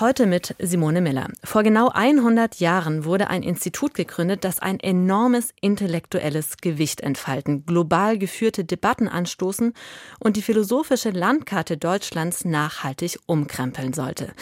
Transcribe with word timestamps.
Heute 0.00 0.26
mit 0.26 0.54
Simone 0.60 1.00
Miller. 1.00 1.26
Vor 1.42 1.64
genau 1.64 1.88
100 1.88 2.60
Jahren 2.60 3.04
wurde 3.04 3.30
ein 3.30 3.42
Institut 3.42 3.94
gegründet, 3.94 4.44
das 4.44 4.60
ein 4.60 4.78
enormes 4.78 5.52
intellektuelles 5.60 6.58
Gewicht 6.58 7.00
entfalten, 7.00 7.66
global 7.66 8.16
geführte 8.16 8.64
Debatten 8.64 9.08
anstoßen 9.08 9.74
und 10.20 10.36
die 10.36 10.42
philosophische 10.42 11.10
Landkarte 11.10 11.76
Deutschlands 11.76 12.44
nachhaltig 12.44 13.18
umkrempeln 13.26 13.92
sollte. 13.92 14.32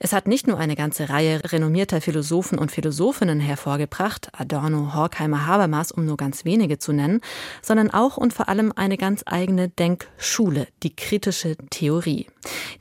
Es 0.00 0.12
hat 0.12 0.26
nicht 0.26 0.48
nur 0.48 0.58
eine 0.58 0.74
ganze 0.74 1.08
Reihe 1.08 1.40
renommierter 1.52 2.00
Philosophen 2.00 2.58
und 2.58 2.72
Philosophinnen 2.72 3.38
hervorgebracht, 3.38 4.30
Adorno, 4.32 4.92
Horkheimer, 4.92 5.46
Habermas, 5.46 5.92
um 5.92 6.04
nur 6.04 6.16
ganz 6.16 6.44
wenige 6.44 6.80
zu 6.80 6.92
nennen, 6.92 7.20
sondern 7.62 7.92
auch 7.92 8.16
und 8.16 8.32
vor 8.32 8.48
allem 8.48 8.72
eine 8.74 8.96
ganz 8.96 9.22
eigene 9.24 9.68
Denkschule, 9.68 10.66
die 10.82 10.96
kritische 10.96 11.56
Theorie. 11.70 12.26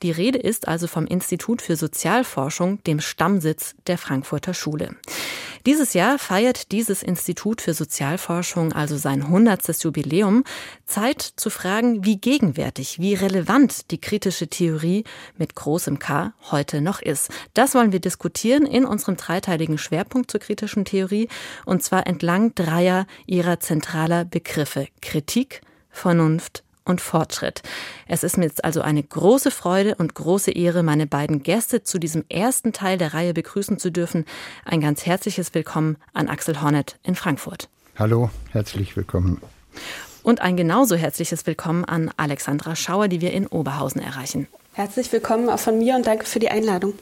Die 0.01 0.11
Rede 0.11 0.39
ist 0.39 0.67
also 0.67 0.87
vom 0.87 1.05
Institut 1.05 1.61
für 1.61 1.75
Sozial 1.75 2.14
Sozialforschung, 2.15 2.81
dem 2.85 3.01
Stammsitz 3.01 3.75
der 3.87 3.97
Frankfurter 3.97 4.53
Schule. 4.53 4.95
Dieses 5.65 5.93
Jahr 5.93 6.17
feiert 6.17 6.71
dieses 6.71 7.03
Institut 7.03 7.61
für 7.61 7.73
Sozialforschung 7.73 8.71
also 8.71 8.95
sein 8.95 9.23
100. 9.23 9.83
Jubiläum. 9.83 10.45
Zeit 10.85 11.21
zu 11.21 11.49
fragen, 11.49 12.05
wie 12.05 12.17
gegenwärtig, 12.17 12.99
wie 12.99 13.15
relevant 13.15 13.91
die 13.91 13.99
kritische 13.99 14.47
Theorie 14.47 15.03
mit 15.37 15.55
großem 15.55 15.99
K 15.99 16.33
heute 16.51 16.79
noch 16.79 17.01
ist. 17.01 17.31
Das 17.53 17.75
wollen 17.75 17.91
wir 17.91 17.99
diskutieren 17.99 18.65
in 18.65 18.85
unserem 18.85 19.17
dreiteiligen 19.17 19.77
Schwerpunkt 19.77 20.31
zur 20.31 20.39
kritischen 20.39 20.85
Theorie 20.85 21.27
und 21.65 21.83
zwar 21.83 22.07
entlang 22.07 22.55
dreier 22.55 23.07
ihrer 23.25 23.59
zentraler 23.59 24.23
Begriffe 24.23 24.87
Kritik, 25.01 25.61
Vernunft 25.89 26.64
und 26.85 27.01
Fortschritt. 27.01 27.63
Es 28.07 28.23
ist 28.23 28.37
mir 28.37 28.45
jetzt 28.45 28.63
also 28.63 28.81
eine 28.81 29.03
große 29.03 29.51
Freude 29.51 29.95
und 29.95 30.13
große 30.13 30.51
Ehre, 30.51 30.83
meine 30.83 31.07
beiden 31.07 31.43
Gäste 31.43 31.83
zu 31.83 31.99
diesem 31.99 32.23
ersten 32.29 32.71
Teil 32.71 32.97
der 32.97 33.13
Reihe 33.13 33.33
begrüßen 33.33 33.77
zu 33.79 33.91
dürfen. 33.91 34.25
Ein 34.63 34.81
ganz 34.81 35.05
herzliches 35.05 35.53
Willkommen 35.53 35.97
an 36.13 36.29
Axel 36.29 36.61
Hornet 36.61 36.97
in 37.03 37.15
Frankfurt. 37.15 37.67
Hallo, 37.97 38.29
herzlich 38.51 38.95
willkommen. 38.95 39.41
Und 40.23 40.41
ein 40.41 40.57
genauso 40.57 40.95
herzliches 40.95 41.45
Willkommen 41.45 41.85
an 41.85 42.11
Alexandra 42.17 42.75
Schauer, 42.75 43.07
die 43.07 43.21
wir 43.21 43.31
in 43.31 43.47
Oberhausen 43.47 44.01
erreichen. 44.01 44.47
Herzlich 44.73 45.11
willkommen 45.11 45.49
auch 45.49 45.59
von 45.59 45.77
mir 45.77 45.95
und 45.95 46.05
danke 46.05 46.25
für 46.25 46.39
die 46.39 46.49
Einladung. 46.49 46.93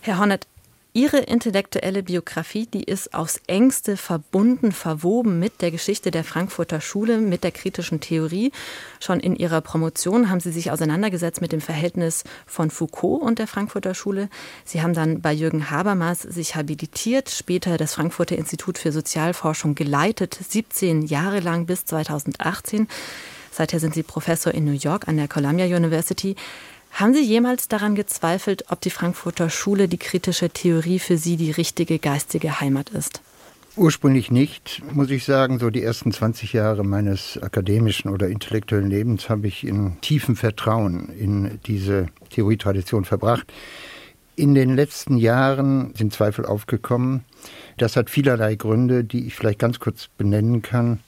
Herr 0.00 0.18
Hornet, 0.18 0.46
Ihre 0.94 1.20
intellektuelle 1.20 2.02
Biografie, 2.02 2.66
die 2.66 2.82
ist 2.82 3.14
aufs 3.14 3.40
engste 3.46 3.96
verbunden, 3.96 4.72
verwoben 4.72 5.38
mit 5.38 5.62
der 5.62 5.70
Geschichte 5.70 6.10
der 6.10 6.22
Frankfurter 6.22 6.82
Schule, 6.82 7.16
mit 7.16 7.44
der 7.44 7.50
kritischen 7.50 8.00
Theorie. 8.00 8.52
Schon 9.00 9.18
in 9.18 9.34
Ihrer 9.34 9.62
Promotion 9.62 10.28
haben 10.28 10.40
Sie 10.40 10.52
sich 10.52 10.70
auseinandergesetzt 10.70 11.40
mit 11.40 11.52
dem 11.52 11.62
Verhältnis 11.62 12.24
von 12.44 12.68
Foucault 12.68 13.22
und 13.22 13.38
der 13.38 13.46
Frankfurter 13.46 13.94
Schule. 13.94 14.28
Sie 14.66 14.82
haben 14.82 14.92
dann 14.92 15.22
bei 15.22 15.32
Jürgen 15.32 15.70
Habermas 15.70 16.20
sich 16.20 16.56
habilitiert, 16.56 17.30
später 17.30 17.78
das 17.78 17.94
Frankfurter 17.94 18.36
Institut 18.36 18.76
für 18.76 18.92
Sozialforschung 18.92 19.74
geleitet, 19.74 20.38
17 20.46 21.00
Jahre 21.00 21.40
lang 21.40 21.64
bis 21.64 21.86
2018. 21.86 22.86
Seither 23.50 23.80
sind 23.80 23.94
Sie 23.94 24.02
Professor 24.02 24.52
in 24.52 24.64
New 24.64 24.72
York 24.72 25.08
an 25.08 25.18
der 25.18 25.28
Columbia 25.28 25.66
University. 25.66 26.36
Haben 26.92 27.14
Sie 27.14 27.24
jemals 27.24 27.68
daran 27.68 27.94
gezweifelt, 27.94 28.64
ob 28.68 28.82
die 28.82 28.90
Frankfurter 28.90 29.48
Schule 29.48 29.88
die 29.88 29.96
kritische 29.96 30.50
Theorie 30.50 30.98
für 30.98 31.16
Sie 31.16 31.36
die 31.38 31.50
richtige 31.50 31.98
geistige 31.98 32.60
Heimat 32.60 32.90
ist? 32.90 33.22
Ursprünglich 33.76 34.30
nicht, 34.30 34.82
muss 34.92 35.10
ich 35.10 35.24
sagen. 35.24 35.58
So 35.58 35.70
die 35.70 35.82
ersten 35.82 36.12
20 36.12 36.52
Jahre 36.52 36.84
meines 36.84 37.42
akademischen 37.42 38.10
oder 38.10 38.28
intellektuellen 38.28 38.90
Lebens 38.90 39.30
habe 39.30 39.46
ich 39.46 39.66
in 39.66 39.98
tiefem 40.02 40.36
Vertrauen 40.36 41.08
in 41.08 41.58
diese 41.64 42.08
Theorietradition 42.28 43.06
verbracht. 43.06 43.50
In 44.36 44.54
den 44.54 44.76
letzten 44.76 45.16
Jahren 45.16 45.94
sind 45.94 46.12
Zweifel 46.12 46.44
aufgekommen. 46.44 47.24
Das 47.78 47.96
hat 47.96 48.10
vielerlei 48.10 48.54
Gründe, 48.56 49.02
die 49.02 49.26
ich 49.26 49.34
vielleicht 49.34 49.58
ganz 49.58 49.80
kurz 49.80 50.08
benennen 50.18 50.60
kann 50.60 51.00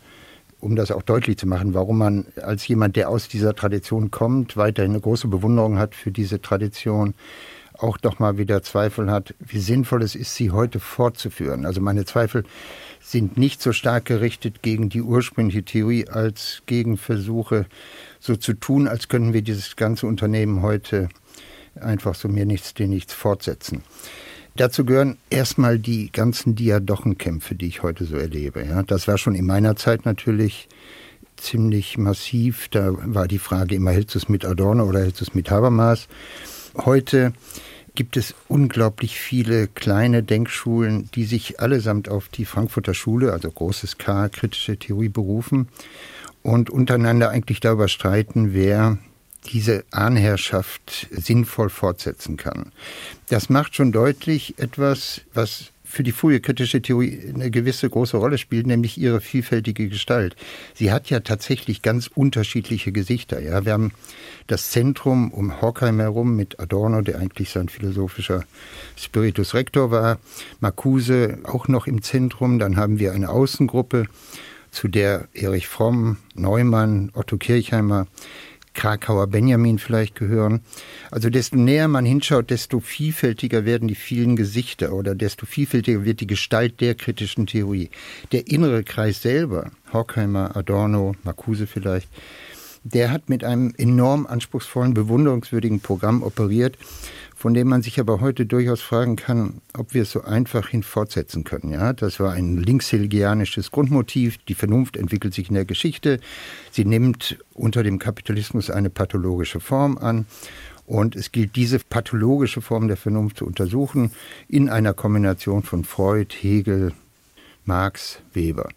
um 0.65 0.77
das 0.77 0.91
auch 0.91 1.03
deutlich 1.03 1.37
zu 1.37 1.47
machen, 1.47 1.75
warum 1.75 1.99
man 1.99 2.27
als 2.43 2.67
jemand, 2.67 2.97
der 2.97 3.11
aus 3.11 3.29
dieser 3.29 3.55
Tradition 3.55 4.11
kommt, 4.11 4.57
weiterhin 4.57 4.93
eine 4.93 5.01
große 5.01 5.29
Bewunderung 5.29 5.79
hat 5.79 5.95
für 5.95 6.11
diese 6.11 6.41
Tradition, 6.41 7.15
auch 7.75 7.99
doch 7.99 8.19
mal 8.19 8.39
wieder 8.39 8.63
Zweifel 8.63 9.11
hat, 9.11 9.35
wie 9.41 9.59
sinnvoll 9.59 10.03
es 10.03 10.15
ist, 10.15 10.35
sie 10.35 10.53
heute 10.53 10.81
fortzuführen. 10.81 11.67
Also 11.67 11.83
meine 11.83 12.07
Zweifel 12.07 12.45
sind 13.01 13.37
nicht 13.37 13.61
so 13.61 13.73
stark 13.73 14.07
gerichtet 14.07 14.63
gegen 14.63 14.89
die 14.89 15.03
ursprüngliche 15.03 15.65
Theorie 15.65 16.09
als 16.09 16.63
gegen 16.65 16.97
Versuche, 16.97 17.67
so 18.19 18.35
zu 18.37 18.55
tun, 18.55 18.89
als 18.89 19.09
könnten 19.09 19.35
wir 19.35 19.43
dieses 19.43 19.77
ganze 19.77 20.07
Unternehmen 20.07 20.63
heute 20.63 21.11
einfach 21.79 22.15
so 22.15 22.29
mir 22.29 22.47
nichts, 22.47 22.73
dir 22.73 22.89
nichts 22.89 23.13
fortsetzen. 23.13 23.83
Dazu 24.57 24.85
gehören 24.85 25.19
erstmal 25.31 25.81
die 25.81 26.13
ganzen 26.13 26.55
Diadochenkämpfe, 26.55 27.57
die 27.57 27.67
ich 27.67 27.83
heute 27.83 28.05
so 28.05 28.17
erlebe. 28.17 28.65
Ja, 28.65 28.85
das 28.85 29.09
war 29.09 29.19
schon 29.19 29.35
in 29.35 29.47
meiner 29.47 29.75
Zeit 29.75 30.05
natürlich 30.05 30.69
ziemlich 31.37 31.99
massiv. 31.99 32.69
Da 32.69 32.93
war 32.93 33.27
die 33.27 33.41
Frage 33.41 33.75
immer, 33.75 33.91
hältst 33.91 34.15
du 34.15 34.19
es 34.21 34.29
mit 34.29 34.45
Adorno 34.45 34.85
oder 34.85 35.01
hältst 35.01 35.21
du 35.21 35.25
es 35.25 35.35
mit 35.35 35.51
Habermas? 35.51 36.07
Heute 36.77 37.33
gibt 37.97 38.17
es 38.17 38.35
unglaublich 38.49 39.19
viele 39.19 39.67
kleine 39.67 40.23
Denkschulen, 40.23 41.09
die 41.15 41.25
sich 41.25 41.61
allesamt 41.61 42.09
auf 42.09 42.29
die 42.29 42.45
Frankfurter 42.45 42.95
Schule, 42.95 43.33
also 43.33 43.51
großes 43.51 43.99
K, 43.99 44.29
kritische 44.29 44.77
Theorie 44.77 45.09
berufen 45.09 45.69
und 46.43 46.71
untereinander 46.71 47.31
eigentlich 47.31 47.61
darüber 47.61 47.89
streiten, 47.89 48.53
wer 48.53 48.99
diese 49.47 49.85
Ahnherrschaft 49.91 51.09
sinnvoll 51.11 51.69
fortsetzen 51.69 52.37
kann. 52.37 52.73
Das 53.29 53.49
macht 53.49 53.75
schon 53.75 53.93
deutlich 53.93 54.59
etwas, 54.59 55.21
was 55.33 55.71
für 55.95 56.03
die 56.03 56.13
frühe 56.13 56.41
kritische 56.41 56.83
Theorie 56.83 57.33
eine 57.33 57.51
gewisse 57.51 57.89
große 57.89 58.17
Rolle 58.17 58.37
spielt, 58.37 58.67
nämlich 58.67 58.99
ihre 58.99 59.21
vielfältige 59.21 59.89
Gestalt. 59.89 60.35
Sie 60.75 60.91
hat 60.91 61.09
ja 61.09 61.21
tatsächlich 61.21 61.83
ganz 61.83 62.11
unterschiedliche 62.13 62.91
Gesichter. 62.91 63.41
Ja, 63.41 63.65
wir 63.65 63.73
haben 63.73 63.93
das 64.49 64.73
Zentrum 64.73 65.31
um 65.31 65.61
Horkheim 65.61 66.01
herum 66.01 66.35
mit 66.35 66.59
Adorno, 66.59 67.01
der 67.03 67.19
eigentlich 67.19 67.51
sein 67.51 67.69
philosophischer 67.69 68.45
Spiritus 68.97 69.55
Rector 69.55 69.93
war, 69.93 70.19
Marcuse 70.59 71.39
auch 71.45 71.69
noch 71.69 71.87
im 71.87 72.03
Zentrum. 72.03 72.59
Dann 72.59 72.77
haben 72.77 72.99
wir 72.99 73.13
eine 73.13 73.29
Außengruppe, 73.29 74.07
zu 74.75 74.89
der 74.89 75.29
Erich 75.33 75.69
Fromm, 75.69 76.17
Neumann, 76.35 77.13
Otto 77.15 77.37
Kirchheimer, 77.37 78.09
Krakauer 78.75 79.29
Benjamin 79.29 79.79
vielleicht 79.79 80.17
gehören. 80.17 80.61
Also 81.11 81.31
desto 81.31 81.57
näher 81.57 81.89
man 81.89 82.05
hinschaut, 82.05 82.51
desto 82.51 82.81
vielfältiger 82.81 83.65
werden 83.65 83.89
die 83.89 83.95
vielen 83.95 84.37
Gesichter 84.37 84.93
oder 84.93 85.15
desto 85.15 85.47
vielfältiger 85.47 86.05
wird 86.05 86.21
die 86.21 86.27
Gestalt 86.27 86.81
der 86.81 86.95
kritischen 86.95 87.47
Theorie. 87.47 87.91
Der 88.33 88.49
innere 88.49 88.85
Kreis 88.85 89.23
selber, 89.23 89.71
Horkheimer, 89.93 90.57
Adorno, 90.57 91.15
Marcuse 91.23 91.67
vielleicht, 91.67 92.09
der 92.85 93.11
hat 93.11 93.31
mit 93.31 93.45
einem 93.45 93.73
enorm 93.79 94.27
anspruchsvollen, 94.27 94.93
bewunderungswürdigen 94.93 95.81
Programm 95.81 96.23
operiert, 96.23 96.77
von 97.45 97.53
dem 97.53 97.69
man 97.69 97.83
sich 97.83 98.01
aber 98.01 98.23
heute 98.23 98.47
durchaus 98.47 98.81
fragen 98.81 99.17
kann, 99.17 99.61
ob 99.77 99.93
wir 99.93 100.01
es 100.01 100.13
so 100.13 100.23
einfach 100.23 100.69
hin 100.71 100.83
fortsetzen 100.83 101.45
können. 101.45 101.73
Ja, 101.73 101.93
das 101.93 102.19
war 102.19 102.33
ein 102.33 102.57
linkshegelianisches 102.57 103.71
Grundmotiv. 103.71 104.39
Die 104.49 104.55
Vernunft 104.55 104.97
entwickelt 104.97 105.35
sich 105.35 105.51
in 105.51 105.55
der 105.55 105.67
Geschichte. 105.67 106.21
Sie 106.71 106.87
nimmt 106.87 107.37
unter 107.53 107.83
dem 107.83 107.99
Kapitalismus 107.99 108.71
eine 108.71 108.89
pathologische 108.89 109.61
Form 109.61 109.99
an. 109.99 110.25
Und 110.87 111.17
es 111.17 111.33
gilt, 111.33 111.55
diese 111.55 111.81
pathologische 111.81 112.63
Form 112.63 112.89
der 112.89 112.97
Vernunft 112.97 113.37
zu 113.37 113.45
untersuchen 113.45 114.13
in 114.49 114.71
einer 114.71 114.95
Kombination 114.95 115.65
von 115.65 115.85
Freud, 115.85 116.35
Hegel, 116.41 116.95
Marx, 117.67 118.21
Weber. 118.33 118.71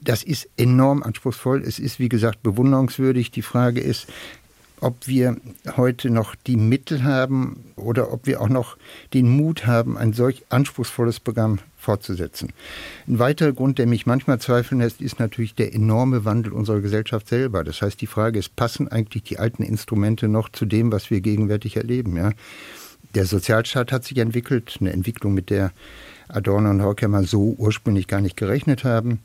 Das 0.00 0.24
ist 0.24 0.48
enorm 0.56 1.04
anspruchsvoll. 1.04 1.62
Es 1.62 1.78
ist, 1.78 2.00
wie 2.00 2.08
gesagt, 2.08 2.42
bewunderungswürdig. 2.42 3.30
Die 3.30 3.42
Frage 3.42 3.80
ist, 3.80 4.08
ob 4.82 5.06
wir 5.06 5.36
heute 5.76 6.10
noch 6.10 6.34
die 6.34 6.56
Mittel 6.56 7.04
haben 7.04 7.72
oder 7.76 8.12
ob 8.12 8.26
wir 8.26 8.40
auch 8.40 8.48
noch 8.48 8.76
den 9.14 9.28
Mut 9.28 9.66
haben, 9.66 9.96
ein 9.96 10.12
solch 10.12 10.44
anspruchsvolles 10.48 11.20
Programm 11.20 11.60
fortzusetzen. 11.78 12.52
Ein 13.06 13.18
weiterer 13.18 13.52
Grund, 13.52 13.78
der 13.78 13.86
mich 13.86 14.06
manchmal 14.06 14.40
zweifeln 14.40 14.80
lässt, 14.80 15.00
ist 15.00 15.18
natürlich 15.18 15.54
der 15.54 15.74
enorme 15.74 16.24
Wandel 16.24 16.52
unserer 16.52 16.80
Gesellschaft 16.80 17.28
selber. 17.28 17.64
Das 17.64 17.82
heißt, 17.82 18.00
die 18.00 18.06
Frage 18.06 18.38
ist, 18.38 18.56
passen 18.56 18.88
eigentlich 18.88 19.24
die 19.24 19.38
alten 19.38 19.62
Instrumente 19.62 20.28
noch 20.28 20.48
zu 20.48 20.64
dem, 20.64 20.92
was 20.92 21.10
wir 21.10 21.20
gegenwärtig 21.20 21.76
erleben? 21.76 22.16
Ja? 22.16 22.32
Der 23.14 23.26
Sozialstaat 23.26 23.92
hat 23.92 24.04
sich 24.04 24.18
entwickelt, 24.18 24.78
eine 24.80 24.92
Entwicklung, 24.92 25.34
mit 25.34 25.50
der 25.50 25.72
Adorno 26.28 26.70
und 26.70 26.82
Horkheimer 26.82 27.24
so 27.24 27.54
ursprünglich 27.58 28.06
gar 28.06 28.20
nicht 28.20 28.36
gerechnet 28.36 28.84
haben. 28.84 29.20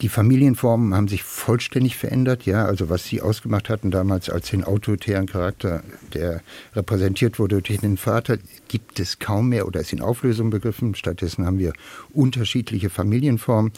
Die 0.00 0.08
Familienformen 0.08 0.94
haben 0.94 1.06
sich 1.06 1.22
vollständig 1.22 1.98
verändert, 1.98 2.46
ja. 2.46 2.64
Also 2.64 2.88
was 2.88 3.04
sie 3.04 3.20
ausgemacht 3.20 3.68
hatten 3.68 3.90
damals 3.90 4.30
als 4.30 4.48
den 4.48 4.64
autoritären 4.64 5.26
Charakter, 5.26 5.82
der 6.14 6.40
repräsentiert 6.74 7.38
wurde 7.38 7.60
durch 7.60 7.80
den 7.80 7.98
Vater, 7.98 8.38
gibt 8.68 8.98
es 9.00 9.18
kaum 9.18 9.50
mehr 9.50 9.66
oder 9.66 9.80
ist 9.80 9.92
in 9.92 10.00
Auflösung 10.00 10.48
begriffen. 10.48 10.94
Stattdessen 10.94 11.44
haben 11.44 11.58
wir 11.58 11.74
unterschiedliche 12.10 12.88
Familienformen. 12.88 13.72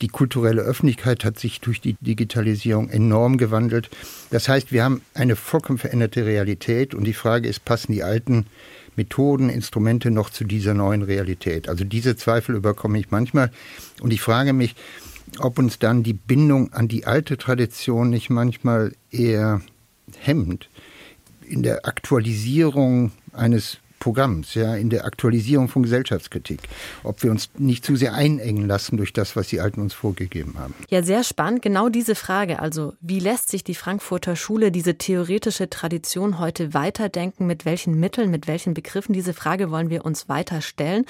Die 0.00 0.08
kulturelle 0.08 0.62
Öffentlichkeit 0.62 1.26
hat 1.26 1.38
sich 1.38 1.60
durch 1.60 1.82
die 1.82 1.94
Digitalisierung 2.00 2.88
enorm 2.88 3.36
gewandelt. 3.36 3.90
Das 4.30 4.48
heißt, 4.48 4.72
wir 4.72 4.82
haben 4.82 5.02
eine 5.12 5.36
vollkommen 5.36 5.78
veränderte 5.78 6.24
Realität 6.24 6.94
und 6.94 7.04
die 7.04 7.12
Frage 7.12 7.48
ist, 7.48 7.66
passen 7.66 7.92
die 7.92 8.02
alten 8.02 8.46
Methoden, 8.96 9.50
Instrumente 9.50 10.10
noch 10.10 10.30
zu 10.30 10.44
dieser 10.44 10.74
neuen 10.74 11.02
Realität? 11.02 11.68
Also 11.68 11.84
diese 11.84 12.16
Zweifel 12.16 12.54
überkomme 12.54 12.98
ich 12.98 13.10
manchmal 13.10 13.50
und 14.00 14.12
ich 14.12 14.20
frage 14.20 14.52
mich, 14.52 14.74
ob 15.38 15.58
uns 15.58 15.78
dann 15.78 16.02
die 16.02 16.12
Bindung 16.12 16.72
an 16.72 16.88
die 16.88 17.06
alte 17.06 17.38
Tradition 17.38 18.10
nicht 18.10 18.30
manchmal 18.30 18.92
eher 19.10 19.60
hemmt 20.18 20.68
in 21.46 21.62
der 21.62 21.86
Aktualisierung 21.86 23.12
eines 23.32 23.78
Programms, 24.00 24.54
ja, 24.54 24.74
in 24.74 24.90
der 24.90 25.04
Aktualisierung 25.04 25.68
von 25.68 25.82
Gesellschaftskritik, 25.82 26.60
ob 27.04 27.22
wir 27.22 27.30
uns 27.30 27.50
nicht 27.58 27.84
zu 27.84 27.96
sehr 27.96 28.14
einengen 28.14 28.66
lassen 28.66 28.96
durch 28.96 29.12
das, 29.12 29.36
was 29.36 29.48
die 29.48 29.60
Alten 29.60 29.82
uns 29.82 29.92
vorgegeben 29.92 30.54
haben. 30.58 30.74
Ja, 30.88 31.02
sehr 31.02 31.22
spannend. 31.22 31.60
Genau 31.62 31.90
diese 31.90 32.14
Frage. 32.14 32.60
Also, 32.60 32.94
wie 33.00 33.20
lässt 33.20 33.50
sich 33.50 33.62
die 33.62 33.74
Frankfurter 33.74 34.36
Schule 34.36 34.72
diese 34.72 34.96
theoretische 34.96 35.68
Tradition 35.68 36.38
heute 36.38 36.72
weiterdenken? 36.72 37.46
Mit 37.46 37.66
welchen 37.66 38.00
Mitteln, 38.00 38.30
mit 38.30 38.48
welchen 38.48 38.72
Begriffen? 38.72 39.12
Diese 39.12 39.34
Frage 39.34 39.70
wollen 39.70 39.90
wir 39.90 40.04
uns 40.04 40.28
weiter 40.30 40.62
stellen. 40.62 41.04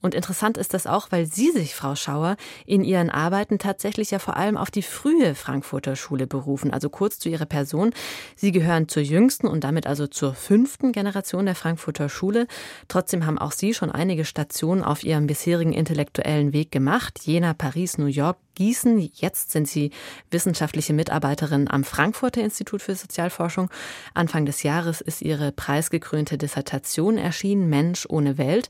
Und 0.00 0.14
interessant 0.14 0.56
ist 0.56 0.74
das 0.74 0.86
auch, 0.86 1.08
weil 1.10 1.26
Sie 1.26 1.50
sich, 1.50 1.74
Frau 1.74 1.94
Schauer, 1.94 2.36
in 2.66 2.84
Ihren 2.84 3.10
Arbeiten 3.10 3.58
tatsächlich 3.58 4.10
ja 4.10 4.18
vor 4.18 4.36
allem 4.36 4.56
auf 4.56 4.70
die 4.70 4.82
frühe 4.82 5.34
Frankfurter 5.34 5.96
Schule 5.96 6.26
berufen. 6.26 6.72
Also 6.72 6.88
kurz 6.88 7.18
zu 7.18 7.28
Ihrer 7.28 7.46
Person. 7.46 7.92
Sie 8.36 8.52
gehören 8.52 8.88
zur 8.88 9.02
jüngsten 9.02 9.46
und 9.46 9.64
damit 9.64 9.86
also 9.86 10.06
zur 10.06 10.34
fünften 10.34 10.92
Generation 10.92 11.46
der 11.46 11.54
Frankfurter 11.54 12.08
Schule. 12.08 12.46
Trotzdem 12.88 13.26
haben 13.26 13.38
auch 13.38 13.52
Sie 13.52 13.74
schon 13.74 13.90
einige 13.90 14.24
Stationen 14.24 14.82
auf 14.82 15.04
Ihrem 15.04 15.26
bisherigen 15.26 15.72
intellektuellen 15.72 16.52
Weg 16.52 16.72
gemacht. 16.72 17.20
Jena, 17.22 17.52
Paris, 17.52 17.98
New 17.98 18.06
York, 18.06 18.38
Gießen. 18.54 19.10
Jetzt 19.14 19.52
sind 19.52 19.68
Sie 19.68 19.90
wissenschaftliche 20.30 20.92
Mitarbeiterin 20.92 21.70
am 21.70 21.84
Frankfurter 21.84 22.42
Institut 22.42 22.82
für 22.82 22.94
Sozialforschung. 22.94 23.70
Anfang 24.14 24.46
des 24.46 24.62
Jahres 24.62 25.00
ist 25.00 25.22
Ihre 25.22 25.52
preisgekrönte 25.52 26.38
Dissertation 26.38 27.18
erschienen, 27.18 27.68
Mensch 27.68 28.06
ohne 28.08 28.38
Welt. 28.38 28.68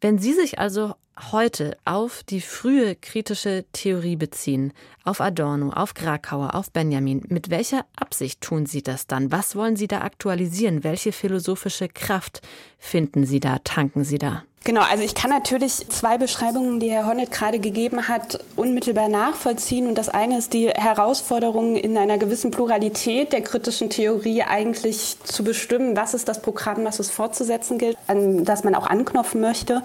Wenn 0.00 0.18
Sie 0.18 0.32
sich 0.32 0.58
also 0.58 0.94
heute 1.30 1.76
auf 1.84 2.22
die 2.22 2.40
frühe 2.40 2.96
kritische 2.96 3.66
Theorie 3.72 4.16
beziehen, 4.16 4.72
auf 5.04 5.20
Adorno, 5.20 5.70
auf 5.70 5.92
Krakauer, 5.92 6.54
auf 6.54 6.70
Benjamin, 6.70 7.22
mit 7.28 7.50
welcher 7.50 7.84
Absicht 7.96 8.40
tun 8.40 8.64
Sie 8.64 8.82
das 8.82 9.06
dann? 9.06 9.30
Was 9.30 9.56
wollen 9.56 9.76
Sie 9.76 9.88
da 9.88 10.00
aktualisieren? 10.00 10.84
Welche 10.84 11.12
philosophische 11.12 11.88
Kraft 11.88 12.40
finden 12.78 13.26
Sie 13.26 13.40
da, 13.40 13.58
tanken 13.58 14.04
Sie 14.04 14.16
da? 14.16 14.44
Genau, 14.62 14.82
also 14.82 15.02
ich 15.02 15.14
kann 15.14 15.30
natürlich 15.30 15.88
zwei 15.88 16.18
Beschreibungen, 16.18 16.80
die 16.80 16.90
Herr 16.90 17.06
Hornet 17.06 17.30
gerade 17.30 17.58
gegeben 17.60 18.08
hat, 18.08 18.44
unmittelbar 18.56 19.08
nachvollziehen. 19.08 19.86
Und 19.86 19.96
das 19.96 20.10
eine 20.10 20.36
ist 20.36 20.52
die 20.52 20.68
Herausforderung, 20.68 21.76
in 21.76 21.96
einer 21.96 22.18
gewissen 22.18 22.50
Pluralität 22.50 23.32
der 23.32 23.40
kritischen 23.40 23.88
Theorie 23.88 24.42
eigentlich 24.42 25.16
zu 25.24 25.44
bestimmen, 25.44 25.96
was 25.96 26.12
ist 26.12 26.28
das 26.28 26.42
Programm, 26.42 26.84
was 26.84 26.98
es 26.98 27.08
fortzusetzen 27.08 27.78
gilt, 27.78 27.96
an 28.06 28.44
das 28.44 28.62
man 28.62 28.74
auch 28.74 28.86
anknopfen 28.86 29.40
möchte. 29.40 29.82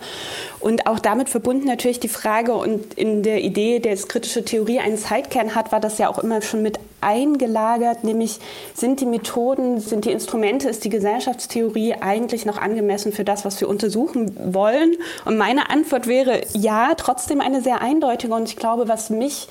Und 0.59 0.87
auch 0.87 0.99
damit 0.99 1.29
verbunden 1.29 1.67
natürlich 1.67 2.01
die 2.01 2.09
Frage, 2.09 2.53
und 2.53 2.95
in 2.95 3.23
der 3.23 3.45
Idee, 3.45 3.79
dass 3.79 4.09
kritische 4.09 4.43
Theorie 4.43 4.79
einen 4.79 4.97
Zeitkern 4.97 5.55
hat, 5.55 5.71
war 5.71 5.79
das 5.79 5.99
ja 5.99 6.09
auch 6.09 6.19
immer 6.19 6.41
schon 6.41 6.61
mit 6.61 6.79
eingelagert, 6.99 8.03
nämlich 8.03 8.39
sind 8.73 8.99
die 8.99 9.05
Methoden, 9.05 9.79
sind 9.79 10.03
die 10.03 10.11
Instrumente, 10.11 10.67
ist 10.67 10.83
die 10.83 10.89
Gesellschaftstheorie 10.89 11.93
eigentlich 12.01 12.45
noch 12.45 12.57
angemessen 12.57 13.13
für 13.13 13.23
das, 13.23 13.45
was 13.45 13.61
wir 13.61 13.69
untersuchen 13.69 14.35
wollen? 14.53 14.64
Wollen? 14.65 14.95
Und 15.25 15.37
meine 15.37 15.69
Antwort 15.69 16.07
wäre 16.07 16.41
ja, 16.53 16.95
trotzdem 16.95 17.39
eine 17.41 17.61
sehr 17.61 17.81
eindeutige. 17.81 18.33
Und 18.33 18.49
ich 18.49 18.55
glaube, 18.55 18.87
was 18.87 19.09
mich 19.09 19.47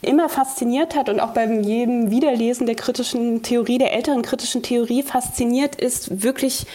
immer 0.00 0.28
fasziniert 0.28 0.94
hat 0.94 1.08
und 1.08 1.18
auch 1.18 1.30
beim 1.30 1.62
jedem 1.62 2.10
Wiederlesen 2.10 2.66
der 2.66 2.76
kritischen 2.76 3.42
Theorie, 3.42 3.78
der 3.78 3.92
älteren 3.92 4.22
kritischen 4.22 4.62
Theorie 4.62 5.02
fasziniert, 5.02 5.76
ist 5.76 6.22
wirklich 6.22 6.66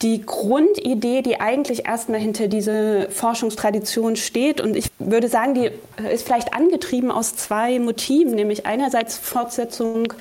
die 0.00 0.22
Grundidee, 0.26 1.22
die 1.22 1.38
eigentlich 1.40 1.86
erstmal 1.86 2.18
hinter 2.18 2.48
dieser 2.48 3.08
Forschungstradition 3.10 4.16
steht. 4.16 4.60
Und 4.60 4.76
ich 4.76 4.88
würde 4.98 5.28
sagen, 5.28 5.54
die 5.54 5.70
ist 6.10 6.26
vielleicht 6.26 6.54
angetrieben 6.54 7.12
aus 7.12 7.36
zwei 7.36 7.78
Motiven, 7.78 8.34
nämlich 8.34 8.66
einerseits 8.66 9.16
Fortsetzung 9.16 10.12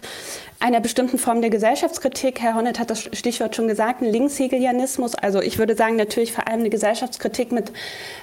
einer 0.61 0.79
bestimmten 0.79 1.17
Form 1.17 1.41
der 1.41 1.49
Gesellschaftskritik. 1.49 2.39
Herr 2.39 2.55
Honnet 2.55 2.79
hat 2.79 2.89
das 2.89 3.09
Stichwort 3.13 3.55
schon 3.55 3.67
gesagt, 3.67 4.01
ein 4.01 4.11
Linkshegelianismus. 4.11 5.15
Also 5.15 5.41
ich 5.41 5.57
würde 5.57 5.75
sagen, 5.75 5.95
natürlich 5.95 6.31
vor 6.31 6.47
allem 6.47 6.59
eine 6.59 6.69
Gesellschaftskritik 6.69 7.51
mit 7.51 7.71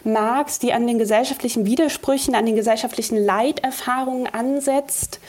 Marx, 0.05 0.59
die 0.59 0.73
an 0.73 0.87
den 0.87 0.99
gesellschaftlichen 0.99 1.67
Widersprüchen, 1.67 2.35
an 2.35 2.47
den 2.47 2.57
gesellschaftlichen 2.57 3.17
Leiterfahrungen 3.17 4.27
ansetzt 4.27 5.21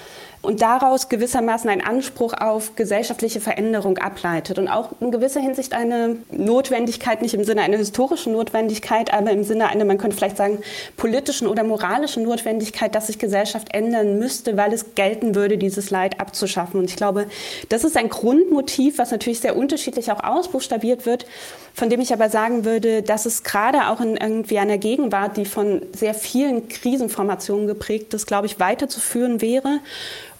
und 0.41 0.61
daraus 0.61 1.09
gewissermaßen 1.09 1.69
einen 1.69 1.81
Anspruch 1.81 2.33
auf 2.33 2.75
gesellschaftliche 2.75 3.41
Veränderung 3.41 3.97
ableitet 3.97 4.57
und 4.57 4.69
auch 4.69 4.89
in 5.01 5.11
gewisser 5.11 5.41
Hinsicht 5.41 5.73
eine 5.73 6.17
Notwendigkeit, 6.31 7.21
nicht 7.21 7.33
im 7.33 7.43
Sinne 7.43 7.61
einer 7.61 7.77
historischen 7.77 8.33
Notwendigkeit, 8.33 9.13
aber 9.13 9.31
im 9.31 9.43
Sinne 9.43 9.67
einer, 9.67 9.83
man 9.83 9.97
könnte 9.97 10.15
vielleicht 10.15 10.37
sagen, 10.37 10.59
politischen 10.95 11.47
oder 11.47 11.63
moralischen 11.65 12.23
Notwendigkeit, 12.23 12.95
dass 12.95 13.07
sich 13.07 13.19
Gesellschaft 13.19 13.73
ändern 13.73 14.17
müsste, 14.17 14.55
weil 14.55 14.71
es 14.71 14.95
gelten 14.95 15.35
würde, 15.35 15.57
dieses 15.57 15.89
Leid 15.89 16.21
abzuschaffen. 16.21 16.79
Und 16.79 16.89
ich 16.89 16.95
glaube, 16.95 17.25
das 17.67 17.83
ist 17.83 17.97
ein 17.97 18.07
Grundmotiv, 18.07 18.97
was 18.97 19.11
natürlich 19.11 19.41
sehr 19.41 19.57
unterschiedlich 19.57 20.09
auch 20.11 20.23
ausbuchstabiert 20.23 21.05
wird, 21.05 21.25
von 21.73 21.89
dem 21.89 21.99
ich 21.99 22.13
aber 22.13 22.29
sagen 22.29 22.65
würde, 22.65 23.01
dass 23.01 23.25
es 23.25 23.43
gerade 23.43 23.87
auch 23.89 23.99
in 23.99 24.15
irgendwie 24.15 24.59
einer 24.59 24.77
Gegenwart, 24.77 25.37
die 25.37 25.45
von 25.45 25.81
sehr 25.93 26.13
vielen 26.13 26.69
Krisenformationen 26.69 27.67
geprägt 27.67 28.13
ist, 28.13 28.25
glaube 28.25 28.47
ich, 28.47 28.59
weiterzuführen 28.59 29.41
wäre. 29.41 29.79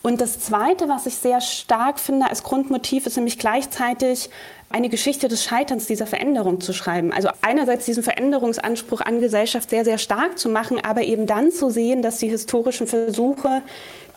Und 0.02 0.22
das 0.22 0.40
Zweite, 0.40 0.88
was 0.88 1.06
ich 1.06 1.16
sehr 1.16 1.42
stark 1.42 2.00
finde 2.00 2.30
als 2.30 2.44
Grundmotiv, 2.44 3.06
ist 3.06 3.18
nämlich 3.18 3.38
gleichzeitig 3.38 4.30
eine 4.70 4.90
Geschichte 4.90 5.28
des 5.28 5.44
Scheiterns 5.44 5.88
dieser 5.88 6.06
Veränderung 6.06 6.62
zu 6.62 6.74
schreiben. 6.74 7.12
Also 7.12 7.30
einerseits 7.42 7.86
diesen 7.86 8.04
Veränderungsanspruch 8.04 9.02
an 9.02 9.20
Gesellschaft 9.20 9.72
sehr, 9.72 9.84
sehr 9.84 9.98
stark 9.98 10.38
zu 10.38 10.48
machen, 10.48 10.80
aber 10.84 11.02
eben 11.02 11.26
dann 11.26 11.52
zu 11.52 11.70
sehen, 11.70 12.02
dass 12.02 12.20
die 12.20 12.30
historischen 12.30 12.88
Versuche 12.88 13.64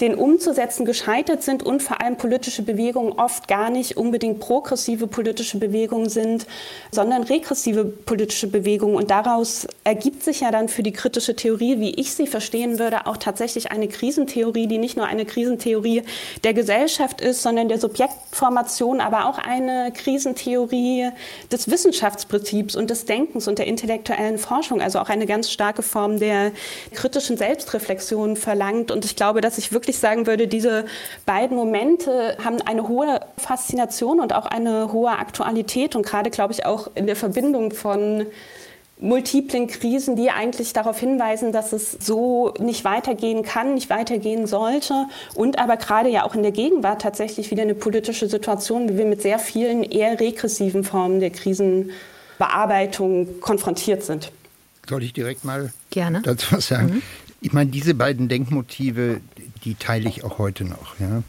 den 0.00 0.14
umzusetzen 0.14 0.84
gescheitert 0.84 1.42
sind 1.42 1.62
und 1.62 1.82
vor 1.82 2.00
allem 2.00 2.16
politische 2.16 2.62
Bewegungen 2.62 3.12
oft 3.12 3.48
gar 3.48 3.70
nicht 3.70 3.96
unbedingt 3.96 4.40
progressive 4.40 5.06
politische 5.06 5.58
Bewegungen 5.58 6.08
sind, 6.08 6.46
sondern 6.90 7.22
regressive 7.22 7.84
politische 7.84 8.46
Bewegungen. 8.46 8.96
Und 8.96 9.10
daraus 9.10 9.66
ergibt 9.84 10.22
sich 10.22 10.40
ja 10.40 10.50
dann 10.50 10.68
für 10.68 10.82
die 10.82 10.92
kritische 10.92 11.36
Theorie, 11.36 11.80
wie 11.80 11.94
ich 11.94 12.14
sie 12.14 12.26
verstehen 12.26 12.78
würde, 12.78 13.06
auch 13.06 13.16
tatsächlich 13.16 13.72
eine 13.72 13.88
Krisentheorie, 13.88 14.66
die 14.66 14.78
nicht 14.78 14.96
nur 14.96 15.06
eine 15.06 15.24
Krisentheorie 15.24 16.02
der 16.44 16.54
Gesellschaft 16.54 17.20
ist, 17.20 17.42
sondern 17.42 17.68
der 17.68 17.78
Subjektformation, 17.78 19.00
aber 19.00 19.26
auch 19.26 19.38
eine 19.38 19.93
Krisentheorie 19.93 21.10
des 21.50 21.70
Wissenschaftsprinzips 21.70 22.76
und 22.76 22.90
des 22.90 23.05
Denkens 23.05 23.48
und 23.48 23.58
der 23.58 23.67
intellektuellen 23.67 24.38
Forschung, 24.38 24.81
also 24.81 24.98
auch 24.98 25.08
eine 25.08 25.26
ganz 25.26 25.50
starke 25.50 25.82
Form 25.82 26.19
der 26.19 26.52
kritischen 26.93 27.36
Selbstreflexion 27.36 28.36
verlangt. 28.36 28.90
Und 28.90 29.05
ich 29.05 29.17
glaube, 29.17 29.40
dass 29.40 29.58
ich 29.58 29.72
wirklich 29.72 29.92
wirklich 29.93 29.99
sagen 29.99 30.27
würde, 30.27 30.49
diese 30.49 30.87
beiden 31.27 31.56
Momente 31.56 32.37
haben 32.43 32.61
eine 32.63 32.89
hohe 32.89 33.20
Faszination 33.37 34.20
und 34.20 34.34
auch 34.34 34.46
eine 34.46 34.93
hohe 34.93 35.11
Aktualität 35.11 35.94
und 35.96 36.06
gerade, 36.06 36.31
glaube 36.31 36.55
ich, 36.55 36.65
auch 36.65 36.91
in 36.94 37.06
der 37.06 37.17
Verbindung 37.17 37.72
von 37.72 38.27
multiplen 38.99 39.67
Krisen, 39.67 40.17
die 40.17 40.31
eigentlich 40.31 40.72
darauf 40.72 40.99
hinweisen, 40.99 41.53
dass 41.53 41.72
es 41.72 41.93
so 41.93 42.55
nicht 42.61 42.84
weitergehen 42.84 43.43
kann, 43.43 43.75
nicht 43.75 43.91
weitergehen 43.91 44.46
sollte 44.46 45.06
und 45.34 45.58
aber 45.58 45.77
gerade 45.77 46.08
ja 46.08 46.25
auch 46.25 46.37
in 46.37 46.43
der 46.43 46.53
Gegenwart 46.53 47.03
tatsächlich 47.03 47.51
wieder 47.51 47.63
eine 47.63 47.75
politische 47.75 48.29
Situation, 48.29 48.89
wie 48.89 48.96
wir 48.96 49.05
mit 49.05 49.20
sehr 49.20 49.41
vielen 49.41 49.82
eher 49.82 50.20
regressiven 50.20 50.84
Formen 50.84 51.19
der 51.19 51.31
Krisenbearbeitung 51.31 53.41
konfrontiert 53.41 54.05
sind. 54.05 54.31
Soll 54.89 55.03
ich 55.03 55.13
direkt 55.13 55.44
mal 55.44 55.72
Gerne. 55.91 56.22
dazu 56.22 56.56
was 56.56 56.69
sagen? 56.69 56.87
Mhm. 56.87 57.03
Ich 57.44 57.53
meine, 57.53 57.70
diese 57.70 57.94
beiden 57.94 58.29
Denkmotive, 58.29 59.20
die 59.65 59.75
teile 59.75 60.08
ich 60.08 60.22
auch 60.22 60.39
heute 60.39 60.65
noch. 60.65 60.99
Ja? 61.01 61.25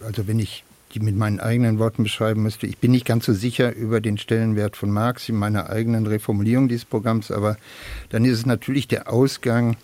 Also 0.00 0.28
wenn 0.28 0.38
ich 0.38 0.62
die 0.94 1.00
mit 1.00 1.16
meinen 1.16 1.40
eigenen 1.40 1.80
Worten 1.80 2.04
beschreiben 2.04 2.44
müsste, 2.44 2.68
ich 2.68 2.78
bin 2.78 2.92
nicht 2.92 3.04
ganz 3.04 3.26
so 3.26 3.32
sicher 3.32 3.74
über 3.74 4.00
den 4.00 4.18
Stellenwert 4.18 4.76
von 4.76 4.90
Marx 4.90 5.28
in 5.28 5.34
meiner 5.34 5.68
eigenen 5.68 6.06
Reformulierung 6.06 6.68
dieses 6.68 6.84
Programms, 6.84 7.32
aber 7.32 7.56
dann 8.08 8.24
ist 8.24 8.38
es 8.38 8.46
natürlich 8.46 8.86
der 8.86 9.12
Ausgang 9.12 9.76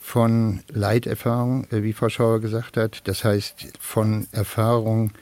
von 0.00 0.60
Leiterfahrung, 0.68 1.68
äh, 1.70 1.84
wie 1.84 1.92
Frau 1.92 2.08
Schauer 2.08 2.40
gesagt 2.40 2.76
hat, 2.76 3.02
das 3.04 3.22
heißt 3.22 3.78
von 3.78 4.26
Erfahrung 4.32 5.12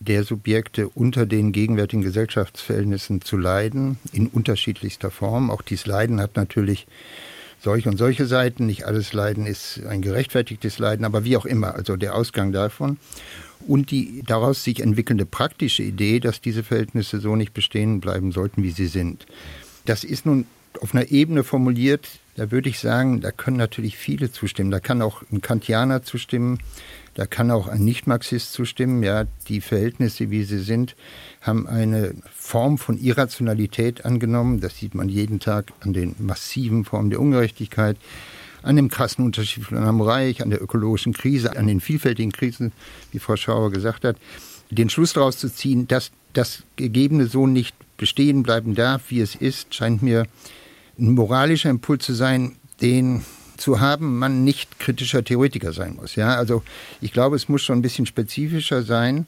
der 0.00 0.24
Subjekte 0.24 0.88
unter 0.88 1.26
den 1.26 1.52
gegenwärtigen 1.52 2.02
Gesellschaftsverhältnissen 2.02 3.20
zu 3.20 3.36
leiden, 3.36 3.98
in 4.12 4.28
unterschiedlichster 4.28 5.10
Form. 5.10 5.50
Auch 5.50 5.60
dieses 5.60 5.84
Leiden 5.84 6.20
hat 6.20 6.36
natürlich 6.36 6.86
solche 7.64 7.88
und 7.88 7.96
solche 7.96 8.26
Seiten. 8.26 8.66
Nicht 8.66 8.84
alles 8.86 9.12
Leiden 9.12 9.46
ist 9.46 9.80
ein 9.88 10.02
gerechtfertigtes 10.02 10.78
Leiden, 10.78 11.04
aber 11.04 11.24
wie 11.24 11.36
auch 11.36 11.46
immer, 11.46 11.74
also 11.74 11.96
der 11.96 12.14
Ausgang 12.14 12.52
davon. 12.52 12.98
Und 13.66 13.90
die 13.90 14.22
daraus 14.24 14.62
sich 14.62 14.80
entwickelnde 14.80 15.26
praktische 15.26 15.82
Idee, 15.82 16.20
dass 16.20 16.40
diese 16.40 16.62
Verhältnisse 16.62 17.18
so 17.18 17.34
nicht 17.34 17.54
bestehen 17.54 18.00
bleiben 18.00 18.30
sollten, 18.30 18.62
wie 18.62 18.70
sie 18.70 18.86
sind. 18.86 19.26
Das 19.86 20.04
ist 20.04 20.26
nun 20.26 20.46
auf 20.80 20.94
einer 20.94 21.10
Ebene 21.10 21.44
formuliert, 21.44 22.08
da 22.36 22.50
würde 22.50 22.68
ich 22.68 22.80
sagen, 22.80 23.20
da 23.20 23.30
können 23.30 23.56
natürlich 23.56 23.96
viele 23.96 24.32
zustimmen. 24.32 24.70
Da 24.70 24.80
kann 24.80 25.02
auch 25.02 25.22
ein 25.30 25.40
Kantianer 25.40 26.02
zustimmen, 26.02 26.58
da 27.14 27.26
kann 27.26 27.50
auch 27.50 27.68
ein 27.68 27.84
Nicht-Marxist 27.84 28.52
zustimmen. 28.52 29.02
Ja, 29.02 29.24
die 29.48 29.60
Verhältnisse, 29.60 30.30
wie 30.30 30.42
sie 30.42 30.58
sind, 30.58 30.96
haben 31.40 31.66
eine 31.66 32.14
Form 32.34 32.76
von 32.76 32.98
Irrationalität 32.98 34.04
angenommen. 34.04 34.60
Das 34.60 34.76
sieht 34.76 34.94
man 34.94 35.08
jeden 35.08 35.38
Tag 35.38 35.72
an 35.80 35.92
den 35.92 36.16
massiven 36.18 36.84
Formen 36.84 37.10
der 37.10 37.20
Ungerechtigkeit, 37.20 37.96
an 38.62 38.76
dem 38.76 38.88
krassen 38.88 39.24
Unterschied 39.24 39.64
von 39.64 39.78
einem 39.78 40.00
Reich, 40.00 40.42
an 40.42 40.50
der 40.50 40.60
ökologischen 40.60 41.12
Krise, 41.12 41.56
an 41.56 41.68
den 41.68 41.80
vielfältigen 41.80 42.32
Krisen, 42.32 42.72
wie 43.12 43.20
Frau 43.20 43.36
Schauer 43.36 43.70
gesagt 43.70 44.04
hat. 44.04 44.16
Den 44.70 44.90
Schluss 44.90 45.12
daraus 45.12 45.38
zu 45.38 45.48
ziehen, 45.48 45.86
dass 45.86 46.10
das 46.32 46.64
Gegebene 46.76 47.26
so 47.26 47.46
nicht 47.46 47.76
bestehen 47.96 48.42
bleiben 48.42 48.74
darf, 48.74 49.02
wie 49.10 49.20
es 49.20 49.36
ist, 49.36 49.72
scheint 49.74 50.02
mir 50.02 50.26
ein 50.98 51.12
moralischer 51.12 51.70
Impuls 51.70 52.04
zu 52.04 52.12
sein, 52.12 52.56
den 52.80 53.24
zu 53.56 53.80
haben 53.80 54.18
man 54.18 54.44
nicht 54.44 54.78
kritischer 54.78 55.24
Theoretiker 55.24 55.72
sein 55.72 55.96
muss. 55.96 56.16
Ja, 56.16 56.34
also 56.36 56.62
ich 57.00 57.12
glaube, 57.12 57.36
es 57.36 57.48
muss 57.48 57.62
schon 57.62 57.78
ein 57.78 57.82
bisschen 57.82 58.06
spezifischer 58.06 58.82
sein. 58.82 59.26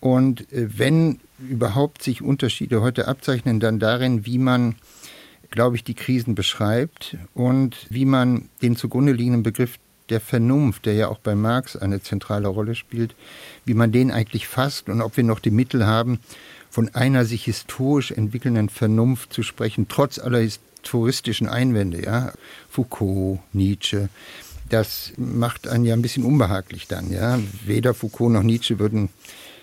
Und 0.00 0.52
äh, 0.52 0.78
wenn 0.78 1.20
überhaupt 1.38 2.02
sich 2.02 2.22
Unterschiede 2.22 2.80
heute 2.80 3.08
abzeichnen, 3.08 3.60
dann 3.60 3.78
darin, 3.78 4.26
wie 4.26 4.38
man, 4.38 4.76
glaube 5.50 5.76
ich, 5.76 5.84
die 5.84 5.94
Krisen 5.94 6.34
beschreibt 6.34 7.16
und 7.34 7.86
wie 7.90 8.04
man 8.04 8.48
den 8.62 8.76
zugrunde 8.76 9.12
liegenden 9.12 9.42
Begriff 9.42 9.78
der 10.08 10.20
Vernunft, 10.20 10.86
der 10.86 10.94
ja 10.94 11.08
auch 11.08 11.18
bei 11.18 11.34
Marx 11.34 11.76
eine 11.76 12.02
zentrale 12.02 12.48
Rolle 12.48 12.74
spielt, 12.74 13.14
wie 13.64 13.74
man 13.74 13.92
den 13.92 14.10
eigentlich 14.10 14.48
fasst 14.48 14.88
und 14.88 15.02
ob 15.02 15.16
wir 15.16 15.24
noch 15.24 15.40
die 15.40 15.50
Mittel 15.50 15.86
haben, 15.86 16.20
von 16.70 16.94
einer 16.94 17.24
sich 17.24 17.44
historisch 17.44 18.10
entwickelnden 18.10 18.68
Vernunft 18.68 19.32
zu 19.32 19.42
sprechen, 19.42 19.86
trotz 19.88 20.18
aller 20.18 20.40
historistischen 20.40 21.48
Einwände, 21.48 22.04
ja, 22.04 22.32
Foucault, 22.70 23.40
Nietzsche. 23.52 24.08
Das 24.68 25.12
macht 25.16 25.66
einen 25.66 25.84
ja 25.84 25.94
ein 25.94 26.02
bisschen 26.02 26.24
unbehaglich 26.24 26.86
dann, 26.88 27.10
ja. 27.10 27.38
Weder 27.64 27.94
Foucault 27.94 28.32
noch 28.32 28.42
Nietzsche 28.42 28.78
würden 28.78 29.08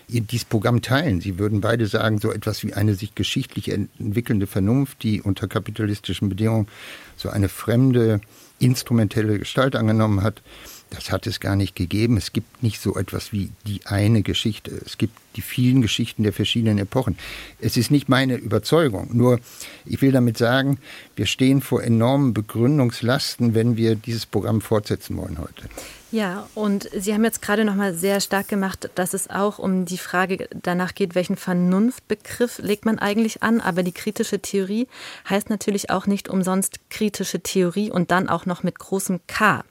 dieses 0.08 0.44
Programm 0.44 0.82
teilen. 0.82 1.20
Sie 1.20 1.38
würden 1.38 1.60
beide 1.60 1.86
sagen, 1.86 2.18
so 2.18 2.32
etwas 2.32 2.62
wie 2.62 2.74
eine 2.74 2.94
sich 2.94 3.14
geschichtlich 3.14 3.70
entwickelnde 3.70 4.46
Vernunft, 4.46 5.02
die 5.02 5.20
unter 5.20 5.48
kapitalistischen 5.48 6.28
Bedingungen 6.28 6.68
so 7.16 7.28
eine 7.28 7.48
fremde, 7.48 8.20
instrumentelle 8.58 9.38
Gestalt 9.38 9.76
angenommen 9.76 10.22
hat, 10.22 10.42
das 10.90 11.10
hat 11.10 11.26
es 11.26 11.40
gar 11.40 11.56
nicht 11.56 11.74
gegeben. 11.74 12.16
Es 12.16 12.32
gibt 12.32 12.62
nicht 12.62 12.80
so 12.80 12.96
etwas 12.96 13.32
wie 13.32 13.50
die 13.66 13.80
eine 13.86 14.22
Geschichte. 14.22 14.70
Es 14.84 14.98
gibt 14.98 15.18
die 15.34 15.42
vielen 15.42 15.82
Geschichten 15.82 16.22
der 16.22 16.32
verschiedenen 16.32 16.78
Epochen. 16.78 17.18
Es 17.60 17.76
ist 17.76 17.90
nicht 17.90 18.08
meine 18.08 18.36
Überzeugung. 18.36 19.08
Nur, 19.12 19.40
ich 19.84 20.00
will 20.00 20.12
damit 20.12 20.38
sagen, 20.38 20.78
wir 21.16 21.26
stehen 21.26 21.60
vor 21.60 21.82
enormen 21.82 22.34
Begründungslasten, 22.34 23.54
wenn 23.54 23.76
wir 23.76 23.96
dieses 23.96 24.26
Programm 24.26 24.60
fortsetzen 24.60 25.16
wollen 25.16 25.38
heute. 25.38 25.64
Ja, 26.12 26.48
und 26.54 26.88
Sie 26.96 27.12
haben 27.12 27.24
jetzt 27.24 27.42
gerade 27.42 27.64
noch 27.64 27.74
mal 27.74 27.92
sehr 27.92 28.20
stark 28.20 28.48
gemacht, 28.48 28.88
dass 28.94 29.12
es 29.12 29.28
auch 29.28 29.58
um 29.58 29.84
die 29.84 29.98
Frage 29.98 30.48
danach 30.62 30.94
geht, 30.94 31.16
welchen 31.16 31.36
Vernunftbegriff 31.36 32.58
legt 32.60 32.86
man 32.86 33.00
eigentlich 33.00 33.42
an. 33.42 33.60
Aber 33.60 33.82
die 33.82 33.92
kritische 33.92 34.38
Theorie 34.38 34.86
heißt 35.28 35.50
natürlich 35.50 35.90
auch 35.90 36.06
nicht 36.06 36.28
umsonst 36.28 36.78
kritische 36.90 37.40
Theorie 37.40 37.90
und 37.90 38.12
dann 38.12 38.28
auch 38.28 38.46
noch 38.46 38.62
mit 38.62 38.78
großem 38.78 39.20
K. 39.26 39.64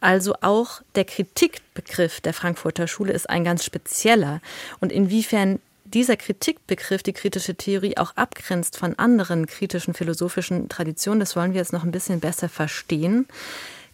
Also 0.00 0.34
auch 0.42 0.80
der 0.94 1.04
Kritikbegriff 1.04 2.20
der 2.20 2.34
Frankfurter 2.34 2.86
Schule 2.86 3.12
ist 3.12 3.28
ein 3.28 3.44
ganz 3.44 3.64
spezieller. 3.64 4.40
Und 4.80 4.92
inwiefern 4.92 5.60
dieser 5.84 6.16
Kritikbegriff 6.16 7.02
die 7.02 7.12
kritische 7.12 7.54
Theorie 7.54 7.96
auch 7.96 8.14
abgrenzt 8.14 8.76
von 8.76 8.98
anderen 8.98 9.46
kritischen 9.46 9.94
philosophischen 9.94 10.68
Traditionen, 10.68 11.20
das 11.20 11.34
wollen 11.34 11.52
wir 11.52 11.60
jetzt 11.60 11.72
noch 11.72 11.84
ein 11.84 11.90
bisschen 11.90 12.20
besser 12.20 12.48
verstehen. 12.48 13.26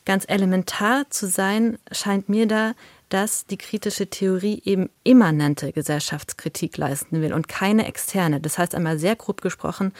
Ganz 0.04 0.24
elementar 0.28 1.08
zu 1.08 1.26
sein 1.26 1.78
scheint 1.90 2.28
mir 2.28 2.46
da, 2.46 2.74
dass 3.08 3.46
die 3.46 3.56
kritische 3.56 4.08
Theorie 4.08 4.60
eben 4.64 4.90
immanente 5.02 5.72
Gesellschaftskritik 5.72 6.76
leisten 6.76 7.22
will 7.22 7.32
und 7.32 7.48
keine 7.48 7.86
externe. 7.86 8.40
Das 8.40 8.58
heißt 8.58 8.74
einmal 8.74 8.98
sehr 8.98 9.14
grob 9.14 9.40
gesprochen, 9.40 9.92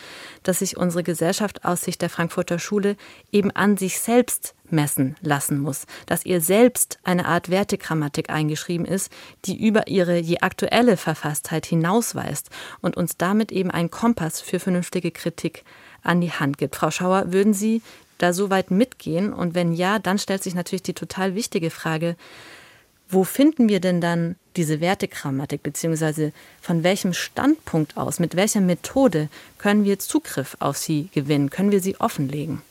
dass 0.43 0.59
sich 0.59 0.77
unsere 0.77 1.05
Gesellschaft 1.05 1.65
aus 1.65 1.83
Sicht 1.83 2.03
der 2.03 2.11
Frankfurter 2.11 2.59
Schule 2.59 2.97
eben 3.31 3.51
an 3.53 3.77
sich 3.77 4.01
selbst 4.01 4.55
messen 4.75 5.17
lassen 5.21 5.59
muss, 5.59 5.87
dass 6.07 6.27
ihr 6.27 6.41
selbst 6.41 6.99
eine 7.05 7.27
Art 7.27 7.51
Wertegrammatik 7.51 8.31
eingeschrieben 8.31 8.85
ist, 8.85 9.11
die 9.45 9.67
über 9.67 9.89
ihre 9.89 10.19
je 10.19 10.41
aktuelle 10.41 10.97
Verfasstheit 10.97 11.67
hinausweist 11.67 12.51
und 12.81 12.97
uns 12.97 13.17
damit 13.17 13.53
eben 13.53 13.71
einen 13.71 13.91
Kompass 13.91 14.41
für 14.41 14.61
vernünftige 14.61 15.11
Kritik 15.11 15.65
an 16.03 16.21
die 16.21 16.33
Hand 16.33 16.59
gibt. 16.59 16.77
Frau 16.77 16.91
Schauer, 16.91 17.33
würden 17.33 17.55
Sie 17.55 17.83
da 18.19 18.33
so 18.33 18.51
weit 18.51 18.71
mitgehen? 18.71 19.33
Und 19.33 19.55
wenn 19.55 19.73
ja, 19.73 19.99
dann 19.99 20.19
stellt 20.19 20.43
sich 20.43 20.55
natürlich 20.55 20.83
die 20.83 20.95
total 20.95 21.35
wichtige 21.35 21.71
Frage, 21.71 22.17
wo 23.09 23.25
finden 23.25 23.69
wir 23.69 23.81
denn 23.81 24.01
dann 24.01 24.37
diese 24.57 24.81
Wertegrammatik, 24.81 25.63
beziehungsweise 25.63 26.33
von 26.61 26.83
welchem 26.83 27.13
Standpunkt 27.13 27.97
aus, 27.97 28.19
mit 28.19 28.37
welcher 28.37 28.61
Methode 28.61 29.29
können 29.59 29.85
wir 29.85 29.99
Zugriff 29.99 30.57
auf 30.61 30.77
sie 30.77 31.09
gewinnen, 31.13 31.51
können 31.51 31.71
wir 31.71 31.81
sie 31.81 32.01
offenlegen? 32.01 32.63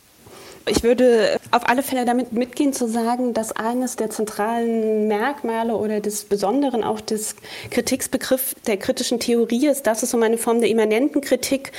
Ich 0.66 0.82
würde 0.84 1.40
auf 1.52 1.68
alle 1.68 1.84
Fälle 1.84 2.06
damit 2.06 2.32
mitgehen 2.32 2.72
zu 2.72 2.88
sagen, 2.88 3.34
dass 3.34 3.52
eines 3.52 3.98
der 3.98 4.10
zentralen 4.10 5.08
Merkmale 5.08 5.76
oder 5.76 6.00
des 6.00 6.24
Besonderen 6.24 6.84
auch 6.84 7.02
des 7.02 7.36
Kritiksbegriffs 7.70 8.56
der 8.66 8.78
kritischen 8.78 9.20
Theorie 9.20 9.68
ist, 9.68 9.88
dass 9.88 10.04
es 10.04 10.14
um 10.14 10.24
eine 10.24 10.38
Form 10.38 10.62
der 10.62 10.70
immanenten 10.70 11.20
Kritik 11.20 11.74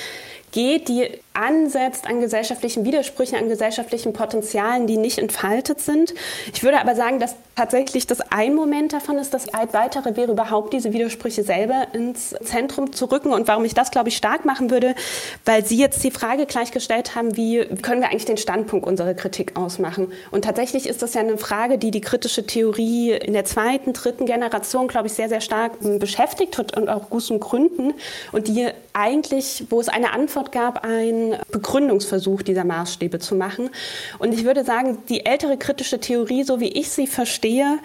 geht, 0.53 0.88
die 0.88 1.09
ansetzt 1.35 2.07
an 2.07 2.21
gesellschaftlichen 2.21 2.85
Widersprüchen, 2.85 3.37
an 3.37 3.49
gesellschaftlichen 3.49 4.12
Potenzialen, 4.12 4.87
die 4.87 4.97
nicht 4.97 5.19
entfaltet 5.19 5.81
sind. 5.81 6.14
Ich 6.53 6.62
würde 6.62 6.81
aber 6.81 6.95
sagen, 6.95 7.19
dass 7.19 7.35
tatsächlich 7.57 8.07
das 8.07 8.21
ein 8.33 8.55
Moment 8.55 8.93
davon 8.93 9.19
ist. 9.19 9.35
Das 9.35 9.47
weitere 9.73 10.17
wäre 10.17 10.33
überhaupt 10.33 10.73
diese 10.73 10.93
Widersprüche 10.93 11.43
selber 11.43 11.88
ins 11.93 12.35
Zentrum 12.43 12.93
zu 12.93 13.07
rücken. 13.07 13.33
Und 13.33 13.49
warum 13.49 13.64
ich 13.64 13.75
das, 13.75 13.91
glaube 13.91 14.09
ich, 14.09 14.17
stark 14.17 14.45
machen 14.45 14.71
würde, 14.71 14.95
weil 15.45 15.64
Sie 15.64 15.76
jetzt 15.76 16.03
die 16.05 16.11
Frage 16.12 16.47
gleichgestellt 16.47 17.17
haben, 17.17 17.37
wie 17.37 17.64
können 17.83 18.00
wir 18.00 18.11
eigentlich 18.11 18.25
den 18.25 18.37
Standpunkt 18.37 18.87
unserer 18.87 19.14
Kritik 19.14 19.57
ausmachen? 19.57 20.12
Und 20.31 20.45
tatsächlich 20.45 20.88
ist 20.88 21.03
das 21.03 21.14
ja 21.14 21.21
eine 21.21 21.37
Frage, 21.37 21.79
die 21.79 21.91
die 21.91 22.00
kritische 22.00 22.47
Theorie 22.47 23.11
in 23.11 23.33
der 23.33 23.45
zweiten, 23.45 23.93
dritten 23.93 24.26
Generation, 24.26 24.87
glaube 24.87 25.09
ich, 25.09 25.14
sehr, 25.14 25.29
sehr 25.29 25.41
stark 25.41 25.73
beschäftigt 25.99 26.59
hat 26.59 26.76
und 26.76 26.88
auch 26.88 27.11
guten 27.11 27.41
Gründen. 27.41 27.95
Und 28.31 28.47
die 28.47 28.69
eigentlich, 28.93 29.64
wo 29.71 29.81
es 29.81 29.88
eine 29.88 30.12
Antwort 30.12 30.53
gab, 30.53 30.85
ein 30.85 31.24
Begründungsversuch 31.50 32.43
dieser 32.43 32.64
Maßstäbe 32.64 33.19
zu 33.19 33.35
machen. 33.35 33.71
Und 34.19 34.33
ich 34.33 34.45
würde 34.45 34.64
sagen, 34.64 34.99
die 35.09 35.26
ältere 35.26 35.57
kritische 35.57 36.00
Theorie, 36.00 36.45
so 36.45 36.61
wie 36.61 36.69
ich 36.69 36.90
sie 36.90 37.07
verstehe, 37.07 37.78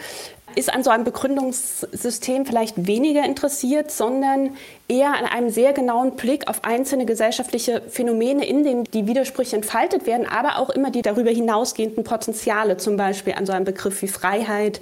ist 0.55 0.74
an 0.74 0.84
so 0.84 0.89
einem 0.89 1.03
Begründungssystem 1.03 2.46
vielleicht 2.46 2.88
weniger 2.88 3.24
interessiert, 3.24 3.91
sondern 3.91 4.55
eher 4.89 5.15
an 5.15 5.25
einem 5.25 5.51
sehr 5.51 5.72
genauen 5.72 6.15
Blick 6.15 6.48
auf 6.48 6.63
einzelne 6.63 7.05
gesellschaftliche 7.05 7.81
Phänomene, 7.89 8.46
in 8.46 8.63
denen 8.63 8.84
die 8.86 9.05
Widersprüche 9.05 9.55
entfaltet 9.55 10.08
werden, 10.08 10.25
aber 10.25 10.58
auch 10.58 10.72
immer 10.72 10.89
die 10.89 11.03
darüber 11.03 11.29
hinausgehenden 11.29 12.03
Potenziale, 12.03 12.77
zum 12.77 12.98
Beispiel 12.98 13.34
an 13.34 13.46
so 13.46 13.53
einem 13.53 13.65
Begriff 13.65 14.01
wie 14.01 14.08
Freiheit. 14.08 14.81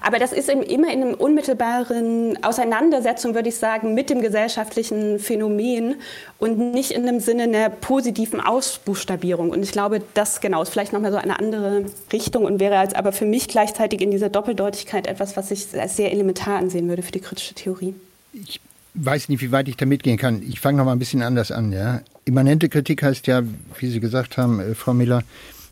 Aber 0.00 0.18
das 0.18 0.32
ist 0.32 0.48
immer 0.48 0.64
in 0.66 0.84
einer 0.84 1.20
unmittelbaren 1.20 2.42
Auseinandersetzung, 2.42 3.36
würde 3.36 3.48
ich 3.48 3.56
sagen, 3.56 3.94
mit 3.94 4.10
dem 4.10 4.20
gesellschaftlichen 4.20 5.20
Phänomen 5.20 5.94
und 6.38 6.58
nicht 6.58 6.90
in 6.90 7.06
dem 7.06 7.20
Sinne 7.20 7.44
einer 7.44 7.70
positiven 7.70 8.40
Ausbuchstabierung. 8.40 9.50
Und 9.50 9.62
ich 9.62 9.70
glaube, 9.70 10.02
das 10.14 10.40
genau 10.40 10.62
ist 10.62 10.70
vielleicht 10.70 10.92
nochmal 10.92 11.12
so 11.12 11.18
eine 11.18 11.38
andere 11.38 11.84
Richtung 12.12 12.44
und 12.44 12.58
wäre 12.58 12.76
als 12.78 12.92
aber 12.92 13.12
für 13.12 13.24
mich 13.24 13.46
gleichzeitig 13.46 14.00
in 14.00 14.10
dieser 14.10 14.30
Doppeldeutigkeit 14.30 15.06
etwas, 15.06 15.36
was 15.36 15.52
ich 15.52 15.68
als 15.80 15.94
sehr 15.94 16.10
elementar 16.10 16.58
ansehen 16.58 16.88
würde 16.88 17.02
für 17.02 17.12
die 17.12 17.20
kritische 17.20 17.54
Theorie. 17.54 17.94
Ich 18.32 18.60
weiß 18.94 19.28
nicht, 19.28 19.42
wie 19.42 19.52
weit 19.52 19.68
ich 19.68 19.76
da 19.76 19.86
mitgehen 19.86 20.16
kann. 20.16 20.42
Ich 20.42 20.60
fange 20.60 20.78
noch 20.78 20.84
mal 20.84 20.92
ein 20.92 20.98
bisschen 20.98 21.22
anders 21.22 21.50
an. 21.50 21.72
Ja. 21.72 22.02
Immanente 22.24 22.68
Kritik 22.68 23.02
heißt 23.02 23.26
ja, 23.26 23.42
wie 23.78 23.90
Sie 23.90 24.00
gesagt 24.00 24.36
haben, 24.36 24.60
äh, 24.60 24.74
Frau 24.74 24.94
Miller, 24.94 25.22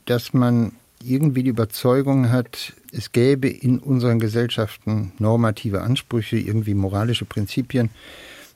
dass 0.06 0.34
man 0.34 0.72
irgendwie 1.04 1.42
die 1.42 1.50
Überzeugung 1.50 2.30
hat, 2.30 2.74
es 2.92 3.12
gäbe 3.12 3.48
in 3.48 3.78
unseren 3.78 4.18
Gesellschaften 4.18 5.12
normative 5.18 5.82
Ansprüche, 5.82 6.36
irgendwie 6.36 6.74
moralische 6.74 7.24
Prinzipien. 7.24 7.90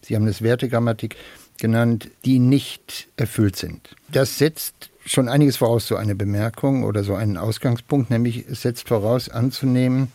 Sie 0.03 0.15
haben 0.15 0.27
das 0.27 0.43
Wertegrammatik 0.43 1.17
genannt, 1.59 2.11
die 2.25 2.39
nicht 2.39 3.09
erfüllt 3.17 3.57
sind. 3.57 3.97
Das 4.13 4.39
setzt 4.39 4.91
schon 5.05 5.29
einiges 5.29 5.57
voraus, 5.57 5.87
so 5.87 5.97
eine 5.97 6.15
Bemerkung 6.15 6.85
oder 6.85 7.05
so 7.05 7.15
einen 7.15 7.37
Ausgangspunkt, 7.37 8.11
nämlich 8.11 8.45
es 8.49 8.63
setzt 8.63 8.89
voraus 8.89 9.29
anzunehmen, 9.29 10.09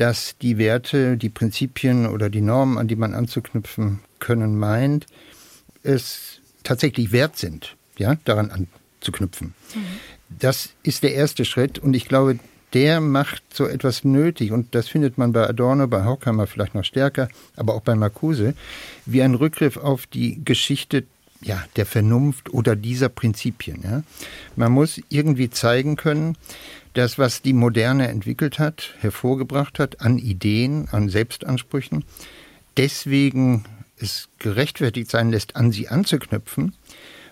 dass 0.00 0.34
die 0.40 0.56
Werte, 0.56 1.18
die 1.18 1.28
Prinzipien 1.28 2.06
oder 2.06 2.30
die 2.30 2.40
Normen, 2.40 2.78
an 2.78 2.88
die 2.88 2.96
man 2.96 3.12
anzuknüpfen 3.12 4.00
können 4.18 4.58
meint, 4.58 5.04
es 5.82 6.40
tatsächlich 6.62 7.12
wert 7.12 7.36
sind, 7.36 7.76
ja, 7.98 8.16
daran 8.24 8.50
anzuknüpfen. 8.50 9.52
Mhm. 9.74 9.80
Das 10.38 10.70
ist 10.82 11.02
der 11.02 11.12
erste 11.12 11.44
Schritt 11.44 11.78
und 11.78 11.92
ich 11.92 12.08
glaube, 12.08 12.38
der 12.72 13.02
macht 13.02 13.42
so 13.52 13.66
etwas 13.66 14.02
nötig 14.02 14.52
und 14.52 14.74
das 14.74 14.88
findet 14.88 15.18
man 15.18 15.34
bei 15.34 15.46
Adorno, 15.46 15.86
bei 15.86 16.02
Horkheimer 16.02 16.46
vielleicht 16.46 16.74
noch 16.74 16.84
stärker, 16.84 17.28
aber 17.56 17.74
auch 17.74 17.82
bei 17.82 17.94
Marcuse, 17.94 18.54
wie 19.04 19.20
ein 19.20 19.34
Rückgriff 19.34 19.76
auf 19.76 20.06
die 20.06 20.42
Geschichte 20.42 21.04
ja, 21.42 21.62
der 21.76 21.84
Vernunft 21.86 22.52
oder 22.54 22.76
dieser 22.76 23.08
Prinzipien. 23.08 23.82
Ja. 23.82 24.02
Man 24.56 24.72
muss 24.72 25.00
irgendwie 25.08 25.50
zeigen 25.50 25.96
können, 25.96 26.36
dass 26.94 27.18
was 27.18 27.42
die 27.42 27.52
Moderne 27.52 28.08
entwickelt 28.08 28.58
hat, 28.58 28.94
hervorgebracht 29.00 29.78
hat 29.78 30.00
an 30.00 30.18
Ideen, 30.18 30.88
an 30.90 31.08
Selbstansprüchen, 31.08 32.04
deswegen 32.76 33.64
es 33.96 34.28
gerechtfertigt 34.38 35.10
sein 35.10 35.30
lässt, 35.30 35.56
an 35.56 35.72
sie 35.72 35.88
anzuknüpfen, 35.88 36.74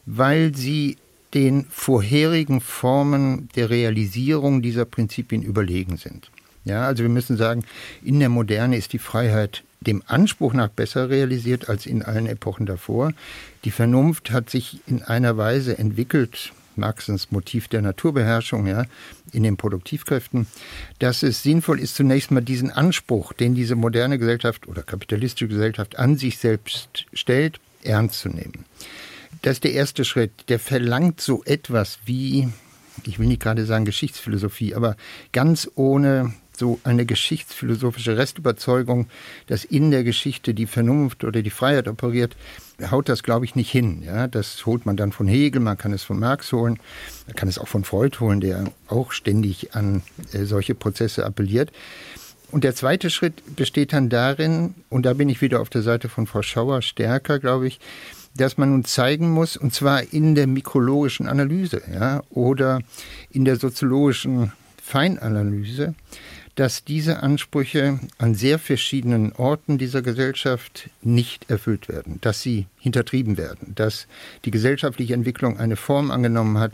weil 0.07 0.55
sie 0.55 0.97
den 1.35 1.67
vorherigen 1.71 2.61
Formen 2.61 3.49
der 3.55 3.71
Realisierung 3.71 4.63
dieser 4.63 4.85
Prinzipien 4.85 5.43
überlegen 5.43 5.97
sind. 5.97 6.31
Ja, 6.65 6.87
also 6.87 7.03
wir 7.03 7.11
müssen 7.11 7.37
sagen, 7.37 7.65
in 8.03 8.21
der 8.21 8.29
Moderne 8.29 8.77
ist 8.77 8.93
die 8.93 8.99
Freiheit 8.99 9.63
dem 9.81 10.03
Anspruch 10.07 10.55
nach 10.55 10.69
besser 10.69 11.09
realisiert 11.09 11.69
als 11.69 11.87
in 11.87 12.03
allen 12.03 12.27
Epochen 12.27 12.67
davor. 12.67 13.13
Die 13.65 13.71
Vernunft 13.71 14.31
hat 14.31 14.51
sich 14.51 14.81
in 14.87 15.03
einer 15.03 15.37
Weise 15.37 15.79
entwickelt, 15.79 16.53
Marxens 16.79 17.31
Motiv 17.31 17.69
der 17.69 17.83
Naturbeherrschung, 17.83 18.67
ja, 18.67 18.87
in 19.33 19.43
den 19.43 19.57
Produktivkräften, 19.57 20.47
dass 20.99 21.23
es 21.23 21.43
sinnvoll 21.43 21.81
ist, 21.81 21.97
zunächst 21.97 22.31
mal 22.31 22.41
diesen 22.41 22.71
Anspruch, 22.71 23.33
den 23.33 23.55
diese 23.55 23.75
moderne 23.75 24.19
Gesellschaft 24.19 24.67
oder 24.67 24.83
kapitalistische 24.83 25.49
Gesellschaft 25.49 25.99
an 25.99 26.17
sich 26.17 26.39
selbst 26.39 27.07
stellt, 27.13 27.61
ernst 27.83 28.21
zu 28.21 28.29
nehmen. 28.29 28.65
Das 29.43 29.55
ist 29.55 29.65
der 29.65 29.73
erste 29.73 30.05
Schritt. 30.05 30.33
Der 30.49 30.59
verlangt 30.59 31.21
so 31.21 31.45
etwas 31.45 31.99
wie, 32.07 32.49
ich 33.05 33.19
will 33.19 33.27
nicht 33.27 33.43
gerade 33.43 33.65
sagen 33.67 33.85
Geschichtsphilosophie, 33.85 34.75
aber 34.75 34.97
ganz 35.33 35.71
ohne 35.75 36.33
so 36.59 36.81
eine 36.85 37.07
geschichtsphilosophische 37.07 38.17
Restüberzeugung, 38.17 39.07
dass 39.47 39.65
in 39.65 39.91
der 39.91 40.05
Geschichte 40.05 40.55
die 40.55 40.67
Vernunft 40.67 41.25
oder 41.25 41.43
die 41.43 41.51
Freiheit 41.51 41.89
operiert, 41.89 42.37
haut 42.91 43.09
das, 43.09 43.23
glaube 43.23 43.45
ich, 43.45 43.55
nicht 43.55 43.71
hin. 43.71 44.03
Ja, 44.05 44.27
das 44.29 44.67
holt 44.67 44.87
man 44.87 44.97
dann 44.97 45.13
von 45.13 45.27
Hegel, 45.27 45.61
man 45.61 45.79
kann 45.79 45.93
es 45.93 46.03
von 46.03 46.19
Marx 46.19 46.53
holen, 46.53 46.79
man 47.27 47.37
kann 47.37 47.49
es 47.49 47.59
auch 47.59 47.69
von 47.69 47.85
Freud 47.85 48.19
holen, 48.21 48.41
der 48.41 48.65
auch 48.89 49.13
ständig 49.13 49.75
an 49.75 50.03
äh, 50.33 50.45
solche 50.45 50.75
Prozesse 50.75 51.25
appelliert. 51.25 51.73
Und 52.51 52.65
der 52.65 52.75
zweite 52.75 53.11
Schritt 53.11 53.57
besteht 53.57 53.93
dann 53.93 54.09
darin, 54.09 54.75
und 54.89 55.05
da 55.05 55.13
bin 55.13 55.29
ich 55.29 55.43
wieder 55.43 55.61
auf 55.61 55.69
der 55.69 55.83
Seite 55.83 56.09
von 56.09 56.27
Frau 56.27 56.43
Schauer 56.43 56.81
stärker, 56.81 57.39
glaube 57.39 57.69
ich, 57.69 57.79
dass 58.35 58.57
man 58.57 58.71
nun 58.71 58.85
zeigen 58.85 59.31
muss, 59.31 59.57
und 59.57 59.75
zwar 59.75 60.13
in 60.13 60.35
der 60.35 60.47
mikrologischen 60.47 61.29
Analyse 61.29 61.83
ja, 61.93 62.23
oder 62.31 62.81
in 63.31 63.45
der 63.45 63.57
soziologischen 63.57 64.53
Feinanalyse, 64.83 65.95
dass 66.59 66.83
diese 66.83 67.23
Ansprüche 67.23 68.01
an 68.19 68.35
sehr 68.35 68.59
verschiedenen 68.59 69.31
Orten 69.31 69.79
dieser 69.79 70.03
Gesellschaft 70.03 70.91
nicht 71.03 71.49
erfüllt 71.49 71.89
werden, 71.89 72.19
dass 72.21 72.43
sie 72.43 72.67
hintertrieben 72.81 73.37
werden, 73.37 73.77
dass 73.77 74.09
die 74.45 74.51
gesellschaftliche 74.51 75.15
Entwicklung 75.15 75.57
eine 75.57 75.77
Form 75.77 76.11
angenommen 76.11 76.59
hat, 76.59 76.73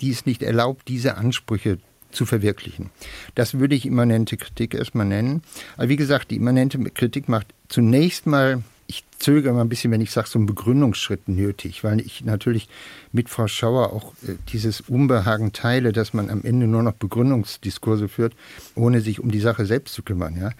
die 0.00 0.10
es 0.10 0.24
nicht 0.24 0.44
erlaubt, 0.44 0.86
diese 0.86 1.16
Ansprüche 1.16 1.78
zu 2.12 2.26
verwirklichen. 2.26 2.90
Das 3.34 3.58
würde 3.58 3.74
ich 3.74 3.86
immanente 3.86 4.36
Kritik 4.36 4.72
erstmal 4.72 5.06
nennen. 5.06 5.42
Aber 5.76 5.88
wie 5.88 5.96
gesagt, 5.96 6.30
die 6.30 6.36
immanente 6.36 6.78
Kritik 6.78 7.28
macht 7.28 7.48
zunächst 7.68 8.26
mal 8.26 8.62
ich 8.86 9.04
zögere 9.18 9.52
mal 9.52 9.62
ein 9.62 9.68
bisschen, 9.68 9.90
wenn 9.90 10.00
ich 10.00 10.10
sage, 10.10 10.28
so 10.28 10.38
einen 10.38 10.46
Begründungsschritt 10.46 11.28
nötig, 11.28 11.84
weil 11.84 12.00
ich 12.00 12.24
natürlich 12.24 12.68
mit 13.12 13.28
Frau 13.28 13.46
Schauer 13.46 13.92
auch 13.92 14.12
äh, 14.26 14.34
dieses 14.52 14.82
Unbehagen 14.82 15.52
teile, 15.52 15.92
dass 15.92 16.12
man 16.12 16.30
am 16.30 16.42
Ende 16.42 16.66
nur 16.66 16.82
noch 16.82 16.92
Begründungsdiskurse 16.92 18.08
führt, 18.08 18.34
ohne 18.74 19.00
sich 19.00 19.20
um 19.20 19.30
die 19.30 19.40
Sache 19.40 19.66
selbst 19.66 19.94
zu 19.94 20.02
kümmern. 20.02 20.36
Ja. 20.36 20.50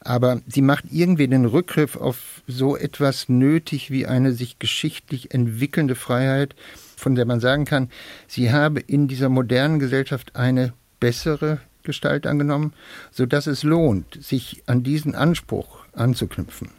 Aber 0.00 0.40
sie 0.46 0.62
macht 0.62 0.84
irgendwie 0.90 1.28
den 1.28 1.44
Rückgriff 1.44 1.96
auf 1.96 2.42
so 2.46 2.76
etwas 2.76 3.28
nötig 3.28 3.90
wie 3.90 4.06
eine 4.06 4.32
sich 4.32 4.58
geschichtlich 4.58 5.34
entwickelnde 5.34 5.94
Freiheit, 5.94 6.54
von 6.96 7.14
der 7.14 7.24
man 7.24 7.40
sagen 7.40 7.64
kann, 7.64 7.90
sie 8.28 8.52
habe 8.52 8.80
in 8.80 9.08
dieser 9.08 9.28
modernen 9.28 9.80
Gesellschaft 9.80 10.36
eine 10.36 10.72
bessere 11.00 11.60
Gestalt 11.82 12.28
angenommen, 12.28 12.72
sodass 13.10 13.48
es 13.48 13.64
lohnt, 13.64 14.22
sich 14.22 14.62
an 14.66 14.84
diesen 14.84 15.16
Anspruch 15.16 15.78
anzuknüpfen. 15.92 16.70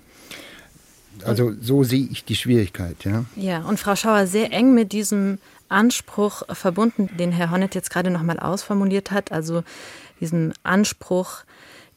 Also 1.25 1.53
so 1.59 1.83
sehe 1.83 2.07
ich 2.11 2.25
die 2.25 2.35
Schwierigkeit. 2.35 2.97
Ja, 3.03 3.25
ja 3.35 3.61
und 3.63 3.79
Frau 3.79 3.95
Schauer 3.95 4.27
sehr 4.27 4.51
eng 4.51 4.73
mit 4.73 4.91
diesem 4.91 5.39
Anspruch 5.69 6.43
verbunden, 6.49 7.09
den 7.17 7.31
Herr 7.31 7.51
Honnet 7.51 7.75
jetzt 7.75 7.89
gerade 7.89 8.11
nochmal 8.11 8.39
ausformuliert 8.39 9.11
hat, 9.11 9.31
also 9.31 9.63
diesem 10.19 10.53
Anspruch, 10.63 11.43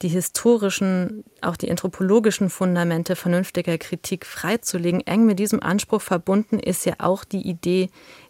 die 0.03 0.09
historischen, 0.09 1.25
auch 1.41 1.57
die 1.57 1.71
anthropologischen 1.71 2.51
Fundamente 2.51 3.17
vernünftiger 3.17 3.79
Kritik 3.79 4.27
freizulegen. 4.27 5.01
Eng 5.07 5.27
mit 5.27 5.39
diesem 5.39 5.63
Anspruch 5.63 6.03
verbunden 6.03 6.59
ist 6.59 6.85
ja 6.85 6.95
auch 6.99 7.25
die 7.25 7.47
Idee 7.47 7.89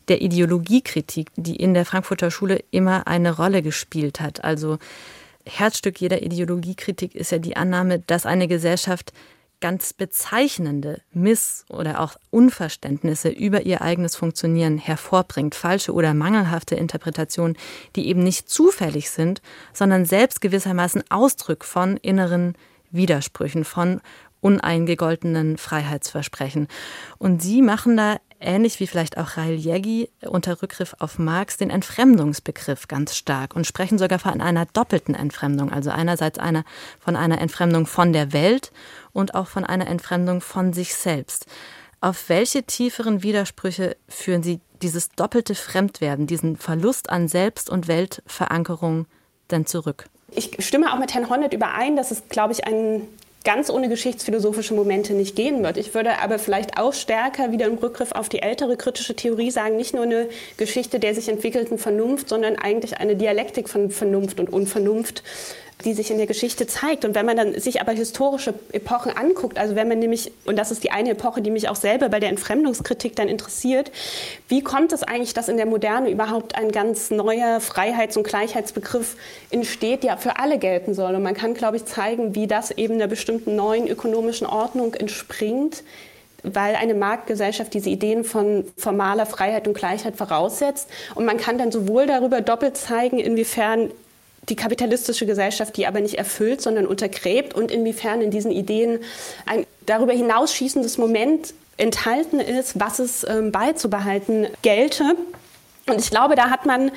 der 0.09 0.23
Ideologiekritik, 0.23 1.31
die 1.37 1.57
in 1.57 1.75
der 1.75 1.85
Frankfurter 1.85 2.31
Schule 2.31 2.63
immer 2.71 3.07
eine 3.07 3.37
Rolle 3.37 3.63
gespielt 3.63 4.21
hat. 4.21 4.45
Also 4.45 4.79
Herzstück 5.45 6.01
jeder 6.01 6.23
Ideologiekritik 6.23 7.15
ist 7.15 7.33
ja 7.33 7.39
die 7.39 7.57
Annahme, 7.57 8.01
dass 8.01 8.27
eine 8.27 8.49
Gesellschaft 8.49 9.13
ganz 9.61 9.93
bezeichnende 9.93 11.01
Miss- 11.13 11.65
oder 11.69 12.01
auch 12.01 12.17
Unverständnisse 12.31 13.29
über 13.29 13.63
ihr 13.63 13.83
eigenes 13.83 14.17
Funktionieren 14.17 14.79
hervorbringt, 14.79 15.55
falsche 15.55 15.93
oder 15.93 16.15
mangelhafte 16.15 16.75
Interpretationen, 16.75 17.57
die 17.95 18.09
eben 18.09 18.23
nicht 18.23 18.49
zufällig 18.49 19.11
sind, 19.11 19.41
sondern 19.73 20.05
selbst 20.05 20.41
gewissermaßen 20.41 21.05
Ausdruck 21.11 21.65
von 21.65 21.97
inneren 21.97 22.55
Widersprüchen, 22.91 23.65
von 23.65 24.01
uneingegoltenen 24.41 25.57
Freiheitsversprechen. 25.57 26.69
Und 27.19 27.43
sie 27.43 27.63
machen 27.63 27.97
da 27.97 28.19
ähnlich 28.41 28.81
wie 28.81 28.87
vielleicht 28.87 29.19
auch 29.19 29.37
Rail 29.37 29.55
Jägi 29.55 30.09
unter 30.23 30.63
Rückgriff 30.63 30.95
auf 30.99 31.19
Marx 31.19 31.57
den 31.57 31.71
Entfremdungsbegriff 31.71 32.89
ganz 32.89 33.17
stark 33.17 33.55
und 33.57 33.67
sprechen 33.67 33.99
sogar 33.99 34.19
von 34.19 34.41
einer 34.41 34.67
doppelten 34.67 35.15
Entfremdung, 35.15 35.73
also 35.73 35.91
einerseits 35.91 36.39
einer, 36.39 36.65
von 36.99 37.17
einer 37.17 37.41
Entfremdung 37.41 37.87
von 37.87 38.13
der 38.13 38.33
Welt 38.33 38.73
und 39.13 39.35
auch 39.35 39.47
von 39.47 39.65
einer 39.65 39.87
Entfremdung 39.87 40.41
von 40.41 40.73
sich 40.73 40.95
selbst. 40.95 41.47
Auf 42.01 42.29
welche 42.29 42.63
tieferen 42.63 43.23
Widersprüche 43.23 43.97
führen 44.09 44.43
Sie 44.43 44.61
dieses 44.83 45.09
doppelte 45.11 45.55
Fremdwerden, 45.55 46.27
diesen 46.27 46.57
Verlust 46.57 47.11
an 47.11 47.29
Selbst- 47.29 47.71
und 47.71 47.89
Weltverankerung 47.89 49.07
denn 49.51 49.67
zurück? 49.67 50.07
Ich 50.31 50.57
stimme 50.59 50.93
auch 50.93 50.99
mit 50.99 51.15
Herrn 51.15 51.31
Honnet 51.31 51.55
überein, 51.55 51.97
dass 51.97 52.11
es, 52.11 52.29
glaube 52.29 52.53
ich, 52.53 52.67
ein 52.67 53.03
ganz 53.47 53.71
ohne 53.71 53.89
geschichtsphilosophische 53.89 54.75
Momente 54.75 55.15
nicht 55.15 55.37
gehen 55.37 55.63
wird. 55.63 55.77
Ich 55.77 55.95
würde 55.95 56.19
aber 56.19 56.41
vielleicht 56.41 56.79
auch 56.79 56.93
stärker 56.93 57.53
wieder 57.53 57.67
im 57.67 57.79
Rückgriff 57.79 58.11
auf 58.11 58.29
die 58.29 58.43
ältere 58.43 58.77
kritische 58.77 59.15
Theorie 59.15 59.53
sagen, 59.53 59.77
nicht 59.77 59.95
nur 59.95 60.03
eine 60.03 60.29
Geschichte 60.57 60.99
der 60.99 61.15
sich 61.15 61.29
entwickelten 61.29 61.79
Vernunft, 61.79 62.29
sondern 62.29 62.57
eigentlich 62.57 62.99
eine 62.99 63.15
Dialektik 63.15 63.69
von 63.69 63.91
Vernunft 63.91 64.41
und 64.41 64.53
Unvernunft, 64.53 65.23
die 65.85 65.93
sich 65.93 66.11
in 66.11 66.17
der 66.17 66.27
Geschichte 66.27 66.67
zeigt. 66.67 67.05
Und 67.05 67.15
wenn 67.15 67.27
man 67.27 67.37
dann 67.37 67.61
sich 67.61 67.81
aber 67.81 67.93
historische 67.93 68.55
Epochen 68.73 69.15
anguckt, 69.17 69.59
also 69.59 69.77
wenn 69.77 69.89
man 69.89 69.99
nämlich, 69.99 70.33
und 70.47 70.57
das 70.57 70.71
ist 70.71 70.85
die 70.85 70.91
eine 70.91 71.11
Epoche, 71.11 71.43
die 71.43 71.51
mich 71.51 71.69
auch 71.69 71.77
selber 71.77 72.09
bei 72.09 72.19
der 72.19 72.31
Entfremdungskritik 72.31 73.15
dann 73.15 73.29
interessiert, 73.29 73.93
wie 74.49 74.63
kommt 74.63 74.93
es 74.93 75.03
eigentlich, 75.03 75.35
dass 75.35 75.49
in 75.49 75.59
der 75.59 75.67
Moderne 75.67 76.11
überhaupt 76.11 76.57
ein 76.57 76.73
ganz 76.73 77.11
neuer 77.11 77.61
Freiheits- 77.61 78.17
und 78.17 78.27
Gleichheitsbegriff 78.27 79.17
entsteht, 79.51 80.03
der 80.03 80.17
für 80.17 80.39
alle 80.39 80.59
gelten 80.59 80.95
soll? 80.95 81.15
Und 81.15 81.23
man 81.23 81.35
kann, 81.35 81.53
glaube 81.53 81.77
ich, 81.77 81.85
zeigen, 81.85 82.35
wie 82.35 82.47
das 82.47 82.71
eben 82.71 82.95
einer 82.95 83.07
bestimmten 83.07 83.55
neuen 83.55 83.87
ökonomischen 83.87 84.47
Ordnung 84.47 84.95
entspringt, 84.95 85.83
weil 86.43 86.77
eine 86.77 86.95
Marktgesellschaft 86.95 87.75
diese 87.75 87.91
Ideen 87.91 88.25
von 88.25 88.65
formaler 88.77 89.27
Freiheit 89.27 89.69
und 89.69 89.75
Gleichheit 89.75 90.17
voraussetzt. 90.17 90.89
Und 91.15 91.27
man 91.27 91.37
kann 91.37 91.59
dann 91.59 91.71
sowohl 91.71 92.07
darüber 92.07 92.41
doppelt 92.41 92.77
zeigen, 92.77 93.19
inwiefern 93.19 93.91
die 94.49 94.57
kapitalistische 94.57 95.27
Gesellschaft 95.27 95.77
die 95.77 95.87
aber 95.87 96.01
nicht 96.01 96.15
erfüllt, 96.15 96.61
sondern 96.61 96.87
untergräbt 96.87 97.55
und 97.55 97.71
inwiefern 97.71 98.21
in 98.21 98.31
diesen 98.31 98.51
Ideen 98.51 99.01
ein 99.45 99.67
darüber 99.87 100.13
hinausschießendes 100.13 100.99
Moment 100.99 101.55
enthalten 101.77 102.41
ist, 102.41 102.81
was 102.81 102.99
es 102.99 103.25
ähm, 103.29 103.53
beizubehalten 103.53 104.47
gelte. 104.63 105.17
Und 105.87 106.01
ich 106.01 106.11
glaube, 106.11 106.35
da 106.35 106.51
hat 106.51 106.67
man 106.67 106.91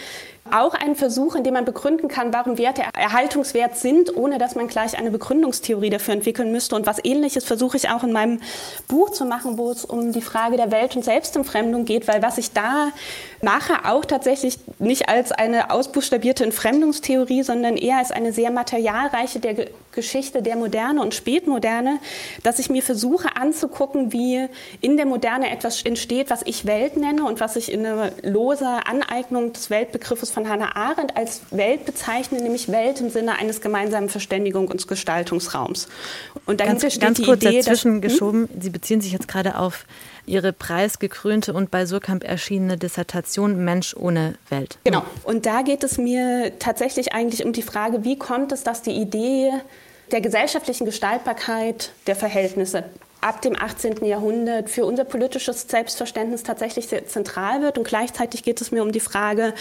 auch 0.53 0.73
ein 0.73 0.95
Versuch, 0.95 1.35
in 1.35 1.43
dem 1.43 1.53
man 1.53 1.65
begründen 1.65 2.07
kann, 2.07 2.33
warum 2.33 2.57
Werte 2.57 2.83
erhaltungswert 2.97 3.77
sind, 3.77 4.15
ohne 4.15 4.38
dass 4.38 4.55
man 4.55 4.67
gleich 4.67 4.97
eine 4.97 5.12
Begründungstheorie 5.12 5.89
dafür 5.89 6.13
entwickeln 6.13 6.51
müsste. 6.51 6.75
Und 6.75 6.85
was 6.85 7.03
ähnliches 7.03 7.43
versuche 7.43 7.77
ich 7.77 7.89
auch 7.89 8.03
in 8.03 8.12
meinem 8.12 8.41
Buch 8.88 9.12
zu 9.12 9.25
machen, 9.25 9.57
wo 9.57 9.71
es 9.71 9.85
um 9.85 10.12
die 10.12 10.21
Frage 10.21 10.57
der 10.57 10.71
Welt- 10.71 10.95
und 10.95 11.03
Selbstentfremdung 11.03 11.85
geht, 11.85 12.07
weil 12.07 12.21
was 12.21 12.38
ich 12.38 12.51
da 12.51 12.89
mache, 13.41 13.85
auch 13.85 14.05
tatsächlich 14.05 14.59
nicht 14.79 15.09
als 15.09 15.31
eine 15.31 15.71
ausbuchstabierte 15.71 16.43
Entfremdungstheorie, 16.43 17.43
sondern 17.43 17.77
eher 17.77 17.97
als 17.97 18.12
eine 18.12 18.33
sehr 18.33 18.51
materialreiche 18.51 19.39
der 19.39 19.67
Geschichte 19.91 20.41
der 20.41 20.55
Moderne 20.55 21.01
und 21.01 21.15
Spätmoderne, 21.15 21.99
dass 22.43 22.59
ich 22.59 22.69
mir 22.69 22.83
versuche 22.83 23.35
anzugucken, 23.35 24.13
wie 24.13 24.47
in 24.81 24.97
der 24.97 25.05
Moderne 25.05 25.49
etwas 25.51 25.83
entsteht, 25.83 26.29
was 26.29 26.41
ich 26.45 26.65
Welt 26.65 26.97
nenne 26.97 27.23
und 27.23 27.39
was 27.39 27.55
ich 27.55 27.71
in 27.71 27.85
einer 27.85 28.12
loser 28.21 28.88
Aneignung 28.88 29.51
des 29.53 29.69
Weltbegriffes 29.69 30.31
von 30.31 30.38
von 30.39 30.49
Hannah 30.49 30.75
Arendt 30.75 31.17
als 31.17 31.41
Welt 31.52 31.86
bezeichne, 31.86 32.41
nämlich 32.41 32.71
Welt 32.71 33.02
im 33.02 33.10
Sinne 33.10 33.38
eines 33.38 33.60
gemeinsamen 33.60 34.08
Verständigung 34.08 34.69
und 34.69 34.88
Gestaltungsraums. 34.88 35.89
Und 36.45 36.62
dahinter 36.62 36.84
ganz, 36.84 36.93
steht 36.93 37.04
ganz 37.04 37.17
die 37.17 37.25
kurz 37.25 37.43
Idee, 37.43 37.58
dazwischen 37.58 38.02
dass, 38.02 38.10
hm? 38.10 38.13
geschoben. 38.13 38.49
Sie 38.58 38.69
beziehen 38.69 39.02
sich 39.02 39.12
jetzt 39.12 39.28
gerade 39.28 39.58
auf 39.58 39.86
Ihre 40.25 40.54
preisgekrönte 40.54 41.54
und 41.54 41.71
bei 41.71 41.86
Surkamp 41.86 42.23
erschienene 42.23 42.78
Dissertation 42.78 43.65
Mensch 43.65 43.95
ohne 43.97 44.36
Welt. 44.49 44.78
Genau. 44.86 45.04
Und 45.23 45.45
da 45.45 45.62
geht 45.62 45.84
es 45.84 45.97
mir 45.97 46.54
tatsächlich 46.60 47.13
eigentlich 47.13 47.43
um 47.45 47.52
die 47.52 47.63
Frage, 47.63 48.06
wie 48.06 48.17
kommt 48.17 48.54
es, 48.54 48.63
dass 48.63 48.82
die 48.82 48.91
Idee 48.91 49.52
der 50.12 50.21
gesellschaftlichen 50.21 50.86
Gestaltbarkeit 50.86 51.91
der 52.08 52.15
Verhältnisse 52.15 52.86
ab 53.21 53.41
dem 53.41 53.55
18. 53.55 54.05
Jahrhundert 54.05 54.69
für 54.69 54.86
unser 54.86 55.03
politisches 55.03 55.65
Selbstverständnis 55.67 56.43
tatsächlich 56.43 56.88
sehr 56.88 57.05
zentral 57.05 57.62
wird. 57.62 57.77
Und 57.77 57.88
gleichzeitig 57.88 58.43
geht 58.43 58.62
es 58.62 58.71
mir 58.71 58.82
um 58.82 58.91
die 58.91 58.99
Frage, 58.99 59.53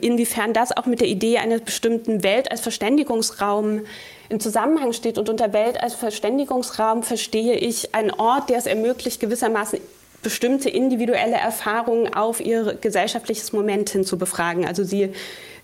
inwiefern 0.00 0.52
das 0.52 0.76
auch 0.76 0.86
mit 0.86 1.00
der 1.00 1.08
Idee 1.08 1.38
einer 1.38 1.58
bestimmten 1.58 2.22
Welt 2.22 2.50
als 2.50 2.60
Verständigungsraum 2.60 3.82
im 4.28 4.40
Zusammenhang 4.40 4.92
steht. 4.92 5.18
Und 5.18 5.28
unter 5.28 5.52
Welt 5.52 5.82
als 5.82 5.94
Verständigungsraum 5.94 7.02
verstehe 7.02 7.54
ich 7.54 7.94
einen 7.94 8.10
Ort, 8.10 8.48
der 8.48 8.58
es 8.58 8.66
ermöglicht, 8.66 9.20
gewissermaßen 9.20 9.78
bestimmte 10.22 10.70
individuelle 10.70 11.36
Erfahrungen 11.36 12.14
auf 12.14 12.40
ihr 12.40 12.78
gesellschaftliches 12.80 13.52
Moment 13.52 13.90
hin 13.90 14.04
zu 14.04 14.16
befragen. 14.16 14.66
Also 14.66 14.84
sie 14.84 15.12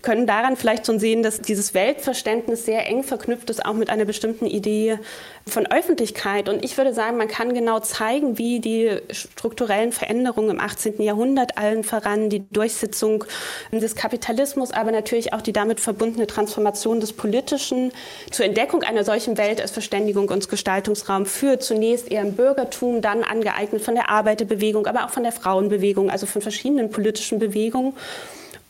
können 0.03 0.27
daran 0.27 0.57
vielleicht 0.57 0.87
schon 0.87 1.01
sehen, 1.01 1.23
dass 1.23 1.41
dieses 1.41 1.75
Weltverständnis 1.75 2.65
sehr 2.65 2.87
eng 2.87 3.03
verknüpft 3.03 3.51
ist, 3.51 3.65
auch 3.65 3.75
mit 3.75 3.91
einer 3.91 4.05
bestimmten 4.05 4.47
Idee 4.47 4.99
von 5.47 5.67
Öffentlichkeit. 5.67 6.49
Und 6.49 6.65
ich 6.65 6.77
würde 6.77 6.95
sagen, 6.95 7.17
man 7.17 7.27
kann 7.27 7.53
genau 7.53 7.81
zeigen, 7.81 8.39
wie 8.39 8.61
die 8.61 8.97
strukturellen 9.11 9.91
Veränderungen 9.91 10.51
im 10.51 10.61
18. 10.61 11.03
Jahrhundert, 11.03 11.59
allen 11.59 11.83
voran 11.83 12.31
die 12.31 12.49
Durchsetzung 12.51 13.25
des 13.73 13.97
Kapitalismus, 13.97 14.71
aber 14.71 14.93
natürlich 14.93 15.33
auch 15.33 15.43
die 15.43 15.53
damit 15.53 15.81
verbundene 15.81 16.29
Transformation 16.29 17.01
des 17.01 17.13
Politischen 17.13 17.93
zur 18.31 18.47
Entdeckung 18.47 18.85
einer 18.85 19.05
solchen 19.05 19.37
Welt 19.37 19.61
als 19.61 19.73
Verständigung 19.73 20.29
und 20.29 20.49
Gestaltungsraum 20.49 21.27
führt. 21.27 21.65
Zunächst 21.65 22.11
eher 22.11 22.23
im 22.23 22.35
Bürgertum, 22.35 23.03
dann 23.03 23.25
angeeignet 23.25 23.83
von 23.83 23.95
der 23.95 24.11
Arbeiterbewegung, 24.11 24.87
aber 24.87 25.07
auch 25.07 25.11
von 25.11 25.25
der 25.25 25.33
Frauenbewegung, 25.33 26.09
also 26.09 26.27
von 26.27 26.41
verschiedenen 26.41 26.91
politischen 26.91 27.41
Bewegungen 27.41 27.95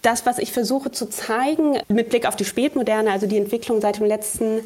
das, 0.03 0.27
was 0.27 0.39
ich 0.39 0.53
versuche 0.53 0.91
zu 0.93 1.09
zeigen, 1.09 1.79
mit 1.89 2.11
Blick 2.11 2.27
auf 2.27 2.37
die 2.37 2.45
Spätmoderne, 2.45 3.11
also 3.11 3.27
die 3.27 3.37
Entwicklung 3.37 3.81
seit 3.81 3.99
dem 3.99 4.07
letzten 4.07 4.61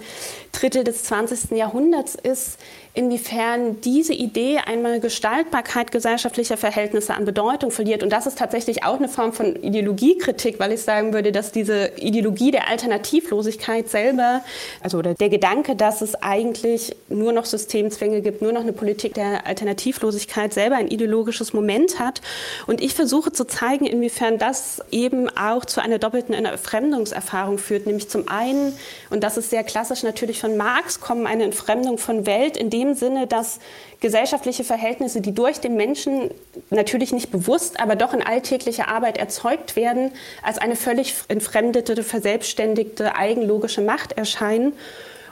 Drittel 0.53 0.85
des 0.85 1.05
20. 1.05 1.53
Jahrhunderts, 1.53 2.15
ist, 2.15 2.59
inwiefern 2.95 3.81
diese 3.81 4.13
Idee 4.13 4.59
einmal 4.59 5.01
Gestaltbarkeit 5.01 5.91
gesellschaftlicher 5.91 6.59
Verhältnisse 6.59 7.15
an 7.15 7.25
Bedeutung 7.25 7.71
verliert. 7.71 8.03
Und 8.03 8.11
das 8.11 8.27
ist 8.27 8.37
tatsächlich 8.37 8.85
auch 8.85 8.97
eine 8.97 9.09
Form 9.09 9.33
von 9.33 9.57
Ideologiekritik, 9.57 10.61
weil 10.61 10.73
ich 10.73 10.83
sagen 10.83 11.15
würde, 11.15 11.33
dass 11.33 11.53
diese 11.53 11.93
Ideologie 11.97 12.51
der 12.51 12.69
Alternativlosigkeit 12.69 13.89
selber, 13.89 14.43
also 14.83 15.01
der 15.01 15.15
Gedanke, 15.31 15.75
dass 15.75 16.03
es 16.03 16.17
eigentlich 16.17 16.95
nur 17.09 17.33
noch 17.33 17.47
Systemzwänge 17.47 18.21
gibt, 18.21 18.43
nur 18.43 18.53
noch 18.53 18.61
eine 18.61 18.75
Politik 18.75 19.15
der 19.15 19.47
Alternativlosigkeit 19.47 20.53
selber 20.53 20.77
ein 20.77 20.89
ideologisches 20.89 21.55
Moment 21.55 21.99
hat. 21.99 22.21
Und 22.67 22.83
ich 22.83 22.93
versuche 22.93 23.33
zu 23.33 23.47
zeigen, 23.47 23.87
inwiefern 23.87 24.37
das 24.37 24.83
eben 24.91 25.31
auch 25.31 25.65
zu 25.65 25.81
einer 25.81 25.99
doppelten 25.99 26.35
Entfremdungserfahrung 26.35 27.57
führt, 27.57 27.87
nämlich 27.87 28.11
zum 28.11 28.29
einen, 28.29 28.75
und 29.09 29.25
das 29.25 29.39
ist 29.39 29.49
sehr 29.49 29.65
klassisch 29.65 30.03
natürlich 30.03 30.41
von 30.41 30.59
Marx, 30.59 31.01
kommen 31.01 31.27
eine 31.27 31.45
Entfremdung 31.45 31.97
von 31.97 32.27
Welt, 32.27 32.59
in 32.59 32.69
dem 32.69 32.82
dem 32.83 32.95
Sinne, 32.95 33.27
dass 33.27 33.59
gesellschaftliche 34.01 34.65
Verhältnisse, 34.65 35.21
die 35.21 35.33
durch 35.33 35.61
den 35.61 35.77
Menschen 35.77 36.31
natürlich 36.71 37.13
nicht 37.13 37.31
bewusst, 37.31 37.81
aber 37.81 37.97
doch 37.97 38.13
in 38.13 38.23
alltäglicher 38.23 38.89
Arbeit 38.89 39.19
erzeugt 39.19 39.77
werden, 39.77 40.13
als 40.43 40.59
eine 40.59 40.77
völlig 40.77 41.15
entfremdete, 41.29 42.03
verselbstständigte, 42.03 43.15
eigenlogische 43.15 43.81
Macht 43.81 44.13
erscheinen. 44.13 44.73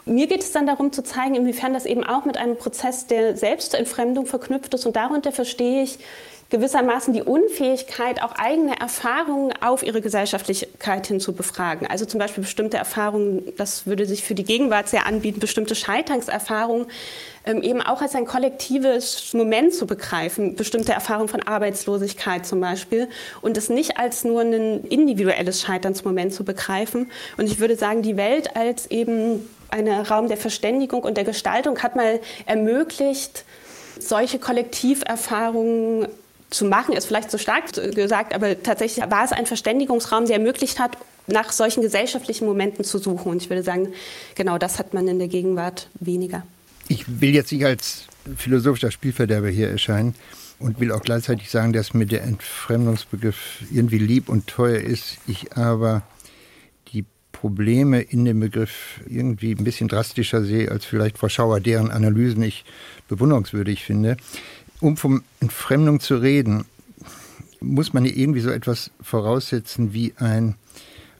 Mir 0.07 0.27
geht 0.27 0.43
es 0.43 0.53
dann 0.53 0.67
darum 0.67 0.93
zu 0.93 1.03
zeigen, 1.03 1.35
inwiefern 1.35 1.75
das 1.75 1.87
eben 1.87 2.05
auch 2.05 2.25
mit 2.25 2.37
einem 2.37 2.57
Prozess 2.57 3.07
der 3.07 3.37
Selbstentfremdung 3.37 4.27
verknüpft 4.27 4.73
ist. 4.75 4.87
Und 4.87 4.97
darunter 4.97 5.31
verstehe 5.33 5.83
ich 5.83 5.99
gewissermaßen 6.51 7.15
die 7.15 7.23
Unfähigkeit, 7.23 8.23
auch 8.23 8.33
eigene 8.33 8.79
Erfahrungen 8.79 9.53
auf 9.61 9.83
ihre 9.83 10.01
Gesellschaftlichkeit 10.01 11.07
hin 11.07 11.21
zu 11.21 11.33
befragen. 11.33 11.87
Also 11.87 12.05
zum 12.05 12.19
Beispiel 12.19 12.43
bestimmte 12.43 12.77
Erfahrungen, 12.77 13.53
das 13.57 13.87
würde 13.87 14.05
sich 14.05 14.25
für 14.25 14.35
die 14.35 14.45
Gegenwart 14.45 14.89
sehr 14.89 15.07
anbieten, 15.07 15.39
bestimmte 15.39 15.77
Scheiterungserfahrungen 15.77 16.87
ähm, 17.47 17.63
eben 17.63 17.81
auch 17.81 18.03
als 18.03 18.15
ein 18.15 18.27
kollektives 18.27 19.33
Moment 19.33 19.75
zu 19.75 19.87
begreifen, 19.87 20.57
bestimmte 20.57 20.93
Erfahrungen 20.93 21.29
von 21.29 21.43
Arbeitslosigkeit 21.43 22.45
zum 22.45 22.61
Beispiel, 22.61 23.09
und 23.41 23.57
es 23.57 23.69
nicht 23.69 23.97
als 23.97 24.25
nur 24.25 24.43
ein 24.43 24.85
individuelles 24.85 25.63
Scheiternsmoment 25.63 26.35
zu 26.35 26.45
begreifen. 26.45 27.11
Und 27.39 27.47
ich 27.47 27.61
würde 27.61 27.77
sagen, 27.77 28.03
die 28.03 28.17
Welt 28.17 28.57
als 28.57 28.91
eben 28.91 29.49
ein 29.71 29.89
Raum 29.89 30.29
der 30.29 30.37
Verständigung 30.37 31.03
und 31.03 31.17
der 31.17 31.25
Gestaltung 31.25 31.79
hat 31.79 31.95
mal 31.95 32.21
ermöglicht, 32.47 33.45
solche 33.99 34.39
Kollektiverfahrungen 34.39 36.09
zu 36.51 36.65
machen, 36.65 36.95
ist 36.95 37.07
vielleicht 37.07 37.31
zu 37.31 37.39
stark 37.39 37.73
gesagt, 37.95 38.35
aber 38.35 38.63
tatsächlich 38.63 39.05
war 39.09 39.25
es 39.25 39.33
ein 39.33 39.47
Verständigungsraum, 39.47 40.27
der 40.27 40.37
ermöglicht 40.37 40.79
hat, 40.79 40.97
nach 41.27 41.53
solchen 41.53 41.83
gesellschaftlichen 41.83 42.45
Momenten 42.45 42.85
zu 42.85 42.99
suchen. 42.99 43.31
Und 43.31 43.43
ich 43.43 43.51
würde 43.51 43.63
sagen, 43.63 43.93
genau 44.35 44.59
das 44.59 44.79
hat 44.79 44.95
man 44.95 45.07
in 45.09 45.19
der 45.19 45.29
Gegenwart 45.29 45.89
weniger. 46.01 46.45
Ich 46.89 47.21
will 47.21 47.35
jetzt 47.35 47.53
nicht 47.53 47.65
als 47.65 48.07
philosophischer 48.37 48.91
Spielverderber 48.91 49.49
hier 49.49 49.71
erscheinen 49.71 50.15
und 50.59 50.81
will 50.81 50.93
auch 50.93 51.03
gleichzeitig 51.03 51.51
sagen, 51.51 51.73
dass 51.73 51.95
mir 51.95 52.07
der 52.07 52.23
Entfremdungsbegriff 52.25 53.63
irgendwie 53.73 53.99
lieb 53.99 54.29
und 54.29 54.47
teuer 54.47 54.81
ist. 54.81 55.19
Ich 55.27 55.57
aber 55.57 56.03
die 56.93 57.05
Probleme 57.33 58.03
in 58.03 58.25
dem 58.25 58.41
Begriff 58.41 59.01
irgendwie 59.09 59.53
ein 59.53 59.65
bisschen 59.65 59.89
drastischer 59.89 60.43
sehe 60.43 60.71
als 60.71 60.85
vielleicht 60.85 61.19
Frau 61.19 61.29
Schauer, 61.29 61.61
deren 61.61 61.91
Analysen 61.91 62.43
ich 62.43 62.65
bewunderungswürdig 63.09 63.85
finde 63.85 64.17
um 64.81 64.97
von 64.97 65.23
Entfremdung 65.41 66.01
zu 66.01 66.17
reden, 66.17 66.65
muss 67.61 67.93
man 67.93 68.05
hier 68.05 68.17
irgendwie 68.17 68.41
so 68.41 68.51
etwas 68.51 68.91
voraussetzen 69.03 69.93
wie 69.93 70.15
ein 70.17 70.55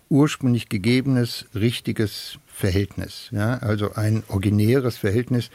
ursprünglich 0.09 0.69
gegebenes, 0.69 1.47
richtiges 1.55 2.39
Verhältnis. 2.53 3.29
Ja? 3.31 3.59
Also 3.59 3.95
ein 3.95 4.23
originäres 4.29 4.97
Verhältnis, 4.97 5.51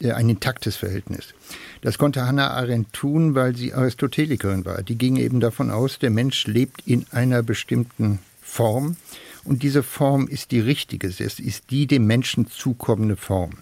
äh, 0.00 0.12
ein 0.12 0.28
intaktes 0.28 0.76
Verhältnis. 0.76 1.34
Das 1.80 1.98
konnte 1.98 2.26
Hannah 2.26 2.50
Arendt 2.50 2.92
tun, 2.92 3.34
weil 3.34 3.56
sie 3.56 3.72
Aristotelikerin 3.72 4.64
war. 4.64 4.82
Die 4.82 4.98
ging 4.98 5.16
eben 5.16 5.40
davon 5.40 5.70
aus, 5.70 5.98
der 5.98 6.10
Mensch 6.10 6.46
lebt 6.46 6.82
in 6.86 7.06
einer 7.12 7.42
bestimmten 7.42 8.18
Form 8.42 8.96
und 9.48 9.62
diese 9.62 9.82
Form 9.82 10.28
ist 10.28 10.50
die 10.50 10.60
richtige, 10.60 11.08
es 11.08 11.20
ist 11.20 11.70
die 11.70 11.86
dem 11.86 12.06
Menschen 12.06 12.46
zukommende 12.46 13.16
Form 13.16 13.52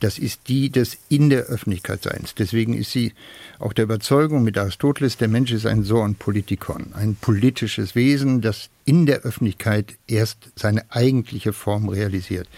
das 0.00 0.18
ist 0.18 0.48
die 0.48 0.70
des 0.70 0.98
in 1.08 1.30
der 1.30 1.44
Öffentlichkeit 1.44 2.02
Seins. 2.02 2.34
Deswegen 2.34 2.74
ist 2.74 2.90
sie 2.90 3.12
auch 3.58 3.72
der 3.72 3.84
Überzeugung 3.84 4.42
mit 4.42 4.58
Aristoteles, 4.58 5.18
der 5.18 5.28
Mensch 5.28 5.52
ist 5.52 5.66
ein 5.66 5.84
Sohn 5.84 6.14
Politikon, 6.14 6.92
ein 6.94 7.14
politisches 7.14 7.94
Wesen, 7.94 8.40
das 8.40 8.70
in 8.86 9.06
der 9.06 9.20
Öffentlichkeit 9.20 9.96
erst 10.08 10.38
seine 10.56 10.90
eigentliche 10.90 11.52
Form 11.52 11.88
realisiert. 11.88 12.48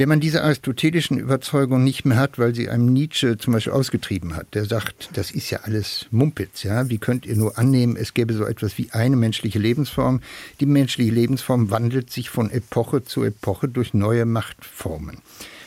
Wenn 0.00 0.08
man 0.08 0.20
diese 0.20 0.42
aristotelischen 0.42 1.18
Überzeugungen 1.18 1.84
nicht 1.84 2.06
mehr 2.06 2.16
hat, 2.16 2.38
weil 2.38 2.54
sie 2.54 2.70
einem 2.70 2.90
Nietzsche 2.90 3.36
zum 3.36 3.52
Beispiel 3.52 3.74
ausgetrieben 3.74 4.34
hat, 4.34 4.54
der 4.54 4.64
sagt, 4.64 5.10
das 5.12 5.30
ist 5.30 5.50
ja 5.50 5.58
alles 5.64 6.06
Mumpitz, 6.10 6.62
ja, 6.62 6.88
wie 6.88 6.96
könnt 6.96 7.26
ihr 7.26 7.36
nur 7.36 7.58
annehmen, 7.58 7.96
es 7.96 8.14
gäbe 8.14 8.32
so 8.32 8.46
etwas 8.46 8.78
wie 8.78 8.90
eine 8.92 9.16
menschliche 9.16 9.58
Lebensform. 9.58 10.22
Die 10.58 10.64
menschliche 10.64 11.12
Lebensform 11.12 11.70
wandelt 11.70 12.10
sich 12.10 12.30
von 12.30 12.50
Epoche 12.50 13.04
zu 13.04 13.24
Epoche 13.24 13.68
durch 13.68 13.92
neue 13.92 14.24
Machtformen. 14.24 15.18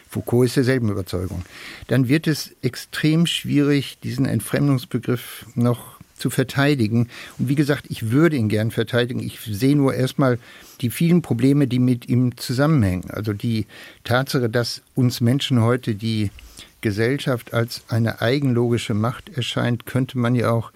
Foucault 0.09 0.47
ist 0.47 0.55
derselben 0.55 0.89
Überzeugung, 0.89 1.43
dann 1.85 2.07
wird 2.07 2.25
es 2.25 2.55
extrem 2.63 3.27
schwierig, 3.27 3.99
diesen 4.01 4.25
Entfremdungsbegriff 4.25 5.45
noch 5.53 5.92
zu 6.23 6.29
verteidigen. 6.29 7.09
Und 7.37 7.49
wie 7.49 7.55
gesagt, 7.55 7.87
ich 7.89 8.11
würde 8.11 8.37
ihn 8.37 8.47
gern 8.47 8.71
verteidigen. 8.71 9.19
Ich 9.19 9.41
sehe 9.41 9.75
nur 9.75 9.93
erstmal 9.93 10.39
die 10.79 10.89
vielen 10.89 11.21
Probleme, 11.21 11.67
die 11.67 11.79
mit 11.79 12.07
ihm 12.07 12.37
zusammenhängen. 12.37 13.11
Also 13.11 13.33
die 13.33 13.67
Tatsache, 14.05 14.49
dass 14.49 14.81
uns 14.95 15.19
Menschen 15.19 15.61
heute 15.61 15.95
die 15.95 16.31
Gesellschaft 16.79 17.53
als 17.53 17.81
eine 17.89 18.21
eigenlogische 18.21 18.93
Macht 18.93 19.35
erscheint, 19.35 19.85
könnte 19.85 20.17
man 20.17 20.33
ja 20.33 20.49
auch 20.51 20.71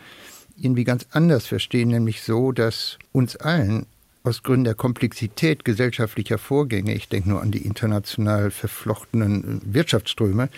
irgendwie 0.57 0.83
ganz 0.83 1.05
anders 1.11 1.47
verstehen, 1.47 1.89
nämlich 1.89 2.23
so, 2.23 2.51
dass 2.51 2.97
uns 3.13 3.37
allen 3.37 3.85
aus 4.23 4.43
Gründen 4.43 4.65
der 4.65 4.75
Komplexität 4.75 5.63
gesellschaftlicher 5.63 6.37
Vorgänge, 6.37 6.93
ich 6.93 7.07
denke 7.07 7.29
nur 7.29 7.41
an 7.41 7.51
die 7.51 7.65
international 7.65 8.51
verflochtenen 8.51 9.61
Wirtschaftsströme, 9.63 10.49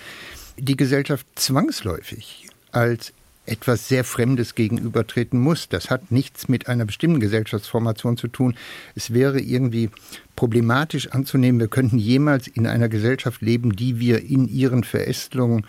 die 0.58 0.78
Gesellschaft 0.78 1.28
zwangsläufig 1.36 2.48
als 2.72 3.14
etwas 3.50 3.88
sehr 3.88 4.04
Fremdes 4.04 4.56
gegenübertreten 4.56 5.40
muss. 5.40 5.70
Das 5.70 5.90
hat 5.90 6.12
nichts 6.12 6.48
mit 6.48 6.68
einer 6.68 6.86
bestimmten 6.86 7.20
Gesellschaftsformation 7.20 8.18
zu 8.18 8.28
tun. 8.28 8.56
Es 8.96 9.14
wäre 9.14 9.40
irgendwie 9.40 9.90
problematisch 10.36 11.10
anzunehmen, 11.12 11.60
wir 11.60 11.68
könnten 11.68 11.98
jemals 11.98 12.48
in 12.48 12.68
einer 12.68 12.88
Gesellschaft 12.88 13.42
leben, 13.42 13.76
die 13.76 14.00
wir 14.00 14.24
in 14.24 14.48
ihren 14.48 14.84
Verästelungen, 14.84 15.66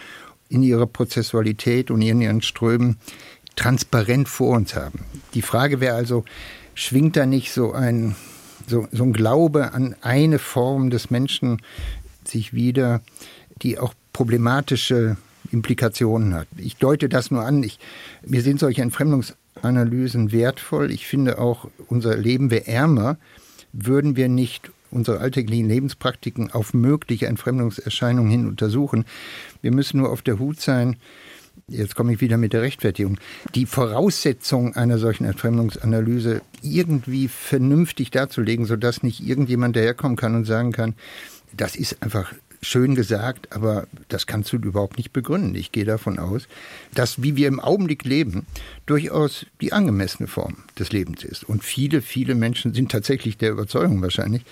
in 0.48 0.62
ihrer 0.62 0.86
Prozessualität 0.86 1.90
und 1.90 2.02
in 2.02 2.20
ihren 2.20 2.42
Strömen 2.42 2.96
transparent 3.56 4.28
vor 4.28 4.56
uns 4.56 4.74
haben. 4.74 5.00
Die 5.34 5.42
Frage 5.42 5.80
wäre 5.80 5.96
also, 5.96 6.24
schwingt 6.74 7.16
da 7.16 7.26
nicht 7.26 7.52
so 7.52 7.72
ein, 7.72 8.14
so, 8.66 8.86
so 8.92 9.04
ein 9.04 9.12
Glaube 9.12 9.72
an 9.72 9.96
eine 10.02 10.38
Form 10.38 10.90
des 10.90 11.10
Menschen 11.10 11.60
sich 12.24 12.52
wieder, 12.52 13.00
die 13.62 13.78
auch 13.78 13.94
problematische 14.12 15.16
Implikationen 15.52 16.34
hat. 16.34 16.48
Ich 16.56 16.76
deute 16.76 17.08
das 17.08 17.30
nur 17.30 17.44
an. 17.44 17.62
Ich, 17.62 17.78
mir 18.26 18.42
sind 18.42 18.60
solche 18.60 18.82
Entfremdungsanalysen 18.82 20.32
wertvoll. 20.32 20.90
Ich 20.90 21.06
finde 21.06 21.38
auch, 21.38 21.68
unser 21.88 22.16
Leben 22.16 22.50
wäre 22.50 22.66
ärmer, 22.66 23.16
würden 23.72 24.16
wir 24.16 24.28
nicht 24.28 24.70
unsere 24.90 25.20
alltäglichen 25.20 25.68
Lebenspraktiken 25.68 26.50
auf 26.50 26.74
mögliche 26.74 27.26
Entfremdungserscheinungen 27.26 28.30
hin 28.30 28.48
untersuchen. 28.48 29.04
Wir 29.62 29.72
müssen 29.72 29.98
nur 29.98 30.10
auf 30.10 30.22
der 30.22 30.38
Hut 30.38 30.60
sein, 30.60 30.96
jetzt 31.68 31.94
komme 31.94 32.12
ich 32.12 32.20
wieder 32.20 32.36
mit 32.36 32.52
der 32.52 32.62
Rechtfertigung, 32.62 33.18
die 33.54 33.66
Voraussetzung 33.66 34.74
einer 34.74 34.98
solchen 34.98 35.24
Entfremdungsanalyse 35.24 36.42
irgendwie 36.62 37.28
vernünftig 37.28 38.10
darzulegen, 38.10 38.66
sodass 38.66 39.02
nicht 39.02 39.20
irgendjemand 39.20 39.76
daherkommen 39.76 40.16
kann 40.16 40.34
und 40.34 40.44
sagen 40.44 40.72
kann, 40.72 40.94
das 41.56 41.76
ist 41.76 42.02
einfach 42.02 42.32
schön 42.62 42.94
gesagt, 42.94 43.52
aber 43.52 43.86
das 44.08 44.26
kannst 44.26 44.52
du 44.52 44.56
überhaupt 44.56 44.96
nicht 44.96 45.12
begründen. 45.12 45.54
Ich 45.54 45.72
gehe 45.72 45.84
davon 45.84 46.18
aus, 46.18 46.46
dass, 46.94 47.22
wie 47.22 47.36
wir 47.36 47.48
im 47.48 47.60
Augenblick 47.60 48.04
leben, 48.04 48.46
durchaus 48.86 49.46
die 49.60 49.72
angemessene 49.72 50.28
Form 50.28 50.58
des 50.78 50.92
Lebens 50.92 51.24
ist. 51.24 51.44
Und 51.44 51.64
viele, 51.64 52.02
viele 52.02 52.34
Menschen 52.34 52.74
sind 52.74 52.92
tatsächlich 52.92 53.38
der 53.38 53.52
Überzeugung 53.52 54.02
wahrscheinlich, 54.02 54.42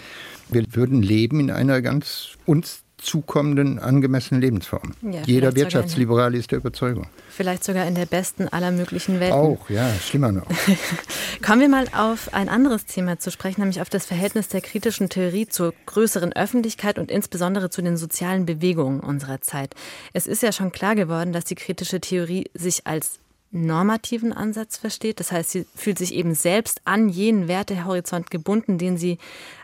wir 0.50 0.64
würden 0.72 1.02
leben 1.02 1.40
in 1.40 1.50
einer 1.50 1.82
ganz 1.82 2.38
uns 2.46 2.82
zukommenden 2.98 3.78
angemessenen 3.78 4.40
Lebensform. 4.40 4.94
Ja, 5.02 5.22
Jeder 5.24 5.54
Wirtschaftsliberal 5.54 6.34
ist 6.34 6.50
der 6.50 6.58
Überzeugung. 6.58 7.06
Vielleicht 7.30 7.64
sogar 7.64 7.86
in 7.86 7.94
der 7.94 8.06
besten 8.06 8.48
aller 8.48 8.70
möglichen 8.70 9.20
Welten. 9.20 9.38
Auch, 9.38 9.70
ja, 9.70 9.88
schlimmer 9.94 10.32
noch. 10.32 10.46
Kommen 11.44 11.60
wir 11.60 11.68
mal 11.68 11.86
auf 11.96 12.34
ein 12.34 12.48
anderes 12.48 12.84
Thema 12.86 13.18
zu 13.18 13.30
sprechen, 13.30 13.60
nämlich 13.60 13.80
auf 13.80 13.88
das 13.88 14.06
Verhältnis 14.06 14.48
der 14.48 14.60
kritischen 14.60 15.08
Theorie 15.08 15.46
zur 15.46 15.72
größeren 15.86 16.32
Öffentlichkeit 16.32 16.98
und 16.98 17.10
insbesondere 17.10 17.70
zu 17.70 17.82
den 17.82 17.96
sozialen 17.96 18.44
Bewegungen 18.44 19.00
unserer 19.00 19.40
Zeit. 19.40 19.74
Es 20.12 20.26
ist 20.26 20.42
ja 20.42 20.52
schon 20.52 20.72
klar 20.72 20.94
geworden, 20.94 21.32
dass 21.32 21.44
die 21.44 21.54
kritische 21.54 22.00
Theorie 22.00 22.50
sich 22.54 22.86
als 22.86 23.20
normativen 23.50 24.32
Ansatz 24.32 24.76
versteht. 24.76 25.20
Das 25.20 25.32
heißt, 25.32 25.50
sie 25.50 25.66
fühlt 25.74 25.98
sich 25.98 26.14
eben 26.14 26.34
selbst 26.34 26.82
an 26.84 27.08
jenen 27.08 27.48
Wertehorizont 27.48 28.30
gebunden, 28.30 28.78
den 28.78 28.98
sie 28.98 29.18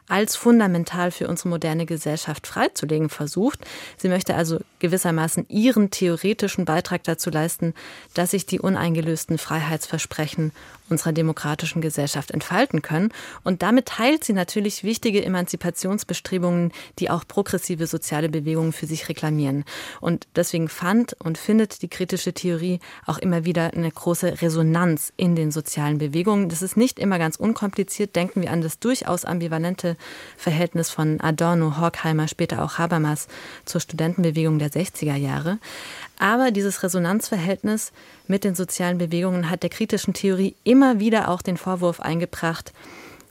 als 0.09 0.37
fundamental 0.37 1.11
für 1.11 1.29
unsere 1.29 1.49
moderne 1.49 1.87
Gesellschaft 1.87 2.47
freizulegen 2.47 3.09
versucht. 3.09 3.61
Sie 3.97 4.09
möchte 4.09 4.35
also 4.35 4.61
gewissermaßen 4.79 5.47
ihren 5.49 5.90
theoretischen 5.90 6.64
Beitrag 6.64 7.05
dazu 7.05 7.31
leisten, 7.31 7.75
dass 8.12 8.33
sich 8.33 8.47
die 8.47 8.61
uneingelösten 8.61 9.38
Freiheitsversprechen 9.38 10.53
unserer 10.90 11.12
demokratischen 11.12 11.81
Gesellschaft 11.81 12.31
entfalten 12.31 12.83
können. 12.83 13.11
Und 13.43 13.62
damit 13.62 13.87
teilt 13.87 14.25
sie 14.25 14.35
natürlich 14.35 14.85
wichtige 14.85 15.25
Emanzipationsbestrebungen, 15.25 16.73
die 16.99 17.09
auch 17.09 17.27
progressive 17.27 17.87
soziale 17.87 18.29
Bewegungen 18.29 18.73
für 18.73 18.87
sich 18.87 19.09
reklamieren. 19.09 19.64
Und 20.01 20.27
deswegen 20.37 20.69
fand 20.69 21.14
und 21.21 21.38
findet 21.38 21.81
die 21.81 21.88
kritische 21.88 22.35
Theorie 22.35 22.81
auch 23.07 23.19
immer 23.19 23.45
wieder 23.45 23.73
eine 23.73 23.90
große 23.90 24.43
Resonanz 24.43 25.12
in 25.17 25.37
den 25.37 25.51
sozialen 25.51 25.99
Bewegungen. 25.99 26.51
Das 26.51 26.61
ist 26.61 26.77
nicht 26.77 26.99
immer 26.99 27.19
ganz 27.19 27.37
unkompliziert. 27.37 28.14
Denken 28.14 28.43
wir 28.43 28.51
an 28.51 28.61
das 28.61 28.79
durchaus 28.79 29.25
ambivalente 29.25 29.93
Verhältnis 30.37 30.90
von 30.90 31.20
Adorno, 31.20 31.78
Horkheimer, 31.78 32.28
später 32.28 32.62
auch 32.62 32.78
Habermas 32.78 33.28
zur 33.64 33.80
Studentenbewegung 33.80 34.59
der 34.59 34.70
60er 34.70 35.16
Jahre. 35.16 35.59
Aber 36.18 36.50
dieses 36.50 36.83
Resonanzverhältnis 36.83 37.92
mit 38.28 38.44
den 38.44 38.54
sozialen 38.54 38.98
Bewegungen 38.98 39.50
hat 39.50 39.62
der 39.62 39.70
kritischen 39.70 40.14
Theorie 40.14 40.54
immer 40.64 41.00
wieder 41.00 41.28
auch 41.28 41.42
den 41.42 41.57
Vorwurf 41.57 42.00
eingebracht, 42.00 42.72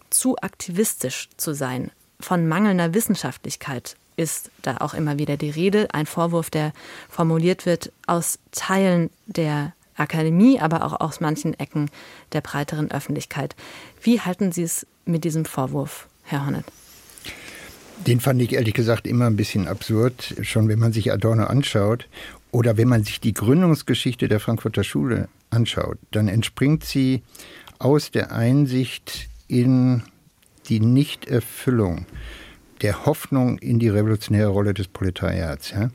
zu 0.10 0.38
aktivistisch 0.38 1.30
zu 1.38 1.54
sein, 1.54 1.92
von 2.20 2.48
mangelnder 2.48 2.94
Wissenschaftlichkeit 2.94 3.98
ist 4.16 4.52
da 4.62 4.78
auch 4.78 4.94
immer 4.94 5.18
wieder 5.18 5.38
die 5.38 5.50
Rede. 5.50 5.88
Ein 5.94 6.06
Vorwurf, 6.06 6.50
der 6.50 6.72
formuliert 7.10 7.66
wird 7.66 7.92
aus 8.08 8.40
Teilen 8.52 9.10
der 9.26 9.74
Akademie, 9.96 10.60
aber 10.60 10.86
auch 10.86 11.00
aus 11.02 11.20
manchen 11.20 11.58
Ecken 11.60 11.90
der 12.32 12.42
breiteren 12.42 12.92
Öffentlichkeit. 12.92 13.56
Wie 14.02 14.22
halten 14.22 14.52
Sie 14.52 14.64
es 14.64 14.88
mit 15.06 15.24
diesem 15.24 15.46
Vorwurf? 15.46 16.08
Herr 16.24 16.46
Hornet? 16.46 16.66
Den 18.08 18.20
fand 18.20 18.42
ich 18.42 18.54
ehrlich 18.54 18.74
gesagt 18.74 19.08
immer 19.08 19.28
ein 19.28 19.36
bisschen 19.36 19.68
absurd, 19.68 20.36
schon 20.42 20.68
wenn 20.68 20.80
man 20.80 20.92
sich 20.92 21.12
Adorno 21.12 21.46
anschaut 21.46 22.08
oder 22.52 22.78
wenn 22.78 22.88
man 22.88 23.04
sich 23.04 23.22
die 23.22 23.34
Gründungsgeschichte 23.34 24.28
der 24.28 24.40
Frankfurter 24.40 24.84
Schule 24.84 25.30
anschaut, 25.50 25.98
dann 26.12 26.28
entspringt 26.28 26.84
sie 26.84 27.22
aus 27.80 28.12
der 28.12 28.32
Einsicht 28.32 29.30
in 29.48 30.04
die 30.70 30.80
Nichterfüllung 30.80 32.06
der 32.82 33.06
Hoffnung 33.06 33.58
in 33.60 33.80
die 33.80 33.90
revolutionäre 33.90 34.50
Rolle 34.50 34.74
des 34.74 34.88
Proletariats. 34.90 35.72
Ja? 35.72 35.90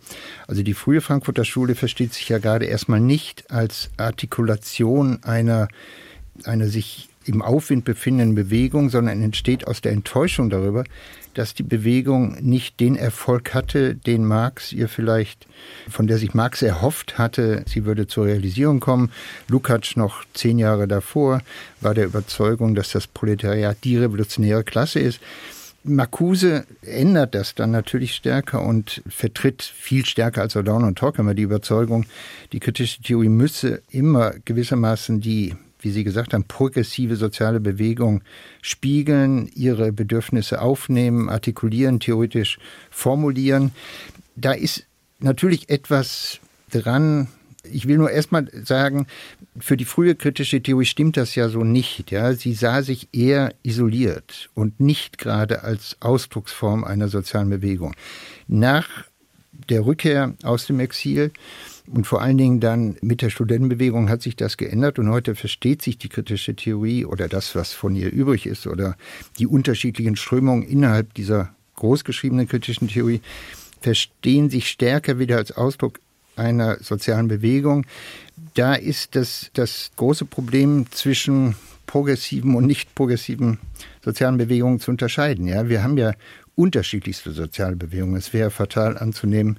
Also 0.46 0.62
die 0.62 0.74
frühe 0.74 1.00
Frankfurter 1.00 1.44
Schule 1.44 1.74
versteht 1.74 2.14
sich 2.14 2.28
ja 2.28 2.38
gerade 2.38 2.64
erstmal 2.64 3.00
nicht 3.00 3.50
als 3.50 3.90
Artikulation 3.98 5.22
einer, 5.22 5.68
einer 6.44 6.68
sich 6.68 7.07
im 7.28 7.42
Aufwind 7.42 7.84
befindenden 7.84 8.34
Bewegung, 8.34 8.90
sondern 8.90 9.22
entsteht 9.22 9.66
aus 9.66 9.80
der 9.80 9.92
Enttäuschung 9.92 10.50
darüber, 10.50 10.84
dass 11.34 11.54
die 11.54 11.62
Bewegung 11.62 12.36
nicht 12.40 12.80
den 12.80 12.96
Erfolg 12.96 13.54
hatte, 13.54 13.94
den 13.94 14.24
Marx 14.24 14.72
ihr 14.72 14.88
vielleicht, 14.88 15.46
von 15.88 16.06
der 16.06 16.18
sich 16.18 16.34
Marx 16.34 16.62
erhofft 16.62 17.18
hatte, 17.18 17.64
sie 17.68 17.84
würde 17.84 18.06
zur 18.06 18.26
Realisierung 18.26 18.80
kommen. 18.80 19.12
Lukács 19.48 19.96
noch 19.96 20.24
zehn 20.34 20.58
Jahre 20.58 20.88
davor 20.88 21.40
war 21.80 21.94
der 21.94 22.06
Überzeugung, 22.06 22.74
dass 22.74 22.90
das 22.90 23.06
Proletariat 23.06 23.76
die 23.84 23.98
revolutionäre 23.98 24.64
Klasse 24.64 24.98
ist. 24.98 25.20
Marcuse 25.84 26.66
ändert 26.82 27.34
das 27.34 27.54
dann 27.54 27.70
natürlich 27.70 28.14
stärker 28.14 28.62
und 28.62 29.02
vertritt 29.08 29.62
viel 29.62 30.04
stärker 30.04 30.42
als 30.42 30.56
Adorno 30.56 30.86
und 30.86 31.00
Horkheimer 31.00 31.34
die 31.34 31.42
Überzeugung, 31.42 32.04
die 32.52 32.60
kritische 32.60 33.00
Theorie 33.00 33.28
müsse 33.28 33.82
immer 33.90 34.32
gewissermaßen 34.44 35.20
die 35.20 35.54
wie 35.80 35.90
Sie 35.90 36.04
gesagt 36.04 36.34
haben, 36.34 36.44
progressive 36.44 37.16
soziale 37.16 37.60
Bewegung 37.60 38.22
spiegeln, 38.62 39.50
ihre 39.54 39.92
Bedürfnisse 39.92 40.60
aufnehmen, 40.60 41.28
artikulieren, 41.28 42.00
theoretisch 42.00 42.58
formulieren. 42.90 43.72
Da 44.36 44.52
ist 44.52 44.84
natürlich 45.20 45.68
etwas 45.68 46.40
dran. 46.70 47.28
Ich 47.64 47.86
will 47.86 47.98
nur 47.98 48.10
erstmal 48.10 48.48
sagen, 48.64 49.06
für 49.58 49.76
die 49.76 49.84
frühe 49.84 50.14
kritische 50.14 50.62
Theorie 50.62 50.84
stimmt 50.84 51.16
das 51.16 51.34
ja 51.34 51.48
so 51.48 51.64
nicht. 51.64 52.10
Ja, 52.10 52.32
sie 52.32 52.54
sah 52.54 52.82
sich 52.82 53.08
eher 53.12 53.54
isoliert 53.62 54.48
und 54.54 54.80
nicht 54.80 55.18
gerade 55.18 55.62
als 55.62 55.96
Ausdrucksform 56.00 56.84
einer 56.84 57.08
sozialen 57.08 57.50
Bewegung. 57.50 57.94
Nach 58.46 58.88
der 59.68 59.84
Rückkehr 59.84 60.34
aus 60.42 60.66
dem 60.66 60.80
Exil 60.80 61.32
und 61.92 62.06
vor 62.06 62.20
allen 62.20 62.38
Dingen 62.38 62.60
dann 62.60 62.96
mit 63.00 63.22
der 63.22 63.30
Studentenbewegung 63.30 64.08
hat 64.08 64.22
sich 64.22 64.36
das 64.36 64.56
geändert 64.56 64.98
und 64.98 65.08
heute 65.08 65.34
versteht 65.34 65.82
sich 65.82 65.98
die 65.98 66.08
kritische 66.08 66.54
Theorie 66.54 67.04
oder 67.04 67.28
das, 67.28 67.54
was 67.54 67.72
von 67.72 67.96
ihr 67.96 68.12
übrig 68.12 68.46
ist 68.46 68.66
oder 68.66 68.96
die 69.38 69.46
unterschiedlichen 69.46 70.16
Strömungen 70.16 70.62
innerhalb 70.62 71.14
dieser 71.14 71.54
großgeschriebenen 71.76 72.48
kritischen 72.48 72.88
Theorie 72.88 73.20
verstehen 73.80 74.50
sich 74.50 74.68
stärker 74.68 75.18
wieder 75.18 75.36
als 75.36 75.52
Ausdruck 75.52 76.00
einer 76.36 76.78
sozialen 76.82 77.28
Bewegung. 77.28 77.86
Da 78.54 78.74
ist 78.74 79.14
das, 79.16 79.50
das 79.54 79.90
große 79.96 80.24
Problem 80.24 80.86
zwischen 80.90 81.56
progressiven 81.86 82.54
und 82.54 82.66
nicht 82.66 82.94
progressiven 82.94 83.58
sozialen 84.04 84.36
Bewegungen 84.36 84.80
zu 84.80 84.90
unterscheiden. 84.90 85.46
Ja, 85.46 85.68
wir 85.68 85.82
haben 85.82 85.96
ja 85.96 86.12
unterschiedlichste 86.54 87.32
soziale 87.32 87.76
Bewegungen. 87.76 88.16
Es 88.16 88.32
wäre 88.32 88.50
fatal 88.50 88.98
anzunehmen, 88.98 89.58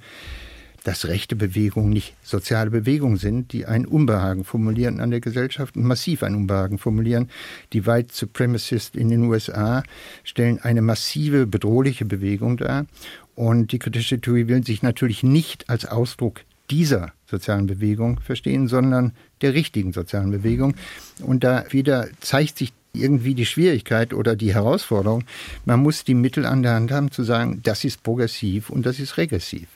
dass 0.84 1.08
rechte 1.08 1.36
Bewegungen 1.36 1.90
nicht 1.90 2.14
soziale 2.22 2.70
Bewegungen 2.70 3.16
sind, 3.16 3.52
die 3.52 3.66
ein 3.66 3.86
Unbehagen 3.86 4.44
formulieren 4.44 5.00
an 5.00 5.10
der 5.10 5.20
Gesellschaft 5.20 5.76
und 5.76 5.84
massiv 5.84 6.22
ein 6.22 6.34
Unbehagen 6.34 6.78
formulieren. 6.78 7.28
Die 7.72 7.86
White 7.86 8.14
Supremacists 8.14 8.96
in 8.96 9.08
den 9.08 9.24
USA 9.24 9.82
stellen 10.24 10.58
eine 10.60 10.82
massive, 10.82 11.46
bedrohliche 11.46 12.04
Bewegung 12.04 12.56
dar. 12.56 12.86
Und 13.34 13.72
die 13.72 13.78
kritische 13.78 14.20
Theorie 14.20 14.48
will 14.48 14.64
sich 14.64 14.82
natürlich 14.82 15.22
nicht 15.22 15.68
als 15.68 15.86
Ausdruck 15.86 16.42
dieser 16.70 17.12
sozialen 17.26 17.66
Bewegung 17.66 18.20
verstehen, 18.20 18.68
sondern 18.68 19.12
der 19.40 19.54
richtigen 19.54 19.92
sozialen 19.92 20.30
Bewegung. 20.30 20.74
Und 21.22 21.44
da 21.44 21.64
wieder 21.70 22.08
zeigt 22.20 22.58
sich 22.58 22.72
irgendwie 22.92 23.34
die 23.34 23.46
Schwierigkeit 23.46 24.12
oder 24.12 24.36
die 24.36 24.54
Herausforderung, 24.54 25.24
man 25.64 25.80
muss 25.80 26.04
die 26.04 26.14
Mittel 26.14 26.44
an 26.44 26.62
der 26.62 26.74
Hand 26.74 26.90
haben 26.90 27.10
zu 27.10 27.22
sagen, 27.22 27.60
das 27.62 27.84
ist 27.84 28.02
progressiv 28.02 28.70
und 28.70 28.84
das 28.84 28.98
ist 28.98 29.16
regressiv. 29.16 29.68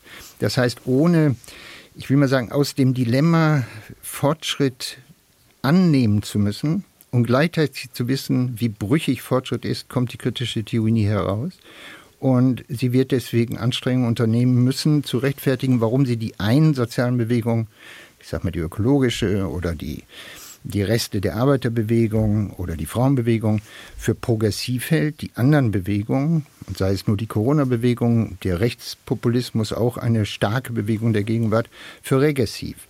Das 0.44 0.58
heißt, 0.58 0.82
ohne, 0.84 1.36
ich 1.94 2.10
will 2.10 2.18
mal 2.18 2.28
sagen, 2.28 2.52
aus 2.52 2.74
dem 2.74 2.92
Dilemma 2.92 3.64
Fortschritt 4.02 4.98
annehmen 5.62 6.22
zu 6.22 6.38
müssen 6.38 6.84
und 7.10 7.24
gleichzeitig 7.24 7.94
zu 7.94 8.08
wissen, 8.08 8.60
wie 8.60 8.68
brüchig 8.68 9.22
Fortschritt 9.22 9.64
ist, 9.64 9.88
kommt 9.88 10.12
die 10.12 10.18
kritische 10.18 10.62
Theorie 10.62 10.92
nie 10.92 11.06
heraus. 11.06 11.54
Und 12.20 12.62
sie 12.68 12.92
wird 12.92 13.12
deswegen 13.12 13.56
Anstrengungen 13.56 14.06
unternehmen 14.06 14.62
müssen, 14.62 15.02
zu 15.02 15.16
rechtfertigen, 15.16 15.80
warum 15.80 16.04
sie 16.04 16.18
die 16.18 16.38
einen 16.38 16.74
sozialen 16.74 17.16
Bewegungen, 17.16 17.68
ich 18.20 18.28
sag 18.28 18.44
mal 18.44 18.50
die 18.50 18.58
ökologische 18.58 19.48
oder 19.48 19.74
die 19.74 20.02
die 20.64 20.82
Reste 20.82 21.20
der 21.20 21.36
Arbeiterbewegung 21.36 22.50
oder 22.54 22.76
die 22.76 22.86
Frauenbewegung 22.86 23.60
für 23.96 24.14
progressiv 24.14 24.90
hält, 24.90 25.20
die 25.20 25.30
anderen 25.34 25.70
Bewegungen, 25.70 26.46
sei 26.74 26.92
es 26.92 27.06
nur 27.06 27.18
die 27.18 27.26
Corona-Bewegung, 27.26 28.38
der 28.42 28.60
Rechtspopulismus, 28.60 29.72
auch 29.72 29.98
eine 29.98 30.24
starke 30.26 30.72
Bewegung 30.72 31.12
der 31.12 31.22
Gegenwart, 31.22 31.68
für 32.02 32.20
regressiv. 32.20 32.88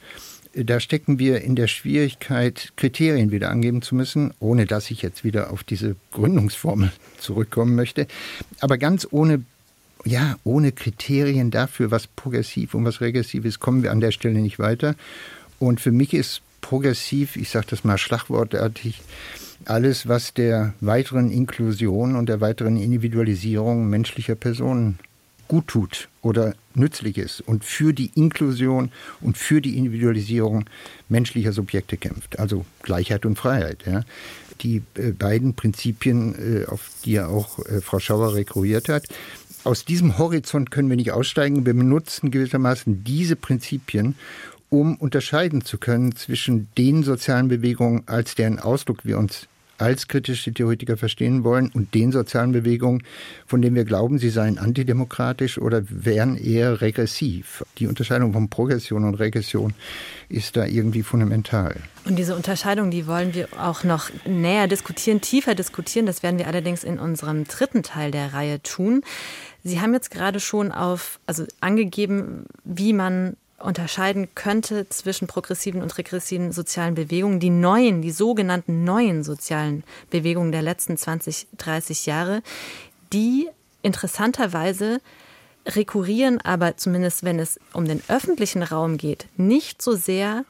Da 0.55 0.79
stecken 0.79 1.19
wir 1.19 1.43
in 1.43 1.57
der 1.57 1.67
Schwierigkeit, 1.67 2.73
Kriterien 2.77 3.33
wieder 3.33 3.51
angeben 3.51 3.83
zu 3.83 3.97
müssen, 3.97 4.33
ohne 4.39 4.67
dass 4.67 4.93
ich 4.93 5.03
jetzt 5.03 5.25
wieder 5.25 5.51
auf 5.51 5.65
diese 5.65 5.97
Gründungsformel 6.13 6.93
zurückkommen 7.19 7.75
möchte, 7.75 8.07
aber 8.61 8.79
ganz 8.79 9.07
ohne 9.11 9.43
ja, 10.07 10.37
ohne 10.45 10.71
Kriterien 10.71 11.51
dafür, 11.51 11.91
was 11.91 12.07
progressiv 12.07 12.75
und 12.75 12.85
was 12.85 13.01
regressiv 13.01 13.47
ist, 13.47 13.59
kommen 13.59 13.83
wir 13.83 13.91
an 13.91 14.01
der 14.01 14.11
Stelle 14.11 14.41
nicht 14.41 14.59
weiter. 14.59 14.97
Und 15.59 15.81
für 15.81 15.93
mich 15.93 16.13
ist 16.13 16.43
progressiv, 16.64 17.37
ich 17.37 17.50
sage 17.50 17.66
das 17.68 17.85
mal 17.85 17.98
schlagwortartig, 17.98 19.03
alles, 19.66 20.09
was 20.09 20.33
der 20.33 20.72
weiteren 20.81 21.31
Inklusion 21.31 22.16
und 22.16 22.27
der 22.27 22.40
weiteren 22.40 22.79
Individualisierung 22.79 23.87
menschlicher 23.87 24.35
Personen 24.35 24.98
gut 25.46 25.66
tut 25.68 26.09
oder 26.22 26.55
nützlich 26.74 27.18
ist 27.18 27.42
und 27.42 27.66
für 27.66 27.92
die 27.92 28.11
Inklusion 28.14 28.92
und 29.20 29.37
für 29.37 29.61
die 29.61 29.77
Individualisierung 29.77 30.64
menschlicher 31.11 31.53
Subjekte 31.53 31.98
kämpft. 31.98 32.38
Also 32.38 32.64
Gleichheit 32.83 33.27
und 33.27 33.37
Freiheit. 33.37 33.85
Ja. 33.85 34.00
Die 34.62 34.81
äh, 34.94 35.11
beiden 35.11 35.53
Prinzipien, 35.55 36.62
äh, 36.62 36.64
auf 36.66 36.88
die 37.05 37.12
ja 37.12 37.27
auch 37.27 37.59
äh, 37.59 37.83
Frau 37.83 37.98
Schauer 37.98 38.35
rekurriert 38.35 38.88
hat. 38.88 39.05
Aus 39.64 39.85
diesem 39.85 40.16
Horizont 40.16 40.70
können 40.70 40.88
wir 40.88 40.96
nicht 40.96 41.12
aussteigen. 41.12 41.66
Wir 41.66 41.74
benutzen 41.74 42.31
gewissermaßen 42.31 43.05
diese 43.05 43.37
Prinzipien, 43.37 44.14
um 44.75 44.97
unterscheiden 44.97 45.65
zu 45.65 45.79
können 45.79 46.17
zwischen 46.17 46.69
den 46.77 47.05
sozialen 47.05 47.47
Bewegungen, 47.47 48.03
als 48.07 48.35
deren 48.35 48.59
Ausdruck 48.59 49.05
wir 49.05 49.19
uns 49.19 49.47
als 49.79 50.09
kritische 50.09 50.53
Theoretiker 50.53 50.97
verstehen 50.97 51.43
wollen 51.43 51.71
und 51.75 51.95
den 51.95 52.13
sozialen 52.13 52.53
Bewegungen, 52.53 53.03
von 53.47 53.61
denen 53.61 53.75
wir 53.75 53.85
glauben, 53.85 54.19
sie 54.19 54.31
seien 54.31 54.59
antidemokratisch 54.59 55.59
oder 55.59 55.83
wären 55.89 56.37
eher 56.37 56.81
regressiv. 56.81 57.65
Die 57.79 57.87
Unterscheidung 57.87 58.33
von 58.33 58.49
Progression 58.49 59.05
und 59.05 59.15
Regression 59.17 59.75
ist 60.29 60.57
da 60.57 60.65
irgendwie 60.65 61.03
fundamental. 61.03 61.77
Und 62.05 62.17
diese 62.17 62.37
Unterscheidung, 62.37 62.91
die 62.91 63.07
wollen 63.07 63.35
wir 63.35 63.49
auch 63.59 63.83
noch 63.83 64.11
näher 64.27 64.69
diskutieren, 64.69 65.21
tiefer 65.21 65.55
diskutieren. 65.55 66.07
Das 66.07 66.23
werden 66.23 66.39
wir 66.39 66.47
allerdings 66.47 66.85
in 66.85 66.99
unserem 66.99 67.45
dritten 67.45 67.83
Teil 67.83 68.11
der 68.11 68.33
Reihe 68.33 68.63
tun. 68.63 69.03
Sie 69.65 69.81
haben 69.81 69.95
jetzt 69.95 70.11
gerade 70.11 70.41
schon 70.41 70.73
auf, 70.73 71.19
also 71.27 71.45
angegeben, 71.61 72.45
wie 72.65 72.93
man 72.93 73.37
unterscheiden 73.64 74.29
könnte 74.35 74.88
zwischen 74.88 75.27
progressiven 75.27 75.83
und 75.83 75.96
regressiven 75.98 76.53
sozialen 76.53 76.94
Bewegungen. 76.94 77.40
Die 77.40 77.50
neuen, 77.50 78.03
die 78.03 78.11
sogenannten 78.11 78.85
neuen 78.85 79.24
sozialen 79.24 79.85
Bewegungen 80.11 80.53
der 80.53 80.62
letzten 80.62 80.96
20, 80.96 81.48
30 81.59 82.07
Jahre, 82.07 82.42
die 83.12 83.48
interessanterweise 83.83 85.00
rekurrieren 85.66 86.40
aber 86.42 86.77
zumindest, 86.77 87.24
wenn 87.24 87.38
es 87.38 87.59
um 87.72 87.87
den 87.87 88.03
öffentlichen 88.09 88.62
Raum 88.62 88.98
geht, 88.98 89.27
nicht 89.37 89.81
so 89.81 89.96
sehr 89.96 90.44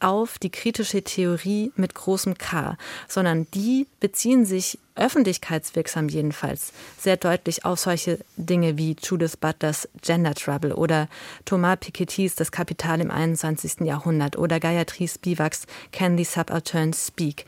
auf 0.00 0.38
die 0.38 0.50
kritische 0.50 1.02
Theorie 1.02 1.72
mit 1.76 1.94
großem 1.94 2.36
K, 2.38 2.76
sondern 3.08 3.46
die 3.54 3.86
beziehen 4.00 4.44
sich 4.44 4.78
öffentlichkeitswirksam 4.96 6.08
jedenfalls 6.08 6.72
sehr 6.98 7.16
deutlich 7.16 7.64
auf 7.64 7.80
solche 7.80 8.18
Dinge 8.36 8.78
wie 8.78 8.96
Judith 9.02 9.36
Butlers 9.36 9.88
Gender 10.02 10.34
Trouble 10.34 10.74
oder 10.74 11.08
Thomas 11.44 11.78
Piketty's 11.80 12.34
Das 12.34 12.52
Kapital 12.52 13.00
im 13.00 13.10
21. 13.10 13.80
Jahrhundert 13.80 14.36
oder 14.36 14.60
Gayatri 14.60 15.08
Spivaks 15.08 15.66
Can 15.92 16.16
the 16.16 16.24
Subaltern 16.24 16.92
Speak. 16.92 17.44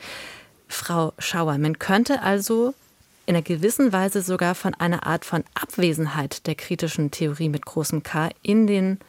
Frau 0.67 1.13
Schauer, 1.19 1.57
man 1.57 1.79
könnte 1.79 2.21
also 2.21 2.73
in 3.25 3.35
einer 3.35 3.43
gewissen 3.43 3.91
Weise 3.93 4.21
sogar 4.21 4.55
von 4.55 4.73
einer 4.73 5.05
Art 5.05 5.25
von 5.25 5.43
Abwesenheit 5.53 6.47
der 6.47 6.55
kritischen 6.55 7.11
Theorie 7.11 7.49
mit 7.49 7.65
großem 7.65 8.03
K 8.03 8.29
in 8.41 8.67
den 8.67 8.99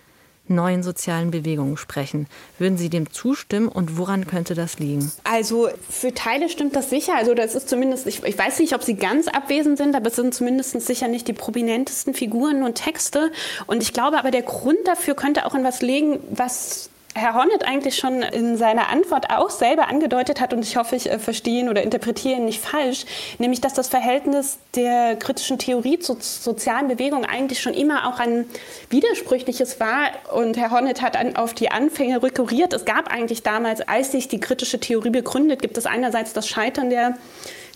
neuen 0.51 0.83
sozialen 0.83 1.31
Bewegungen 1.31 1.77
sprechen. 1.77 2.27
Würden 2.59 2.79
Sie 2.79 2.89
dem 2.89 3.11
zustimmen 3.13 3.69
und 3.69 3.99
woran 3.99 4.27
könnte 4.27 4.55
das 4.55 4.79
liegen? 4.79 5.11
Also 5.25 5.69
für 5.89 6.15
Teile 6.15 6.49
stimmt 6.49 6.77
das 6.77 6.91
sicher. 6.91 7.15
Also 7.17 7.35
das 7.35 7.55
ist 7.55 7.69
zumindest, 7.69 8.07
ich, 8.07 8.23
ich 8.23 8.39
weiß 8.39 8.59
nicht, 8.59 8.75
ob 8.75 8.83
sie 8.83 8.95
ganz 8.95 9.29
abwesend 9.29 9.79
sind, 9.79 9.95
aber 9.95 10.09
es 10.09 10.17
sind 10.17 10.35
zumindest 10.35 10.81
sicher 10.81 11.09
nicht 11.09 11.29
die 11.29 11.33
prominentesten 11.33 12.15
Figuren 12.15 12.63
und 12.63 12.75
Texte. 12.75 13.31
Und 13.67 13.83
ich 13.83 13.93
glaube 13.93 14.19
aber, 14.19 14.31
der 14.31 14.43
Grund 14.43 14.79
dafür 14.85 15.15
könnte 15.15 15.47
auch 15.47 15.55
in 15.55 15.65
was 15.65 15.83
liegen, 15.83 16.19
was 16.31 16.91
Herr 17.19 17.35
Hornet 17.35 17.67
eigentlich 17.67 17.97
schon 17.97 18.23
in 18.23 18.57
seiner 18.57 18.89
Antwort 18.89 19.31
auch 19.31 19.51
selber 19.51 19.89
angedeutet 19.89 20.41
hat, 20.41 20.53
und 20.53 20.65
ich 20.65 20.77
hoffe, 20.77 20.97
ich 20.97 21.11
äh, 21.11 21.19
verstehe 21.19 21.61
ihn 21.61 21.69
oder 21.69 21.83
interpretiere 21.83 22.37
ihn 22.37 22.45
nicht 22.45 22.65
falsch, 22.65 23.05
nämlich, 23.39 23.61
dass 23.61 23.75
das 23.75 23.89
Verhältnis 23.89 24.59
der 24.75 25.17
kritischen 25.17 25.59
Theorie 25.59 25.99
zur 25.99 26.17
sozialen 26.21 26.89
Bewegung 26.89 27.25
eigentlich 27.25 27.61
schon 27.61 27.75
immer 27.75 28.09
auch 28.09 28.21
ein 28.21 28.47
widersprüchliches 28.91 29.81
war. 29.81 30.11
Und 30.33 30.57
Herr 30.57 30.71
Hornet 30.71 31.03
hat 31.03 31.17
an, 31.17 31.37
auf 31.37 31.55
die 31.55 31.71
Anfänge 31.71 32.23
rekurriert. 32.23 32.73
Es 32.73 32.85
gab 32.85 33.13
eigentlich 33.13 33.43
damals, 33.43 33.81
als 33.81 34.13
sich 34.13 34.29
die 34.29 34.41
kritische 34.41 34.81
Theorie 34.81 35.11
begründet, 35.11 35.61
gibt 35.61 35.77
es 35.77 35.87
einerseits 35.87 36.33
das 36.33 36.49
Scheitern 36.49 36.91
der 36.91 37.19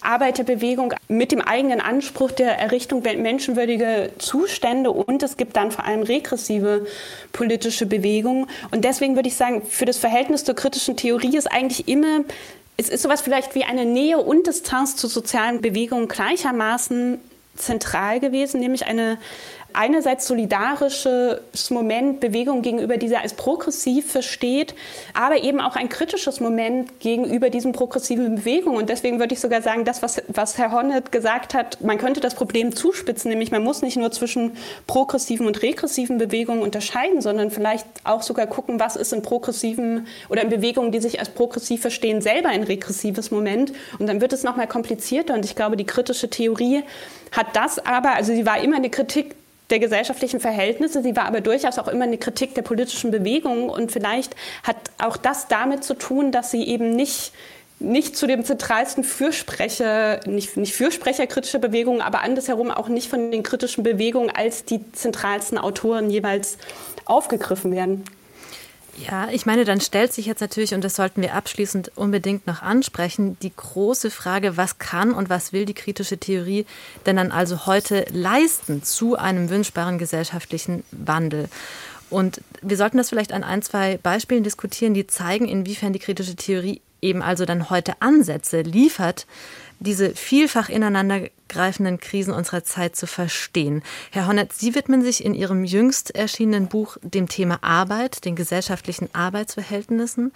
Arbeiterbewegung 0.05 0.95
mit 1.09 1.33
dem 1.33 1.41
eigenen 1.41 1.81
Anspruch 1.81 2.31
der 2.31 2.59
Errichtung 2.59 3.03
menschenwürdiger 3.03 4.19
Zustände 4.19 4.91
und 4.91 5.23
es 5.23 5.37
gibt 5.37 5.57
dann 5.57 5.71
vor 5.71 5.85
allem 5.85 6.03
regressive 6.03 6.87
politische 7.33 7.87
Bewegungen. 7.87 8.47
Und 8.71 8.85
deswegen 8.85 9.17
würde 9.17 9.29
ich 9.29 9.37
sagen, 9.37 9.63
für 9.63 9.85
das 9.85 9.99
Verhältnis 9.99 10.45
zur 10.45 10.55
kritischen 10.55 10.97
Theorie 10.97 11.37
ist 11.37 11.51
eigentlich 11.51 11.89
immer 11.89 12.21
es 12.79 12.89
ist 12.89 13.03
sowas 13.03 13.21
vielleicht 13.21 13.55
wie 13.55 13.65
eine 13.65 13.85
Nähe 13.85 14.19
und 14.19 14.47
Distanz 14.47 14.97
zu 14.97 15.07
sozialen 15.07 15.61
Bewegungen 15.61 16.09
gleichermaßen 16.09 17.21
zentral 17.55 18.19
gewesen, 18.19 18.61
nämlich 18.61 18.87
eine, 18.87 19.19
einerseits 19.75 20.27
solidarisches 20.27 21.71
Moment, 21.71 22.21
Bewegung 22.21 22.63
gegenüber 22.63 22.97
dieser 22.97 23.21
als 23.21 23.35
progressiv 23.35 24.11
versteht, 24.11 24.75
aber 25.15 25.43
eben 25.43 25.61
auch 25.61 25.77
ein 25.77 25.89
kritisches 25.89 26.41
Moment 26.41 27.01
gegenüber 27.01 27.51
diesen 27.51 27.73
progressiven 27.73 28.37
Bewegungen. 28.37 28.77
Und 28.77 28.89
deswegen 28.89 29.19
würde 29.19 29.35
ich 29.35 29.41
sogar 29.41 29.63
sagen, 29.63 29.85
das, 29.85 30.03
was, 30.03 30.23
was 30.29 30.59
Herr 30.59 30.73
Hornet 30.73 31.13
gesagt 31.13 31.55
hat, 31.55 31.81
man 31.81 31.99
könnte 31.99 32.21
das 32.21 32.35
Problem 32.35 32.75
zuspitzen, 32.75 33.31
nämlich 33.31 33.51
man 33.51 33.63
muss 33.63 33.83
nicht 33.83 33.97
nur 33.97 34.11
zwischen 34.11 34.57
progressiven 34.87 35.47
und 35.47 35.63
regressiven 35.63 36.19
Bewegungen 36.19 36.63
unterscheiden, 36.63 37.21
sondern 37.21 37.51
vielleicht 37.51 37.87
auch 38.05 38.23
sogar 38.23 38.47
gucken, 38.47 38.81
was 38.81 38.97
ist 38.97 39.13
in 39.13 39.23
progressiven 39.23 40.07
oder 40.29 40.43
in 40.43 40.49
Bewegungen, 40.49 40.93
die 40.93 41.01
sich 41.01 41.21
als 41.21 41.29
progressiv 41.29 41.81
verstehen, 41.81 42.21
selber 42.21 42.49
ein 42.49 42.63
regressives 42.63 43.31
Moment. 43.31 43.73
Und 43.99 44.07
dann 44.07 44.21
wird 44.21 44.33
es 44.33 44.43
nochmal 44.43 44.67
komplizierter. 44.67 45.35
Und 45.35 45.45
ich 45.45 45.55
glaube, 45.55 45.77
die 45.77 45.87
kritische 45.87 46.31
Theorie 46.31 46.83
hat 47.33 47.55
das 47.55 47.79
aber, 47.79 48.15
also 48.15 48.33
sie 48.35 48.47
war 48.47 48.63
immer 48.63 48.77
eine 48.77 48.91
Kritik 48.91 49.35
der 49.73 49.81
gesellschaftlichen 49.81 50.39
Verhältnisse. 50.39 51.03
Sie 51.03 51.17
war 51.17 51.25
aber 51.25 51.41
durchaus 51.41 51.79
auch 51.79 51.89
immer 51.89 52.05
eine 52.05 52.19
Kritik 52.19 52.55
der 52.55 52.63
politischen 52.63 53.11
Bewegung. 53.11 53.69
Und 53.69 53.91
vielleicht 53.91 54.37
hat 54.63 54.77
auch 54.99 55.17
das 55.17 55.49
damit 55.49 55.83
zu 55.83 55.95
tun, 55.95 56.31
dass 56.31 56.53
sie 56.53 56.63
eben 56.63 56.95
nicht 56.95 57.33
nicht 57.81 58.17
zu 58.17 58.29
dem 58.29 58.45
zentralsten 58.45 59.03
Fürsprecher, 59.03 60.21
nicht, 60.27 60.57
nicht 60.57 60.73
Fürsprecher 60.73 61.27
kritischer 61.27 61.59
Bewegungen, 61.59 62.01
aber 62.01 62.23
andersherum 62.23 62.71
auch 62.71 62.89
nicht 62.89 63.11
von 63.11 63.33
den 63.33 63.43
kritischen 63.43 63.83
Bewegungen 63.83 64.31
als 64.31 64.65
die 64.65 64.81
zentralsten 64.93 65.59
Autoren 65.59 66.09
jeweils 66.09 66.59
aufgegriffen 67.07 67.73
werden. 67.73 68.05
Ja, 68.99 69.29
ich 69.31 69.47
meine, 69.47 69.65
dann 69.65 69.81
stellt 69.81 70.13
sich 70.13 70.27
jetzt 70.27 70.41
natürlich, 70.41 70.75
und 70.75 70.85
das 70.85 70.97
sollten 70.97 71.23
wir 71.23 71.35
abschließend 71.35 71.93
unbedingt 71.97 72.47
noch 72.47 72.61
ansprechen, 72.63 73.39
die 73.41 73.53
große 73.55 74.11
Frage, 74.11 74.57
was 74.57 74.79
kann 74.79 75.13
und 75.13 75.31
was 75.31 75.53
will 75.53 75.65
die 75.65 75.75
kritische 75.75 76.19
Theorie 76.19 76.67
denn 77.07 77.17
dann 77.17 77.33
also 77.33 77.67
heute 77.67 78.05
leisten 78.11 78.83
zu 78.83 79.17
einem 79.17 79.49
wünschbaren 79.49 79.99
gesellschaftlichen 79.99 80.85
Wandel? 80.91 81.49
Und 82.11 82.43
wir 82.61 82.77
sollten 82.77 82.99
das 82.99 83.09
vielleicht 83.09 83.33
an 83.33 83.43
ein, 83.43 83.63
zwei 83.63 83.97
Beispielen 83.97 84.45
diskutieren, 84.45 84.93
die 84.93 85.07
zeigen, 85.07 85.49
inwiefern 85.49 85.95
die 85.95 85.99
kritische 85.99 86.37
Theorie 86.37 86.83
eben 87.01 87.23
also 87.23 87.47
dann 87.47 87.71
heute 87.71 87.95
Ansätze 88.01 88.61
liefert, 88.61 89.27
diese 89.83 90.15
vielfach 90.15 90.69
ineinandergreifenden 90.69 91.99
Krisen 92.01 92.33
unserer 92.33 92.65
Zeit 92.65 92.97
zu 92.97 93.07
verstehen. 93.07 93.83
Herr 94.11 94.27
Honnert, 94.27 94.53
Sie 94.53 94.75
widmen 94.75 95.03
sich 95.03 95.25
in 95.25 95.35
Ihrem 95.35 95.65
jüngst 95.65 96.15
erschienenen 96.15 96.69
Buch 96.69 96.97
dem 97.03 97.29
Thema 97.29 97.59
Arbeit, 97.63 98.25
den 98.25 98.37
gesellschaftlichen 98.37 99.09
Arbeitsverhältnissen. 99.13 100.33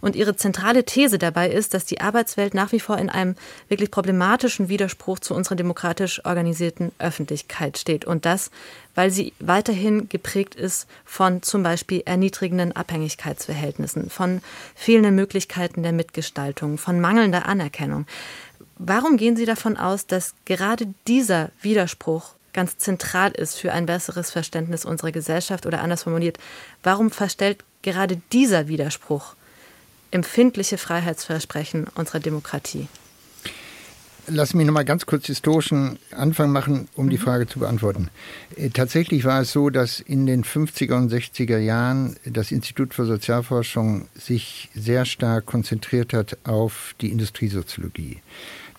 Und 0.00 0.16
Ihre 0.16 0.36
zentrale 0.36 0.84
These 0.84 1.18
dabei 1.18 1.50
ist, 1.50 1.74
dass 1.74 1.84
die 1.84 2.00
Arbeitswelt 2.00 2.54
nach 2.54 2.72
wie 2.72 2.80
vor 2.80 2.98
in 2.98 3.10
einem 3.10 3.36
wirklich 3.68 3.90
problematischen 3.90 4.68
Widerspruch 4.68 5.18
zu 5.18 5.34
unserer 5.34 5.56
demokratisch 5.56 6.24
organisierten 6.24 6.92
Öffentlichkeit 6.98 7.78
steht. 7.78 8.04
Und 8.04 8.24
das, 8.24 8.50
weil 8.94 9.10
sie 9.10 9.32
weiterhin 9.38 10.08
geprägt 10.08 10.54
ist 10.54 10.86
von 11.04 11.42
zum 11.42 11.62
Beispiel 11.62 12.02
erniedrigenden 12.04 12.72
Abhängigkeitsverhältnissen, 12.72 14.10
von 14.10 14.42
fehlenden 14.74 15.14
Möglichkeiten 15.14 15.82
der 15.82 15.92
Mitgestaltung, 15.92 16.78
von 16.78 17.00
mangelnder 17.00 17.46
Anerkennung. 17.46 18.06
Warum 18.82 19.18
gehen 19.18 19.36
Sie 19.36 19.44
davon 19.44 19.76
aus, 19.76 20.06
dass 20.06 20.32
gerade 20.46 20.86
dieser 21.06 21.50
Widerspruch 21.60 22.32
ganz 22.54 22.78
zentral 22.78 23.30
ist 23.30 23.58
für 23.58 23.72
ein 23.72 23.84
besseres 23.84 24.30
Verständnis 24.30 24.86
unserer 24.86 25.12
Gesellschaft 25.12 25.66
oder 25.66 25.82
anders 25.82 26.04
formuliert, 26.04 26.38
warum 26.82 27.10
verstellt 27.10 27.62
gerade 27.82 28.22
dieser 28.32 28.68
Widerspruch 28.68 29.34
empfindliche 30.12 30.78
Freiheitsversprechen 30.78 31.88
unserer 31.94 32.20
Demokratie? 32.20 32.88
Lass 34.26 34.54
mich 34.54 34.66
noch 34.66 34.72
mal 34.72 34.84
ganz 34.86 35.04
kurz 35.04 35.26
historischen 35.26 35.98
Anfang 36.10 36.50
machen, 36.50 36.88
um 36.94 37.10
die 37.10 37.18
mhm. 37.18 37.22
Frage 37.22 37.46
zu 37.46 37.58
beantworten. 37.58 38.08
Äh, 38.56 38.70
tatsächlich 38.70 39.24
war 39.24 39.42
es 39.42 39.52
so, 39.52 39.68
dass 39.68 40.00
in 40.00 40.24
den 40.24 40.42
50er 40.42 40.94
und 40.94 41.12
60er 41.12 41.58
Jahren 41.58 42.16
das 42.24 42.50
Institut 42.50 42.94
für 42.94 43.04
Sozialforschung 43.04 44.08
sich 44.14 44.70
sehr 44.74 45.04
stark 45.04 45.44
konzentriert 45.44 46.14
hat 46.14 46.38
auf 46.44 46.94
die 47.02 47.10
Industriesoziologie. 47.10 48.22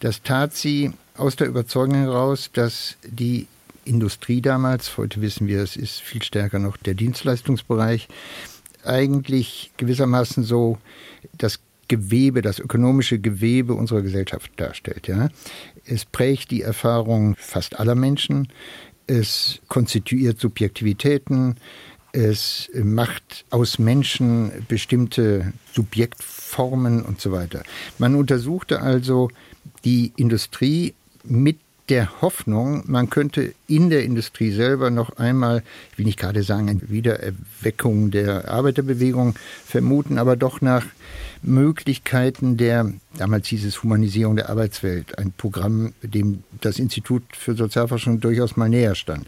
Das 0.02 0.24
tat 0.24 0.56
sie 0.56 0.92
aus 1.16 1.36
der 1.36 1.48
Überzeugung 1.48 1.94
heraus, 1.94 2.50
dass 2.52 2.98
die 3.06 3.48
Industrie 3.86 4.42
damals, 4.42 4.98
heute 4.98 5.22
wissen 5.22 5.48
wir, 5.48 5.62
es 5.62 5.76
ist 5.76 6.02
viel 6.02 6.24
stärker 6.24 6.58
noch 6.58 6.76
der 6.76 6.96
Dienstleistungsbereich, 6.96 8.08
eigentlich 8.84 9.72
gewissermaßen 9.78 10.44
so 10.44 10.80
das 11.38 11.60
Gewebe, 11.88 12.42
das 12.42 12.58
ökonomische 12.58 13.20
Gewebe 13.20 13.76
unserer 13.76 14.02
Gesellschaft 14.02 14.52
darstellt. 14.58 15.08
Ja. 15.08 15.30
Es 15.86 16.06
prägt 16.06 16.50
die 16.50 16.64
Erfahrung 16.64 17.36
fast 17.38 17.80
aller 17.80 17.96
Menschen, 17.96 18.48
es 19.06 19.60
konstituiert 19.68 20.40
Subjektivitäten, 20.40 21.58
es 22.12 22.72
macht 22.74 23.46
aus 23.52 23.78
Menschen 23.78 24.66
bestimmte 24.68 25.54
Subjektformen 25.74 27.04
und 27.04 27.22
so 27.22 27.32
weiter. 27.32 27.62
Man 28.00 28.16
untersuchte 28.16 28.82
also 28.82 29.30
die 29.84 30.12
Industrie 30.16 30.94
mit 31.24 31.58
der 31.90 32.22
Hoffnung, 32.22 32.84
man 32.88 33.10
könnte 33.10 33.54
in 33.68 33.90
der 33.90 34.06
Industrie 34.06 34.52
selber 34.52 34.90
noch 34.90 35.18
einmal, 35.18 35.62
ich 35.98 36.06
nicht 36.06 36.20
gerade 36.20 36.42
sagen, 36.42 36.70
eine 36.70 36.90
Wiedererweckung 36.90 38.12
der 38.12 38.50
Arbeiterbewegung 38.50 39.36
vermuten, 39.66 40.18
aber 40.18 40.38
doch 40.38 40.62
nach 40.62 40.86
Möglichkeiten 41.42 42.56
der, 42.56 42.94
damals 43.18 43.48
hieß 43.48 43.66
es 43.66 43.84
Humanisierung 43.84 44.38
der 44.38 44.50
Arbeitswelt, 44.50 45.18
ein 45.18 45.34
Programm, 45.36 45.94
dem 46.02 46.44
das 46.62 46.80
Institut 46.80 47.24
für 47.32 47.56
Sozialforschung 47.56 48.22
durchaus 48.22 48.56
mal 48.56 48.70
näher 48.70 48.96
stand. 48.96 49.28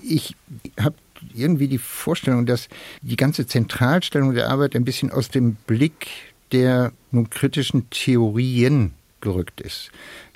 Ich 0.00 0.36
habe 0.78 0.94
irgendwie 1.34 1.66
die 1.66 1.78
Vorstellung, 1.78 2.46
dass 2.46 2.68
die 3.02 3.16
ganze 3.16 3.46
Zentralstellung 3.46 4.34
der 4.34 4.50
Arbeit 4.50 4.76
ein 4.76 4.84
bisschen 4.84 5.10
aus 5.10 5.30
dem 5.30 5.56
Blick 5.66 6.06
der 6.52 6.92
nun 7.10 7.28
kritischen 7.28 7.90
Theorien 7.90 8.92
gerückt 9.20 9.60
ist 9.60 9.90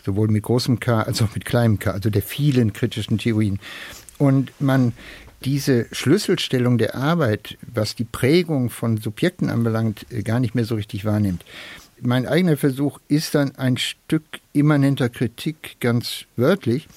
sowohl 0.04 0.28
mit 0.28 0.42
großem 0.42 0.80
K 0.80 1.02
als 1.02 1.22
auch 1.22 1.34
mit 1.34 1.44
kleinem 1.44 1.78
K, 1.78 1.92
also 1.92 2.10
der 2.10 2.22
vielen 2.22 2.72
kritischen 2.72 3.18
Theorien. 3.18 3.60
Und 4.18 4.52
man 4.60 4.92
diese 5.44 5.86
Schlüsselstellung 5.90 6.78
der 6.78 6.94
Arbeit, 6.94 7.58
was 7.62 7.96
die 7.96 8.04
Prägung 8.04 8.70
von 8.70 8.98
Subjekten 8.98 9.50
anbelangt, 9.50 10.06
äh, 10.10 10.22
gar 10.22 10.38
nicht 10.38 10.54
mehr 10.54 10.64
so 10.64 10.76
richtig 10.76 11.04
wahrnimmt. 11.04 11.44
Mein 12.00 12.26
eigener 12.26 12.56
Versuch 12.56 12.98
ist 13.06 13.34
dann 13.34 13.54
ein 13.56 13.76
Stück 13.76 14.24
immanenter 14.52 15.08
Kritik, 15.08 15.76
ganz 15.78 16.24
wörtlich, 16.36 16.88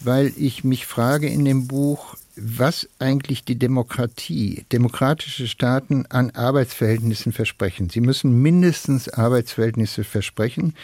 weil 0.00 0.32
ich 0.36 0.64
mich 0.64 0.84
frage 0.84 1.28
in 1.28 1.44
dem 1.44 1.68
Buch, 1.68 2.16
was 2.34 2.88
eigentlich 2.98 3.44
die 3.44 3.56
Demokratie, 3.56 4.64
demokratische 4.72 5.46
Staaten 5.46 6.06
an 6.06 6.30
Arbeitsverhältnissen 6.30 7.32
versprechen. 7.32 7.88
Sie 7.88 8.00
müssen 8.00 8.42
mindestens 8.42 9.08
Arbeitsverhältnisse 9.08 10.02
versprechen, 10.02 10.74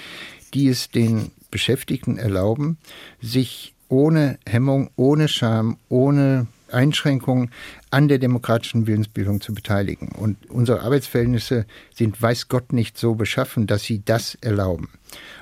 die 0.55 0.69
es 0.69 0.89
den 0.89 1.31
Beschäftigten 1.51 2.17
erlauben, 2.17 2.79
sich 3.21 3.75
ohne 3.89 4.39
Hemmung, 4.47 4.91
ohne 4.97 5.29
Scham, 5.29 5.77
ohne 5.89 6.47
Einschränkungen 6.75 7.51
an 7.91 8.09
der 8.09 8.19
demokratischen 8.19 8.87
Willensbildung 8.87 9.41
zu 9.41 9.55
beteiligen. 9.55 10.09
Und 10.09 10.51
unsere 10.51 10.83
Arbeitsverhältnisse 10.83 11.65
sind, 11.95 12.21
weiß 12.21 12.49
Gott, 12.49 12.73
nicht 12.73 12.99
so 12.99 13.15
beschaffen, 13.15 13.67
dass 13.67 13.85
sie 13.85 14.03
das 14.05 14.37
erlauben. 14.41 14.89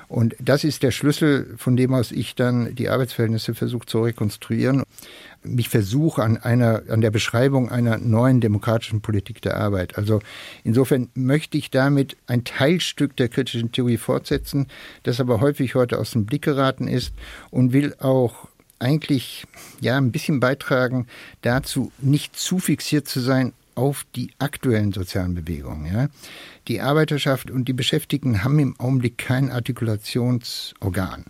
Und 0.07 0.35
das 0.39 0.63
ist 0.63 0.83
der 0.83 0.91
Schlüssel, 0.91 1.55
von 1.57 1.75
dem 1.75 1.93
aus 1.93 2.11
ich 2.11 2.35
dann 2.35 2.75
die 2.75 2.89
Arbeitsverhältnisse 2.89 3.55
versuche 3.55 3.87
zu 3.87 4.01
rekonstruieren. 4.01 4.83
Mich 5.43 5.69
versuche 5.69 6.21
an 6.21 6.37
einer, 6.37 6.83
an 6.87 7.01
der 7.01 7.09
Beschreibung 7.09 7.69
einer 7.69 7.97
neuen 7.97 8.39
demokratischen 8.39 9.01
Politik 9.01 9.41
der 9.41 9.57
Arbeit. 9.57 9.97
Also 9.97 10.21
insofern 10.63 11.09
möchte 11.15 11.57
ich 11.57 11.71
damit 11.71 12.15
ein 12.27 12.43
Teilstück 12.43 13.17
der 13.17 13.29
kritischen 13.29 13.71
Theorie 13.71 13.97
fortsetzen, 13.97 14.67
das 15.01 15.19
aber 15.19 15.41
häufig 15.41 15.73
heute 15.73 15.97
aus 15.97 16.11
dem 16.11 16.25
Blick 16.27 16.43
geraten 16.43 16.87
ist 16.87 17.13
und 17.49 17.73
will 17.73 17.95
auch 17.99 18.47
eigentlich 18.79 19.45
ja 19.81 19.97
ein 19.97 20.11
bisschen 20.11 20.39
beitragen 20.39 21.07
dazu, 21.41 21.91
nicht 21.99 22.37
zu 22.37 22.59
fixiert 22.59 23.07
zu 23.07 23.19
sein 23.19 23.53
auf 23.75 24.05
die 24.15 24.31
aktuellen 24.39 24.93
sozialen 24.93 25.33
Bewegungen. 25.33 25.91
Ja. 25.91 26.07
Die 26.67 26.81
Arbeiterschaft 26.81 27.51
und 27.51 27.67
die 27.67 27.73
Beschäftigten 27.73 28.43
haben 28.43 28.59
im 28.59 28.79
Augenblick 28.79 29.17
kein 29.17 29.51
Artikulationsorgan. 29.51 31.25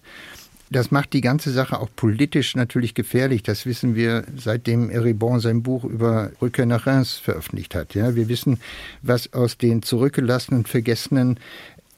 Das 0.73 0.89
macht 0.89 1.13
die 1.13 1.21
ganze 1.21 1.51
Sache 1.51 1.79
auch 1.79 1.89
politisch 1.95 2.55
natürlich 2.55 2.95
gefährlich. 2.95 3.43
Das 3.43 3.67
wissen 3.67 3.93
wir, 3.93 4.25
seitdem 4.35 4.89
Eribon 4.89 5.39
sein 5.39 5.61
Buch 5.61 5.83
über 5.83 6.31
Rückkehr 6.41 6.65
nach 6.65 6.87
Reims 6.87 7.13
veröffentlicht 7.13 7.75
hat. 7.75 7.93
Ja, 7.93 8.15
wir 8.15 8.27
wissen, 8.27 8.59
was 9.03 9.33
aus 9.33 9.59
den 9.59 9.83
zurückgelassenen, 9.83 10.65
vergessenen 10.65 11.39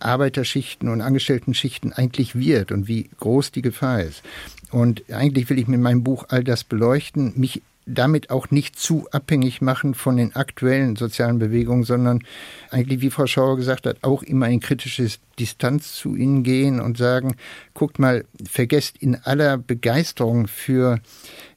Arbeiterschichten 0.06 0.90
und 0.90 1.02
Angestellten-Schichten 1.02 1.94
eigentlich 1.94 2.36
wird 2.36 2.72
und 2.72 2.88
wie 2.88 3.10
groß 3.20 3.52
die 3.52 3.62
Gefahr 3.62 4.02
ist. 4.02 4.24
Und 4.72 5.04
eigentlich 5.12 5.50
will 5.50 5.60
ich 5.60 5.68
mit 5.68 5.80
meinem 5.80 6.04
Buch 6.04 6.26
all 6.30 6.44
das 6.44 6.64
beleuchten, 6.64 7.34
mich 7.36 7.62
damit 7.86 8.30
auch 8.32 8.50
nicht 8.50 8.80
zu 8.80 9.08
abhängig 9.12 9.62
machen 9.62 9.94
von 9.94 10.18
den 10.18 10.36
aktuellen 10.36 10.96
sozialen 10.96 11.38
Bewegungen, 11.38 11.84
sondern 11.84 12.24
eigentlich, 12.72 13.02
wie 13.02 13.12
Frau 13.12 13.28
Schauer 13.28 13.58
gesagt 13.58 13.86
hat, 13.86 13.98
auch 14.02 14.24
immer 14.24 14.50
in 14.50 14.60
kritische 14.60 15.08
Distanz 15.38 15.94
zu 15.94 16.16
ihnen 16.16 16.44
gehen 16.44 16.80
und 16.80 16.98
sagen, 16.98 17.36
guckt 17.74 18.00
mal, 18.00 18.26
vergesst 18.50 18.98
in 18.98 19.16
aller 19.16 19.58
Begeisterung 19.58 20.48
für 20.48 21.00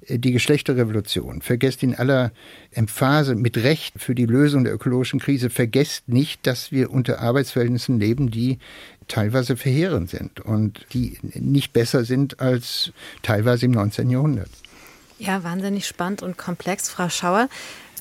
äh, 0.07 0.19
die 0.19 0.33
Geschlechterrevolution, 0.33 1.41
vergesst 1.41 1.83
in 1.83 1.95
aller 1.95 2.33
Emphase 2.73 3.35
mit 3.35 3.57
Recht 3.57 3.95
für 3.97 4.15
die 4.15 4.27
Lösung 4.27 4.65
der 4.65 4.75
ökologischen 4.75 5.21
Krise, 5.21 5.49
vergesst 5.49 6.09
nicht, 6.09 6.47
dass 6.47 6.73
wir 6.73 6.91
unter 6.91 7.21
Arbeitsverhältnissen 7.21 7.99
leben, 7.99 8.31
die 8.31 8.59
teilweise 9.07 9.57
verheerend 9.57 10.11
sind 10.11 10.41
und 10.41 10.87
die 10.93 11.19
nicht 11.35 11.73
besser 11.73 12.05
sind 12.05 12.41
als 12.41 12.93
teilweise 13.23 13.65
im 13.65 13.73
19. 13.73 14.11
Jahrhundert. 14.11 14.51
Ja, 15.19 15.43
wahnsinnig 15.43 15.87
spannend 15.87 16.23
und 16.23 16.39
komplex, 16.39 16.89
Frau 16.89 17.09
Schauer. 17.09 17.49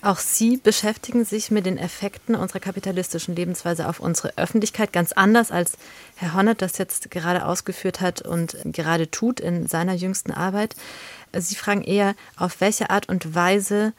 Auch 0.03 0.20
Sie 0.20 0.57
beschäftigen 0.57 1.26
sich 1.26 1.49
mit 1.49 1.65
den 1.65 1.80
Effekten 1.80 2.36
unserer 2.36 2.59
kapitalistischen 2.59 3.36
Lebensweise 3.36 3.89
auf 3.89 3.99
unsere 3.99 4.38
Öffentlichkeit 4.38 4.93
ganz 4.93 5.13
anders, 5.13 5.51
als 5.51 5.74
Herr 6.15 6.36
Honneth 6.36 6.61
das 6.61 6.78
jetzt 6.78 7.09
gerade 7.09 7.45
ausgeführt 7.45 8.01
hat 8.01 8.22
und 8.22 8.55
gerade 8.65 9.09
tut 9.09 9.39
in 9.39 9.65
seiner 9.65 9.93
jüngsten 9.93 10.32
Arbeit. 10.32 10.76
Sie 11.34 11.55
fragen 11.55 11.84
eher, 11.84 12.13
auf 12.36 12.61
welche 12.61 12.91
Art 12.91 13.09
und 13.09 13.34
Weise 13.34 13.93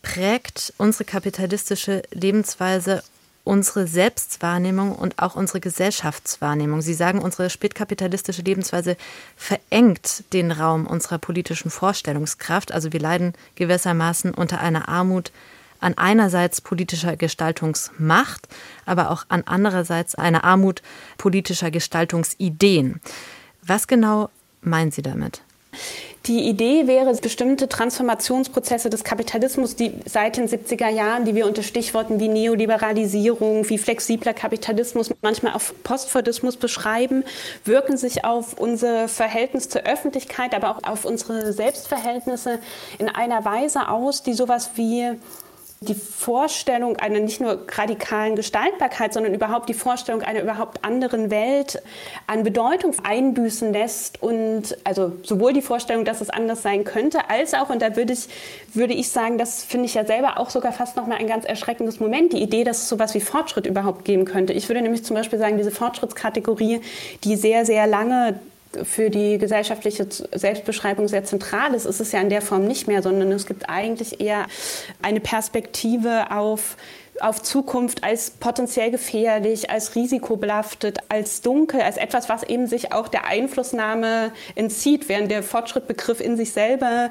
prägt 0.00 0.72
unsere 0.78 1.04
kapitalistische 1.04 2.00
Lebensweise 2.10 3.02
unsere 3.50 3.88
Selbstwahrnehmung 3.88 4.94
und 4.94 5.18
auch 5.18 5.34
unsere 5.34 5.58
Gesellschaftswahrnehmung. 5.58 6.82
Sie 6.82 6.94
sagen, 6.94 7.18
unsere 7.18 7.50
spätkapitalistische 7.50 8.42
Lebensweise 8.42 8.96
verengt 9.36 10.22
den 10.32 10.52
Raum 10.52 10.86
unserer 10.86 11.18
politischen 11.18 11.68
Vorstellungskraft. 11.68 12.70
Also 12.70 12.92
wir 12.92 13.00
leiden 13.00 13.32
gewissermaßen 13.56 14.34
unter 14.34 14.60
einer 14.60 14.88
Armut 14.88 15.32
an 15.80 15.98
einerseits 15.98 16.60
politischer 16.60 17.16
Gestaltungsmacht, 17.16 18.46
aber 18.86 19.10
auch 19.10 19.24
an 19.28 19.42
andererseits 19.46 20.14
einer 20.14 20.44
Armut 20.44 20.80
politischer 21.18 21.72
Gestaltungsideen. 21.72 23.00
Was 23.62 23.88
genau 23.88 24.30
meinen 24.60 24.92
Sie 24.92 25.02
damit? 25.02 25.42
Die 26.26 26.48
Idee 26.48 26.86
wäre, 26.86 27.14
bestimmte 27.14 27.66
Transformationsprozesse 27.66 28.90
des 28.90 29.04
Kapitalismus, 29.04 29.74
die 29.74 29.94
seit 30.04 30.36
den 30.36 30.48
70er 30.48 30.88
Jahren, 30.88 31.24
die 31.24 31.34
wir 31.34 31.46
unter 31.46 31.62
Stichworten 31.62 32.20
wie 32.20 32.28
Neoliberalisierung, 32.28 33.68
wie 33.70 33.78
flexibler 33.78 34.34
Kapitalismus, 34.34 35.10
manchmal 35.22 35.54
auf 35.54 35.74
Postfordismus 35.82 36.58
beschreiben, 36.58 37.24
wirken 37.64 37.96
sich 37.96 38.24
auf 38.26 38.58
unser 38.58 39.08
Verhältnis 39.08 39.70
zur 39.70 39.84
Öffentlichkeit, 39.84 40.54
aber 40.54 40.76
auch 40.76 40.84
auf 40.84 41.06
unsere 41.06 41.54
Selbstverhältnisse 41.54 42.58
in 42.98 43.08
einer 43.08 43.42
Weise 43.46 43.88
aus, 43.88 44.22
die 44.22 44.34
sowas 44.34 44.72
wie 44.74 45.12
die 45.88 45.94
Vorstellung 45.94 46.98
einer 46.98 47.20
nicht 47.20 47.40
nur 47.40 47.64
radikalen 47.66 48.36
Gestaltbarkeit, 48.36 49.14
sondern 49.14 49.32
überhaupt 49.32 49.66
die 49.70 49.74
Vorstellung 49.74 50.20
einer 50.20 50.42
überhaupt 50.42 50.84
anderen 50.84 51.30
Welt 51.30 51.82
an 52.26 52.44
Bedeutung 52.44 52.94
einbüßen 53.02 53.72
lässt 53.72 54.22
und 54.22 54.76
also 54.84 55.12
sowohl 55.22 55.54
die 55.54 55.62
Vorstellung, 55.62 56.04
dass 56.04 56.20
es 56.20 56.28
anders 56.28 56.60
sein 56.60 56.84
könnte, 56.84 57.30
als 57.30 57.54
auch, 57.54 57.70
und 57.70 57.80
da 57.80 57.96
würde 57.96 58.12
ich, 58.12 58.28
würde 58.74 58.92
ich 58.92 59.08
sagen, 59.08 59.38
das 59.38 59.64
finde 59.64 59.86
ich 59.86 59.94
ja 59.94 60.04
selber 60.04 60.38
auch 60.38 60.50
sogar 60.50 60.72
fast 60.72 60.98
nochmal 60.98 61.16
ein 61.16 61.26
ganz 61.26 61.46
erschreckendes 61.46 61.98
Moment, 61.98 62.34
die 62.34 62.42
Idee, 62.42 62.62
dass 62.62 62.82
es 62.82 62.88
sowas 62.90 63.14
wie 63.14 63.20
Fortschritt 63.20 63.64
überhaupt 63.64 64.04
geben 64.04 64.26
könnte. 64.26 64.52
Ich 64.52 64.68
würde 64.68 64.82
nämlich 64.82 65.02
zum 65.06 65.16
Beispiel 65.16 65.38
sagen, 65.38 65.56
diese 65.56 65.70
Fortschrittskategorie, 65.70 66.82
die 67.24 67.36
sehr, 67.36 67.64
sehr 67.64 67.86
lange 67.86 68.38
für 68.84 69.10
die 69.10 69.38
gesellschaftliche 69.38 70.06
Selbstbeschreibung 70.32 71.08
sehr 71.08 71.24
zentral 71.24 71.74
ist, 71.74 71.86
ist 71.86 72.00
es 72.00 72.12
ja 72.12 72.20
in 72.20 72.28
der 72.28 72.42
Form 72.42 72.66
nicht 72.66 72.86
mehr, 72.86 73.02
sondern 73.02 73.32
es 73.32 73.46
gibt 73.46 73.68
eigentlich 73.68 74.20
eher 74.20 74.46
eine 75.02 75.20
Perspektive 75.20 76.30
auf 76.30 76.76
auf 77.20 77.42
Zukunft 77.42 78.02
als 78.02 78.30
potenziell 78.30 78.90
gefährlich, 78.90 79.70
als 79.70 79.94
risikobelastet, 79.94 80.98
als 81.10 81.42
dunkel, 81.42 81.82
als 81.82 81.96
etwas, 81.96 82.28
was 82.28 82.42
eben 82.44 82.66
sich 82.66 82.92
auch 82.92 83.08
der 83.08 83.26
Einflussnahme 83.26 84.32
entzieht, 84.54 85.08
während 85.08 85.30
der 85.30 85.42
Fortschrittbegriff 85.42 86.20
in 86.20 86.38
sich 86.38 86.52
selber 86.52 87.10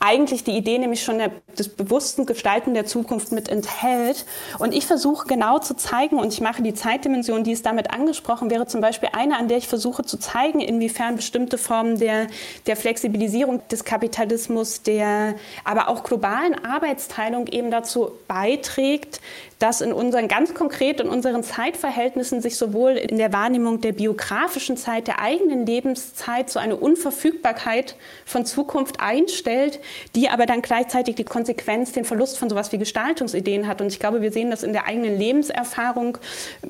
eigentlich 0.00 0.44
die 0.44 0.56
Idee 0.56 0.78
nämlich 0.78 1.02
schon 1.02 1.18
der, 1.18 1.32
des 1.58 1.68
bewussten 1.68 2.26
Gestalten 2.26 2.74
der 2.74 2.86
Zukunft 2.86 3.32
mit 3.32 3.48
enthält. 3.48 4.26
Und 4.58 4.72
ich 4.74 4.86
versuche 4.86 5.26
genau 5.26 5.58
zu 5.58 5.74
zeigen, 5.74 6.18
und 6.18 6.32
ich 6.32 6.40
mache 6.40 6.62
die 6.62 6.74
Zeitdimension, 6.74 7.44
die 7.44 7.52
ist 7.52 7.66
damit 7.66 7.90
angesprochen, 7.90 8.50
wäre 8.50 8.66
zum 8.66 8.80
Beispiel 8.80 9.08
eine, 9.12 9.36
an 9.36 9.48
der 9.48 9.58
ich 9.58 9.68
versuche 9.68 10.04
zu 10.04 10.18
zeigen, 10.18 10.60
inwiefern 10.60 11.16
bestimmte 11.16 11.58
Formen 11.58 11.98
der, 11.98 12.28
der 12.66 12.76
Flexibilisierung 12.76 13.60
des 13.68 13.84
Kapitalismus, 13.84 14.82
der 14.82 15.34
aber 15.64 15.88
auch 15.88 16.04
globalen 16.04 16.64
Arbeitsteilung 16.64 17.46
eben 17.48 17.70
dazu 17.70 18.12
beiträgt, 18.28 19.20
dass 19.58 19.80
in 19.80 19.92
unseren 19.92 20.28
ganz 20.28 20.54
konkret 20.54 21.00
in 21.00 21.08
unseren 21.08 21.42
Zeitverhältnissen 21.42 22.40
sich 22.40 22.56
sowohl 22.56 22.92
in 22.92 23.18
der 23.18 23.32
Wahrnehmung 23.32 23.80
der 23.80 23.92
biografischen 23.92 24.76
Zeit, 24.76 25.08
der 25.08 25.20
eigenen 25.20 25.66
Lebenszeit 25.66 26.48
so 26.48 26.60
eine 26.60 26.76
Unverfügbarkeit 26.76 27.96
von 28.24 28.46
Zukunft 28.46 29.00
einstellt, 29.00 29.80
die 30.14 30.28
aber 30.28 30.46
dann 30.46 30.62
gleichzeitig 30.62 31.16
die 31.16 31.24
Konsequenz, 31.24 31.92
den 31.92 32.04
Verlust 32.04 32.38
von 32.38 32.48
sowas 32.48 32.70
wie 32.70 32.78
Gestaltungsideen 32.78 33.66
hat. 33.66 33.80
Und 33.80 33.88
ich 33.88 33.98
glaube, 33.98 34.22
wir 34.22 34.30
sehen 34.30 34.50
das 34.50 34.62
in 34.62 34.72
der 34.72 34.86
eigenen 34.86 35.18
Lebenserfahrung. 35.18 36.18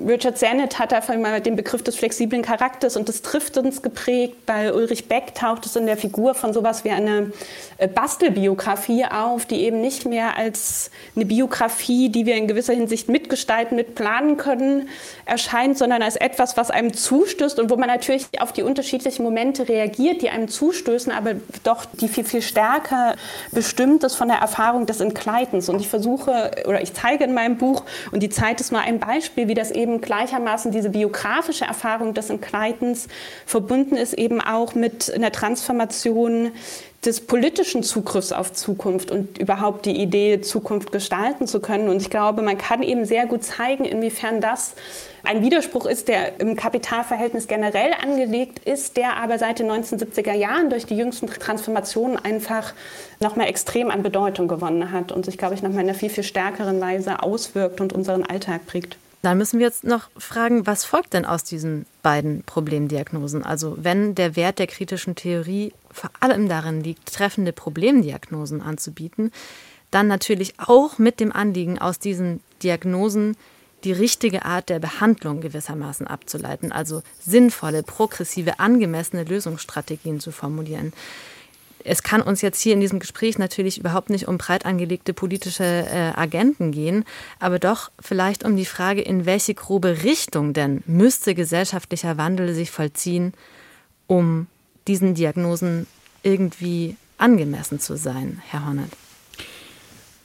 Richard 0.07 0.39
Sennett 0.39 0.79
hat 0.79 0.93
dafür 0.93 1.19
mal 1.19 1.41
den 1.43 1.57
Begriff 1.57 1.83
des 1.83 1.97
flexiblen 1.97 2.43
Charakters 2.43 2.97
und 2.97 3.09
des 3.09 3.21
Triftens 3.21 3.83
geprägt. 3.83 4.47
Bei 4.47 4.73
Ulrich 4.73 5.09
Beck 5.09 5.35
taucht 5.35 5.67
es 5.67 5.77
in 5.77 5.85
der 5.85 5.99
Figur 5.99 6.35
von 6.35 6.55
sowas 6.55 6.85
wie 6.85 6.91
eine 6.91 7.33
äh, 7.77 7.87
Bastelbiografie 7.87 9.05
auf, 9.05 9.45
die 9.45 9.63
eben 9.63 9.81
nicht 9.83 10.07
mehr 10.07 10.37
als 10.37 10.91
eine 11.15 11.27
Biografie, 11.27 12.09
die 12.09 12.25
wir 12.25 12.37
in 12.37 12.49
gewisser 12.49 12.78
Hinsicht 12.79 13.09
mitgestalten, 13.09 13.77
mitplanen 13.77 14.37
können, 14.37 14.89
erscheint, 15.27 15.77
sondern 15.77 16.03
als 16.03 16.17
etwas, 16.17 16.57
was 16.57 16.71
einem 16.71 16.93
zustößt 16.95 17.59
und 17.59 17.71
wo 17.71 17.77
man 17.77 17.89
natürlich 17.89 18.27
auf 18.41 18.53
die 18.53 18.63
unterschiedlichen 18.63 19.23
Momente 19.23 19.69
reagiert, 19.69 20.23
die 20.23 20.31
einem 20.31 20.49
zustößen, 20.49 21.13
aber 21.13 21.35
doch 21.65 21.85
die 21.85 22.09
viel, 22.09 22.25
viel 22.25 22.43
stärker 22.43 23.17
bestimmt 23.53 24.05
ist 24.05 24.15
von 24.15 24.29
der 24.29 24.39
Erfahrung 24.39 24.87
des 24.87 25.01
Entgleitens. 25.01 25.69
Und 25.69 25.81
ich 25.81 25.89
versuche, 25.89 26.51
oder 26.67 26.81
ich 26.81 26.95
zeige 26.95 27.25
in 27.25 27.35
meinem 27.35 27.59
Buch, 27.59 27.83
und 28.13 28.23
die 28.23 28.31
Zeit 28.31 28.61
ist 28.61 28.73
mal 28.73 28.81
ein 28.81 28.99
Beispiel, 28.99 29.49
wie 29.49 29.55
das 29.55 29.71
eben 29.71 30.01
gleichermaßen 30.01 30.73
diese 30.73 30.91
biografische 30.91 31.65
Erfahrung 31.65 32.15
des 32.15 32.31
Entgleitens 32.31 33.09
verbunden 33.47 33.97
ist, 33.97 34.15
eben 34.15 34.41
auch 34.41 34.75
mit 34.75 35.13
einer 35.15 35.33
Transformation 35.33 36.53
des 37.05 37.21
politischen 37.21 37.85
Zugriffs 37.85 38.33
auf 38.33 38.53
Zukunft 38.53 39.13
und 39.13 39.39
überhaupt 39.39 39.87
die 39.87 39.97
Idee, 39.97 40.41
Zukunft 40.41 40.91
gestalten 40.91 41.47
zu 41.47 41.61
können. 41.61 41.89
Und 41.89 42.03
ich 42.03 42.11
glaube, 42.11 42.43
man 42.43 42.59
kann 42.59 42.83
eben 42.83 43.05
sehr 43.05 43.27
gut 43.27 43.45
zeigen, 43.45 43.85
inwiefern 43.85 44.41
das 44.41 44.75
ein 45.23 45.43
Widerspruch 45.43 45.87
ist, 45.87 46.09
der 46.09 46.41
im 46.41 46.57
Kapitalverhältnis 46.57 47.47
generell 47.47 47.93
angelegt 48.03 48.61
ist, 48.67 48.97
der 48.97 49.17
aber 49.17 49.39
seit 49.39 49.61
den 49.61 49.71
1970er 49.71 50.33
Jahren 50.33 50.71
durch 50.71 50.87
die 50.87 50.97
jüngsten 50.97 51.29
Transformationen 51.29 52.17
einfach 52.17 52.73
nochmal 53.21 53.49
extrem 53.49 53.91
an 53.91 54.03
Bedeutung 54.03 54.49
gewonnen 54.49 54.91
hat 54.91 55.13
und 55.13 55.25
sich, 55.25 55.39
glaube 55.39 55.55
ich, 55.55 55.63
nochmal 55.63 55.83
in 55.83 55.91
einer 55.91 55.99
viel, 55.99 56.11
viel 56.11 56.25
stärkeren 56.25 56.81
Weise 56.81 57.23
auswirkt 57.23 57.81
und 57.81 57.93
unseren 57.93 58.25
Alltag 58.25 58.67
prägt. 58.67 58.97
Dann 59.23 59.37
müssen 59.39 59.59
wir 59.59 59.67
jetzt 59.67 59.85
noch 59.85 60.09
fragen, 60.17 60.67
was 60.67 60.85
folgt 60.85 61.13
denn 61.13 61.25
aus 61.25 61.43
diesen 61.43 61.87
beiden 62.03 62.45
Problemdiagnosen? 62.45 63.45
Also 63.45 63.75
wenn 63.77 64.15
der 64.15 64.37
Wert 64.37 64.61
der 64.61 64.69
kritischen 64.69 65.17
Theorie 65.17 65.73
vor 65.99 66.11
allem 66.21 66.49
darin 66.49 66.83
liegt, 66.83 67.13
treffende 67.13 67.53
Problemdiagnosen 67.53 68.63
anzubieten, 68.63 69.33
dann 69.91 70.07
natürlich 70.07 70.55
auch 70.59 70.99
mit 70.99 71.21
dem 71.21 71.33
Anliegen, 71.33 71.79
aus 71.79 71.99
diesen 71.99 72.41
Diagnosen 72.63 73.37
die 73.85 73.93
richtige 73.93 74.45
Art 74.45 74.69
der 74.69 74.81
Behandlung 74.81 75.41
gewissermaßen 75.41 76.07
abzuleiten, 76.07 76.73
also 76.73 77.03
sinnvolle, 77.21 77.83
progressive, 77.83 78.59
angemessene 78.59 79.25
Lösungsstrategien 79.25 80.21
zu 80.21 80.33
formulieren. 80.33 80.93
Es 81.85 82.03
kann 82.03 82.21
uns 82.21 82.43
jetzt 82.43 82.61
hier 82.61 82.75
in 82.75 82.81
diesem 82.81 82.99
Gespräch 82.99 83.39
natürlich 83.39 83.79
überhaupt 83.79 84.11
nicht 84.11 84.27
um 84.27 84.37
breit 84.37 84.67
angelegte 84.67 85.15
politische 85.15 85.65
äh, 85.65 86.13
Agenten 86.17 86.73
gehen, 86.73 87.05
aber 87.39 87.61
doch 87.61 87.91
vielleicht 88.01 88.45
um 88.45 88.57
die 88.57 88.65
Frage, 88.65 89.01
in 89.01 89.27
welche 89.27 89.55
grobe 89.55 90.03
Richtung 90.03 90.53
denn 90.53 90.83
müsste 90.87 91.37
gesellschaftlicher 91.37 92.19
Wandel 92.19 92.53
sich 92.53 92.73
vollziehen, 92.73 93.33
um 94.09 94.49
diesen 94.89 95.15
Diagnosen 95.15 95.87
irgendwie 96.23 96.97
angemessen 97.19 97.79
zu 97.79 97.97
sein, 97.97 98.43
Herr 98.49 98.67
Hornet. 98.67 98.91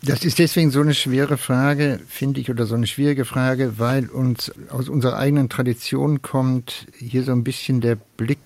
Das 0.05 0.25
ist 0.25 0.39
deswegen 0.39 0.69
so 0.69 0.81
eine 0.81 0.93
schwere 0.93 1.37
Frage, 1.37 1.99
finde 2.09 2.41
ich, 2.41 2.49
oder 2.49 2.65
so 2.65 2.75
eine 2.75 2.87
schwierige 2.87 3.23
Frage, 3.23 3.79
weil 3.79 4.09
uns 4.09 4.51
aus 4.69 4.89
unserer 4.89 5.17
eigenen 5.17 5.47
Tradition 5.47 6.21
kommt 6.21 6.87
hier 6.97 7.23
so 7.23 7.31
ein 7.31 7.45
bisschen 7.45 7.79
der 7.79 7.95
Blick 8.17 8.39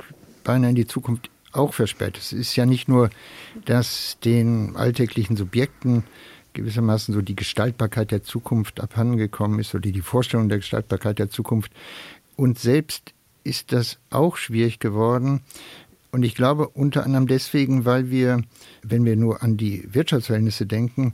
beinahe 0.43 0.70
in 0.70 0.76
die 0.76 0.86
Zukunft 0.86 1.32
auch 1.53 1.74
versperrt. 1.74 2.18
Es 2.18 2.32
ist 2.32 2.55
ja 2.55 2.68
nicht 2.68 2.88
nur, 2.88 3.09
dass 3.65 4.18
den 4.24 4.76
alltäglichen 4.76 5.36
Subjekten 5.36 6.03
gewissermaßen 6.53 7.13
so 7.13 7.22
die 7.22 7.36
Gestaltbarkeit 7.36 8.11
der 8.11 8.22
Zukunft 8.22 8.80
abhandengekommen 8.80 9.59
ist 9.59 9.74
oder 9.74 9.89
die 9.89 10.01
Vorstellung 10.01 10.49
der 10.49 10.59
Gestaltbarkeit 10.59 11.18
der 11.18 11.32
Zukunft. 11.32 11.72
Und 12.36 12.59
selbst 12.59 13.13
ist 13.43 13.72
das 13.72 13.97
auch 14.11 14.38
schwierig 14.38 14.80
geworden. 14.80 15.41
Und 16.12 16.24
ich 16.24 16.36
glaube 16.36 16.70
unter 16.70 17.03
anderem 17.03 17.28
deswegen, 17.28 17.86
weil 17.86 18.10
wir, 18.10 18.41
wenn 18.82 19.05
wir 19.05 19.16
nur 19.16 19.43
an 19.43 19.58
die 19.58 19.88
Wirtschaftsverhältnisse 19.93 20.66
denken, 20.66 21.14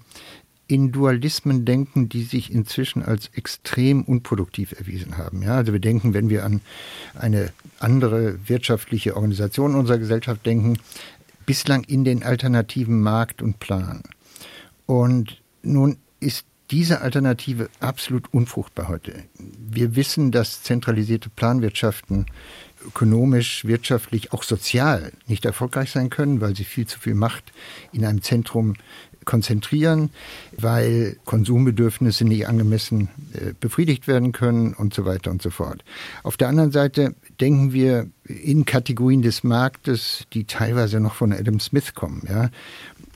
in 0.68 0.92
Dualismen 0.92 1.66
denken, 1.66 2.10
die 2.10 2.24
sich 2.24 2.52
inzwischen 2.52 3.04
als 3.04 3.30
extrem 3.34 4.04
unproduktiv 4.04 4.72
erwiesen 4.72 5.18
haben. 5.18 5.42
Ja, 5.42 5.56
also 5.56 5.74
wir 5.74 5.80
denken, 5.80 6.14
wenn 6.14 6.30
wir 6.30 6.46
an 6.46 6.62
eine 7.16 7.52
andere 7.80 8.40
wirtschaftliche 8.48 9.16
Organisation 9.16 9.76
unserer 9.76 9.98
Gesellschaft 9.98 10.46
denken, 10.46 10.78
bislang 11.46 11.84
in 11.84 12.06
den 12.06 12.24
alternativen 12.24 13.02
Markt 13.02 13.42
und 13.42 13.60
Plan. 13.60 14.04
Und 14.86 15.42
nun 15.64 15.98
ist 16.20 16.46
diese 16.72 17.02
Alternative 17.02 17.70
absolut 17.80 18.34
unfruchtbar 18.34 18.88
heute. 18.88 19.14
Wir 19.38 19.96
wissen, 19.96 20.32
dass 20.32 20.64
zentralisierte 20.64 21.30
Planwirtschaften 21.30 22.26
ökonomisch, 22.86 23.66
wirtschaftlich, 23.66 24.34
auch 24.34 24.44
sozial 24.44 25.12
nicht 25.28 25.46
erfolgreich 25.46 25.92
sein 25.92 26.10
können, 26.10 26.42
weil 26.42 26.56
sie 26.56 26.64
viel 26.64 26.88
zu 26.88 27.00
viel 27.00 27.16
Macht 27.16 27.52
in 27.92 28.06
einem 28.06 28.22
Zentrum 28.22 28.76
konzentrieren, 29.26 30.10
weil 30.58 31.18
Konsumbedürfnisse 31.26 32.26
nicht 32.26 32.48
angemessen 32.48 33.10
äh, 33.34 33.54
befriedigt 33.60 34.08
werden 34.08 34.32
können 34.32 34.74
und 34.74 34.94
so 34.94 35.06
weiter 35.06 35.32
und 35.32 35.42
so 35.42 35.50
fort. 35.50 35.84
Auf 36.24 36.38
der 36.38 36.50
anderen 36.50 36.72
Seite 36.72 37.16
denken 37.40 37.74
wir 37.74 38.08
in 38.26 38.66
Kategorien 38.66 39.22
des 39.22 39.44
Marktes, 39.44 40.26
die 40.34 40.46
teilweise 40.46 41.00
noch 41.00 41.16
von 41.16 41.34
Adam 41.34 41.60
Smith 41.60 41.94
kommen, 41.94 42.24
ja, 42.28 42.50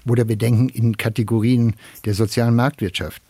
oder 0.07 0.27
wir 0.27 0.37
denken 0.37 0.69
in 0.69 0.97
Kategorien 0.97 1.75
der 2.05 2.13
sozialen 2.13 2.55
Marktwirtschaft. 2.55 3.21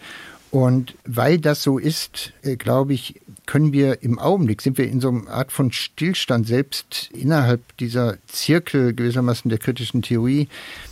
Und 0.51 0.95
weil 1.05 1.39
das 1.39 1.61
so 1.61 1.77
ist, 1.77 2.31
äh, 2.41 2.55
glaube 2.55 2.93
ich, 2.93 3.19
können 3.47 3.73
wir 3.73 4.03
im 4.03 4.19
Augenblick, 4.19 4.61
sind 4.61 4.77
wir 4.77 4.87
in 4.87 5.01
so 5.01 5.09
einer 5.09 5.29
Art 5.29 5.51
von 5.51 5.71
Stillstand 5.71 6.45
selbst 6.45 7.09
innerhalb 7.13 7.75
dieser 7.77 8.17
Zirkel 8.27 8.93
gewissermaßen 8.93 9.49
der 9.49 9.57
kritischen 9.57 10.01
Theorie, 10.03 10.49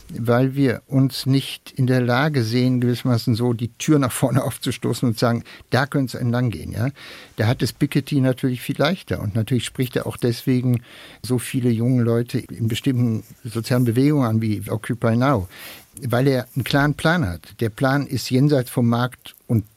weil 0.10 0.56
wir 0.56 0.82
uns 0.88 1.26
nicht 1.26 1.74
in 1.76 1.86
der 1.86 2.02
Lage 2.02 2.44
sehen, 2.44 2.80
gewissermaßen 2.80 3.36
so 3.36 3.54
die 3.54 3.72
Tür 3.78 4.00
nach 4.00 4.12
vorne 4.12 4.44
aufzustoßen 4.46 5.08
und 5.08 5.20
sagen, 5.20 5.44
da 5.70 5.86
könnte 5.86 6.18
es 6.18 6.22
entlang 6.22 6.50
gehen. 6.50 6.72
Ja? 6.72 6.90
Da 7.36 7.46
hat 7.46 7.62
es 7.62 7.74
Piketty 7.74 8.22
natürlich 8.22 8.62
viel 8.62 8.78
leichter 8.78 9.22
und 9.22 9.36
natürlich 9.36 9.66
spricht 9.66 9.98
er 9.98 10.08
auch 10.08 10.18
deswegen 10.18 10.82
so 11.22 11.38
viele 11.38 11.70
junge 11.70 12.04
Leute 12.04 12.40
in 12.40 12.70
bestimmten 12.70 13.24
sozialen 13.44 13.84
Bewegungen 13.84 14.26
an 14.26 14.42
wie 14.42 14.64
Occupy 14.70 15.18
Now, 15.18 15.50
weil 16.02 16.28
er 16.28 16.48
einen 16.56 16.64
klaren 16.64 16.94
Plan 16.94 17.28
hat. 17.28 17.60
Der 17.60 17.70
Plan 17.70 18.08
ist 18.08 18.30
jenseits 18.30 18.70
vom 18.70 18.88
Markt 18.88 19.35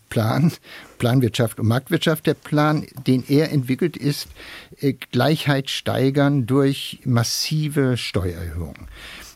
Plan, 0.09 0.53
Planwirtschaft 0.99 1.61
und 1.61 1.69
Marktwirtschaft. 1.69 2.27
Der 2.27 2.35
Plan, 2.35 2.87
den 3.07 3.25
er 3.29 3.53
entwickelt, 3.53 3.97
ist 3.97 4.29
äh, 4.81 4.95
Gleichheit 5.13 5.71
steigern 5.71 6.47
durch 6.47 7.01
massive 7.05 7.97
Steuererhöhungen. 7.97 8.89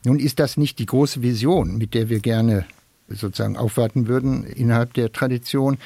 Nun 0.05 0.19
ist 0.19 0.41
das 0.41 0.57
nicht 0.57 0.79
die 0.79 0.87
große 0.87 1.23
Vision, 1.23 1.79
mit 1.79 1.95
der 1.95 2.09
wir 2.09 2.21
gerne 2.21 2.67
sozusagen 3.09 3.57
aufwarten 3.57 4.09
würden 4.09 4.45
innerhalb 4.45 4.95
der 4.95 5.13
Tradition. 5.13 5.79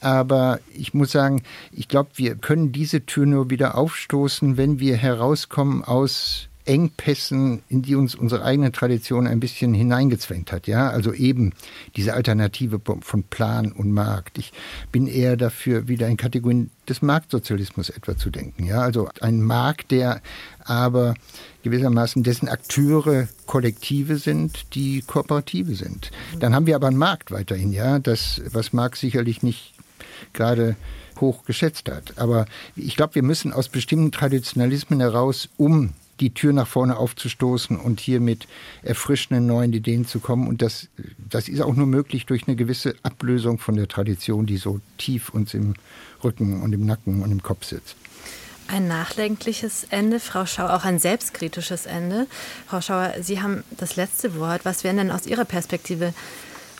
Aber 0.00 0.60
ich 0.74 0.92
muss 0.92 1.12
sagen, 1.12 1.42
ich 1.72 1.88
glaube, 1.88 2.10
wir 2.16 2.34
können 2.34 2.72
diese 2.72 3.06
Tür 3.06 3.24
nur 3.24 3.48
wieder 3.48 3.76
aufstoßen, 3.78 4.56
wenn 4.56 4.78
wir 4.78 4.96
herauskommen 4.96 5.82
aus 5.82 6.48
Engpässen, 6.66 7.62
in 7.68 7.82
die 7.82 7.94
uns 7.94 8.14
unsere 8.14 8.44
eigene 8.44 8.72
Tradition 8.72 9.26
ein 9.26 9.40
bisschen 9.40 9.74
hineingezwängt 9.74 10.50
hat. 10.50 10.66
Ja, 10.66 10.88
also 10.88 11.12
eben 11.12 11.52
diese 11.96 12.14
Alternative 12.14 12.80
von 13.00 13.22
Plan 13.24 13.72
und 13.72 13.92
Markt. 13.92 14.38
Ich 14.38 14.52
bin 14.90 15.06
eher 15.06 15.36
dafür, 15.36 15.88
wieder 15.88 16.08
in 16.08 16.16
Kategorien 16.16 16.70
des 16.88 17.02
Marktsozialismus 17.02 17.90
etwa 17.90 18.16
zu 18.16 18.30
denken. 18.30 18.64
Ja, 18.64 18.80
also 18.80 19.08
ein 19.20 19.42
Markt, 19.42 19.90
der 19.90 20.22
aber 20.64 21.14
gewissermaßen 21.62 22.22
dessen 22.22 22.48
Akteure 22.48 23.28
Kollektive 23.46 24.16
sind, 24.16 24.74
die 24.74 25.02
Kooperative 25.02 25.74
sind. 25.74 26.10
Dann 26.38 26.54
haben 26.54 26.66
wir 26.66 26.76
aber 26.76 26.88
einen 26.88 26.96
Markt 26.96 27.30
weiterhin, 27.30 27.72
ja, 27.72 27.98
das, 27.98 28.40
was 28.52 28.72
Marx 28.72 29.00
sicherlich 29.00 29.42
nicht 29.42 29.74
gerade 30.32 30.76
hoch 31.20 31.44
geschätzt 31.44 31.90
hat. 31.90 32.14
Aber 32.16 32.46
ich 32.76 32.96
glaube, 32.96 33.14
wir 33.16 33.22
müssen 33.22 33.52
aus 33.52 33.68
bestimmten 33.68 34.12
Traditionalismen 34.12 35.00
heraus, 35.00 35.48
um 35.56 35.90
die 36.24 36.32
Tür 36.32 36.54
nach 36.54 36.66
vorne 36.66 36.96
aufzustoßen 36.96 37.78
und 37.78 38.00
hier 38.00 38.18
mit 38.18 38.48
erfrischenden 38.82 39.46
neuen 39.46 39.74
Ideen 39.74 40.06
zu 40.06 40.20
kommen. 40.20 40.48
Und 40.48 40.62
das, 40.62 40.88
das 41.18 41.48
ist 41.48 41.60
auch 41.60 41.74
nur 41.74 41.86
möglich 41.86 42.24
durch 42.24 42.48
eine 42.48 42.56
gewisse 42.56 42.94
Ablösung 43.02 43.58
von 43.58 43.76
der 43.76 43.88
Tradition, 43.88 44.46
die 44.46 44.56
so 44.56 44.80
tief 44.96 45.28
uns 45.28 45.52
im 45.52 45.74
Rücken 46.22 46.62
und 46.62 46.72
im 46.72 46.86
Nacken 46.86 47.22
und 47.22 47.30
im 47.30 47.42
Kopf 47.42 47.64
sitzt. 47.66 47.96
Ein 48.68 48.88
nachdenkliches 48.88 49.86
Ende, 49.90 50.18
Frau 50.18 50.46
Schauer, 50.46 50.72
auch 50.72 50.86
ein 50.86 50.98
selbstkritisches 50.98 51.84
Ende. 51.84 52.26
Frau 52.66 52.80
Schauer, 52.80 53.12
Sie 53.20 53.42
haben 53.42 53.62
das 53.76 53.96
letzte 53.96 54.36
Wort. 54.36 54.64
Was 54.64 54.82
wären 54.82 54.96
denn 54.96 55.10
aus 55.10 55.26
Ihrer 55.26 55.44
Perspektive 55.44 56.14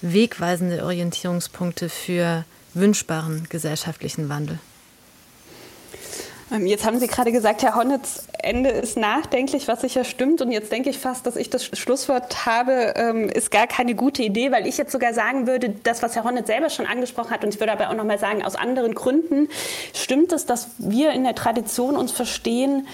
wegweisende 0.00 0.82
Orientierungspunkte 0.82 1.90
für 1.90 2.46
wünschbaren 2.72 3.46
gesellschaftlichen 3.50 4.30
Wandel? 4.30 4.58
Ähm, 6.54 6.66
jetzt 6.66 6.86
haben 6.86 6.98
Sie 6.98 7.06
gerade 7.06 7.32
gesagt, 7.32 7.62
Herr 7.62 7.74
Honnitz, 7.74 8.24
Ende 8.38 8.70
ist 8.70 8.96
nachdenklich, 8.96 9.66
was 9.68 9.80
sicher 9.80 10.04
stimmt. 10.04 10.40
Und 10.40 10.52
jetzt 10.52 10.70
denke 10.70 10.90
ich 10.90 10.98
fast, 10.98 11.26
dass 11.26 11.36
ich 11.36 11.50
das 11.50 11.64
Schlusswort 11.64 12.46
habe, 12.46 12.94
ähm, 12.96 13.28
ist 13.28 13.50
gar 13.50 13.66
keine 13.66 13.94
gute 13.94 14.22
Idee, 14.22 14.52
weil 14.52 14.66
ich 14.66 14.78
jetzt 14.78 14.92
sogar 14.92 15.14
sagen 15.14 15.46
würde, 15.46 15.74
das, 15.82 16.02
was 16.02 16.14
Herr 16.14 16.24
Honnitz 16.24 16.46
selber 16.46 16.70
schon 16.70 16.86
angesprochen 16.86 17.30
hat, 17.30 17.44
und 17.44 17.54
ich 17.54 17.60
würde 17.60 17.72
aber 17.72 17.90
auch 17.90 17.94
noch 17.94 18.04
mal 18.04 18.18
sagen, 18.18 18.44
aus 18.44 18.54
anderen 18.54 18.94
Gründen, 18.94 19.48
stimmt 19.92 20.32
es, 20.32 20.46
dass 20.46 20.68
wir 20.78 21.10
in 21.12 21.24
der 21.24 21.34
Tradition 21.34 21.96
uns 21.96 22.12
verstehen, 22.12 22.86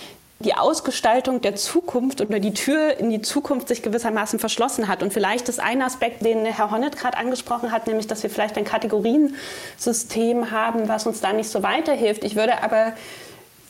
die 0.43 0.55
Ausgestaltung 0.55 1.43
der 1.43 1.55
Zukunft 1.55 2.23
oder 2.23 2.41
die 2.41 2.55
Tür 2.55 2.97
in 2.97 3.11
die 3.11 3.21
Zukunft 3.21 3.69
sich 3.69 3.83
gewissermaßen 3.83 4.39
verschlossen 4.39 4.89
hat. 4.89 5.03
Und 5.03 5.13
vielleicht 5.13 5.51
ist 5.51 5.61
ein 5.61 5.83
Aspekt, 5.83 6.25
den 6.25 6.47
Herr 6.47 6.71
Honneth 6.71 6.97
gerade 6.97 7.19
angesprochen 7.19 7.73
hat, 7.73 7.87
nämlich, 7.87 8.07
dass 8.07 8.23
wir 8.23 8.31
vielleicht 8.31 8.57
ein 8.57 8.65
Kategoriensystem 8.65 10.51
haben, 10.51 10.89
was 10.89 11.07
uns 11.07 11.21
da 11.21 11.35
nicht 11.35 11.51
so 11.51 11.63
weiterhilft. 11.63 12.25
Ich 12.25 12.37
würde 12.37 12.63
aber 12.63 12.95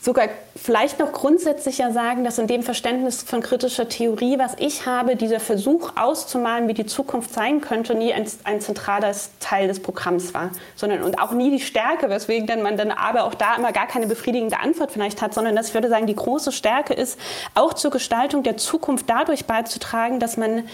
sogar 0.00 0.28
vielleicht 0.56 0.98
noch 0.98 1.12
grundsätzlicher 1.12 1.92
sagen, 1.92 2.24
dass 2.24 2.38
in 2.38 2.46
dem 2.46 2.62
Verständnis 2.62 3.22
von 3.22 3.42
kritischer 3.42 3.88
Theorie, 3.88 4.38
was 4.38 4.54
ich 4.58 4.86
habe, 4.86 5.14
dieser 5.14 5.40
Versuch 5.40 5.92
auszumalen, 5.96 6.68
wie 6.68 6.74
die 6.74 6.86
Zukunft 6.86 7.34
sein 7.34 7.60
könnte, 7.60 7.94
nie 7.94 8.14
ein, 8.14 8.26
ein 8.44 8.60
zentraler 8.60 9.14
Teil 9.40 9.68
des 9.68 9.80
Programms 9.80 10.32
war, 10.32 10.50
sondern 10.74 11.02
und 11.02 11.18
auch 11.20 11.32
nie 11.32 11.50
die 11.50 11.60
Stärke, 11.60 12.08
weswegen 12.08 12.46
dann 12.46 12.62
man 12.62 12.78
dann 12.78 12.90
aber 12.90 13.24
auch 13.24 13.34
da 13.34 13.56
immer 13.56 13.72
gar 13.72 13.86
keine 13.86 14.06
befriedigende 14.06 14.58
Antwort 14.58 14.90
vielleicht 14.90 15.20
hat, 15.20 15.34
sondern 15.34 15.54
dass 15.54 15.68
ich 15.68 15.74
würde 15.74 15.90
sagen, 15.90 16.06
die 16.06 16.16
große 16.16 16.52
Stärke 16.52 16.94
ist, 16.94 17.18
auch 17.54 17.74
zur 17.74 17.90
Gestaltung 17.90 18.42
der 18.42 18.56
Zukunft 18.56 19.10
dadurch 19.10 19.44
beizutragen, 19.44 20.18
dass 20.18 20.38
man 20.38 20.64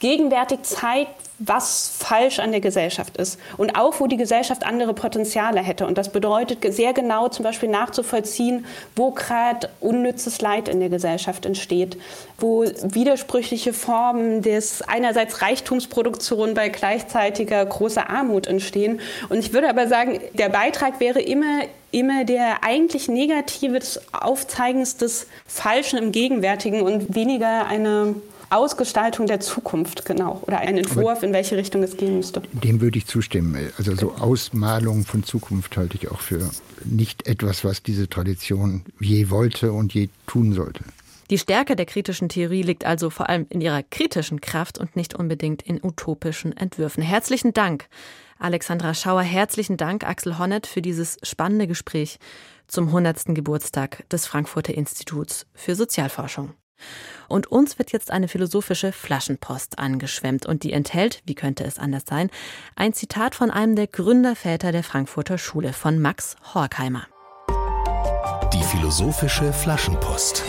gegenwärtig 0.00 0.62
zeigt, 0.62 1.12
was 1.38 1.92
falsch 1.96 2.40
an 2.40 2.50
der 2.50 2.60
Gesellschaft 2.60 3.16
ist 3.16 3.38
und 3.56 3.76
auch, 3.76 4.00
wo 4.00 4.08
die 4.08 4.16
Gesellschaft 4.16 4.66
andere 4.66 4.92
Potenziale 4.92 5.60
hätte. 5.60 5.86
Und 5.86 5.96
das 5.96 6.10
bedeutet 6.10 6.58
sehr 6.74 6.92
genau 6.92 7.28
zum 7.28 7.44
Beispiel 7.44 7.68
nachzuvollziehen, 7.68 8.66
wo 8.96 9.12
gerade 9.12 9.68
unnützes 9.80 10.40
Leid 10.40 10.68
in 10.68 10.80
der 10.80 10.88
Gesellschaft 10.88 11.46
entsteht, 11.46 11.96
wo 12.38 12.64
widersprüchliche 12.64 13.72
Formen 13.72 14.42
des 14.42 14.82
einerseits 14.82 15.40
Reichtumsproduktion 15.40 16.54
bei 16.54 16.70
gleichzeitiger 16.70 17.64
großer 17.64 18.10
Armut 18.10 18.48
entstehen. 18.48 19.00
Und 19.28 19.38
ich 19.38 19.52
würde 19.52 19.68
aber 19.68 19.86
sagen, 19.86 20.20
der 20.34 20.48
Beitrag 20.48 20.98
wäre 21.00 21.20
immer 21.20 21.60
immer 21.90 22.24
der 22.24 22.64
eigentlich 22.64 23.08
negative 23.08 23.78
Aufzeigens 24.12 24.98
des 24.98 25.26
Falschen 25.46 25.98
im 25.98 26.12
Gegenwärtigen 26.12 26.82
und 26.82 27.14
weniger 27.14 27.66
eine 27.66 28.14
Ausgestaltung 28.50 29.26
der 29.26 29.40
Zukunft, 29.40 30.04
genau. 30.04 30.42
Oder 30.46 30.58
ein 30.58 30.78
Entwurf, 30.78 31.22
in 31.22 31.32
welche 31.32 31.56
Richtung 31.56 31.82
es 31.82 31.96
gehen 31.96 32.16
müsste. 32.16 32.42
Dem 32.52 32.80
würde 32.80 32.98
ich 32.98 33.06
zustimmen. 33.06 33.70
Also 33.76 33.94
so 33.94 34.12
Ausmalung 34.12 35.04
von 35.04 35.22
Zukunft 35.22 35.76
halte 35.76 35.96
ich 35.96 36.10
auch 36.10 36.20
für 36.20 36.50
nicht 36.84 37.26
etwas, 37.26 37.64
was 37.64 37.82
diese 37.82 38.08
Tradition 38.08 38.84
je 39.00 39.30
wollte 39.30 39.72
und 39.72 39.92
je 39.94 40.08
tun 40.26 40.52
sollte. 40.52 40.84
Die 41.30 41.38
Stärke 41.38 41.76
der 41.76 41.84
kritischen 41.84 42.30
Theorie 42.30 42.62
liegt 42.62 42.86
also 42.86 43.10
vor 43.10 43.28
allem 43.28 43.46
in 43.50 43.60
ihrer 43.60 43.82
kritischen 43.82 44.40
Kraft 44.40 44.78
und 44.78 44.96
nicht 44.96 45.14
unbedingt 45.14 45.60
in 45.60 45.78
utopischen 45.82 46.56
Entwürfen. 46.56 47.02
Herzlichen 47.02 47.52
Dank, 47.52 47.88
Alexandra 48.38 48.94
Schauer. 48.94 49.22
Herzlichen 49.22 49.76
Dank, 49.76 50.04
Axel 50.04 50.38
Honneth, 50.38 50.66
für 50.66 50.80
dieses 50.80 51.18
spannende 51.22 51.66
Gespräch 51.66 52.18
zum 52.66 52.86
100. 52.86 53.34
Geburtstag 53.34 54.08
des 54.08 54.26
Frankfurter 54.26 54.72
Instituts 54.72 55.44
für 55.52 55.74
Sozialforschung. 55.74 56.54
Und 57.28 57.46
uns 57.46 57.78
wird 57.78 57.92
jetzt 57.92 58.10
eine 58.10 58.28
philosophische 58.28 58.92
Flaschenpost 58.92 59.78
angeschwemmt 59.78 60.46
und 60.46 60.62
die 60.62 60.72
enthält, 60.72 61.22
wie 61.26 61.34
könnte 61.34 61.64
es 61.64 61.78
anders 61.78 62.04
sein, 62.08 62.30
ein 62.76 62.92
Zitat 62.92 63.34
von 63.34 63.50
einem 63.50 63.76
der 63.76 63.86
Gründerväter 63.86 64.72
der 64.72 64.84
Frankfurter 64.84 65.38
Schule, 65.38 65.72
von 65.72 65.98
Max 65.98 66.36
Horkheimer. 66.54 67.06
Die 68.52 68.62
philosophische 68.62 69.52
Flaschenpost. 69.52 70.42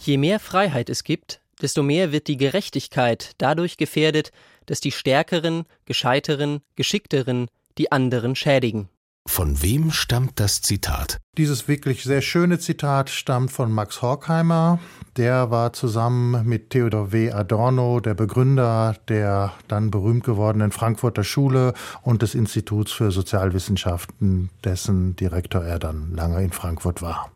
Je 0.00 0.16
mehr 0.16 0.40
Freiheit 0.40 0.88
es 0.88 1.04
gibt, 1.04 1.40
desto 1.60 1.82
mehr 1.82 2.12
wird 2.12 2.28
die 2.28 2.36
Gerechtigkeit 2.36 3.32
dadurch 3.38 3.76
gefährdet, 3.76 4.32
dass 4.66 4.80
die 4.80 4.92
Stärkeren, 4.92 5.64
Gescheiteren, 5.84 6.60
Geschickteren 6.76 7.48
die 7.76 7.92
anderen 7.92 8.34
schädigen. 8.34 8.88
Von 9.28 9.62
wem 9.62 9.92
stammt 9.92 10.40
das 10.40 10.62
Zitat? 10.62 11.20
Dieses 11.36 11.68
wirklich 11.68 12.02
sehr 12.02 12.22
schöne 12.22 12.58
Zitat 12.58 13.10
stammt 13.10 13.52
von 13.52 13.70
Max 13.70 14.00
Horkheimer. 14.00 14.80
Der 15.16 15.50
war 15.50 15.74
zusammen 15.74 16.48
mit 16.48 16.70
Theodor 16.70 17.12
W. 17.12 17.30
Adorno 17.30 18.00
der 18.00 18.14
Begründer 18.14 18.96
der 19.06 19.52
dann 19.68 19.90
berühmt 19.90 20.24
gewordenen 20.24 20.72
Frankfurter 20.72 21.24
Schule 21.24 21.74
und 22.02 22.22
des 22.22 22.34
Instituts 22.34 22.90
für 22.90 23.12
Sozialwissenschaften, 23.12 24.48
dessen 24.64 25.14
Direktor 25.14 25.62
er 25.62 25.78
dann 25.78 26.14
lange 26.14 26.42
in 26.42 26.50
Frankfurt 26.50 27.02
war. 27.02 27.30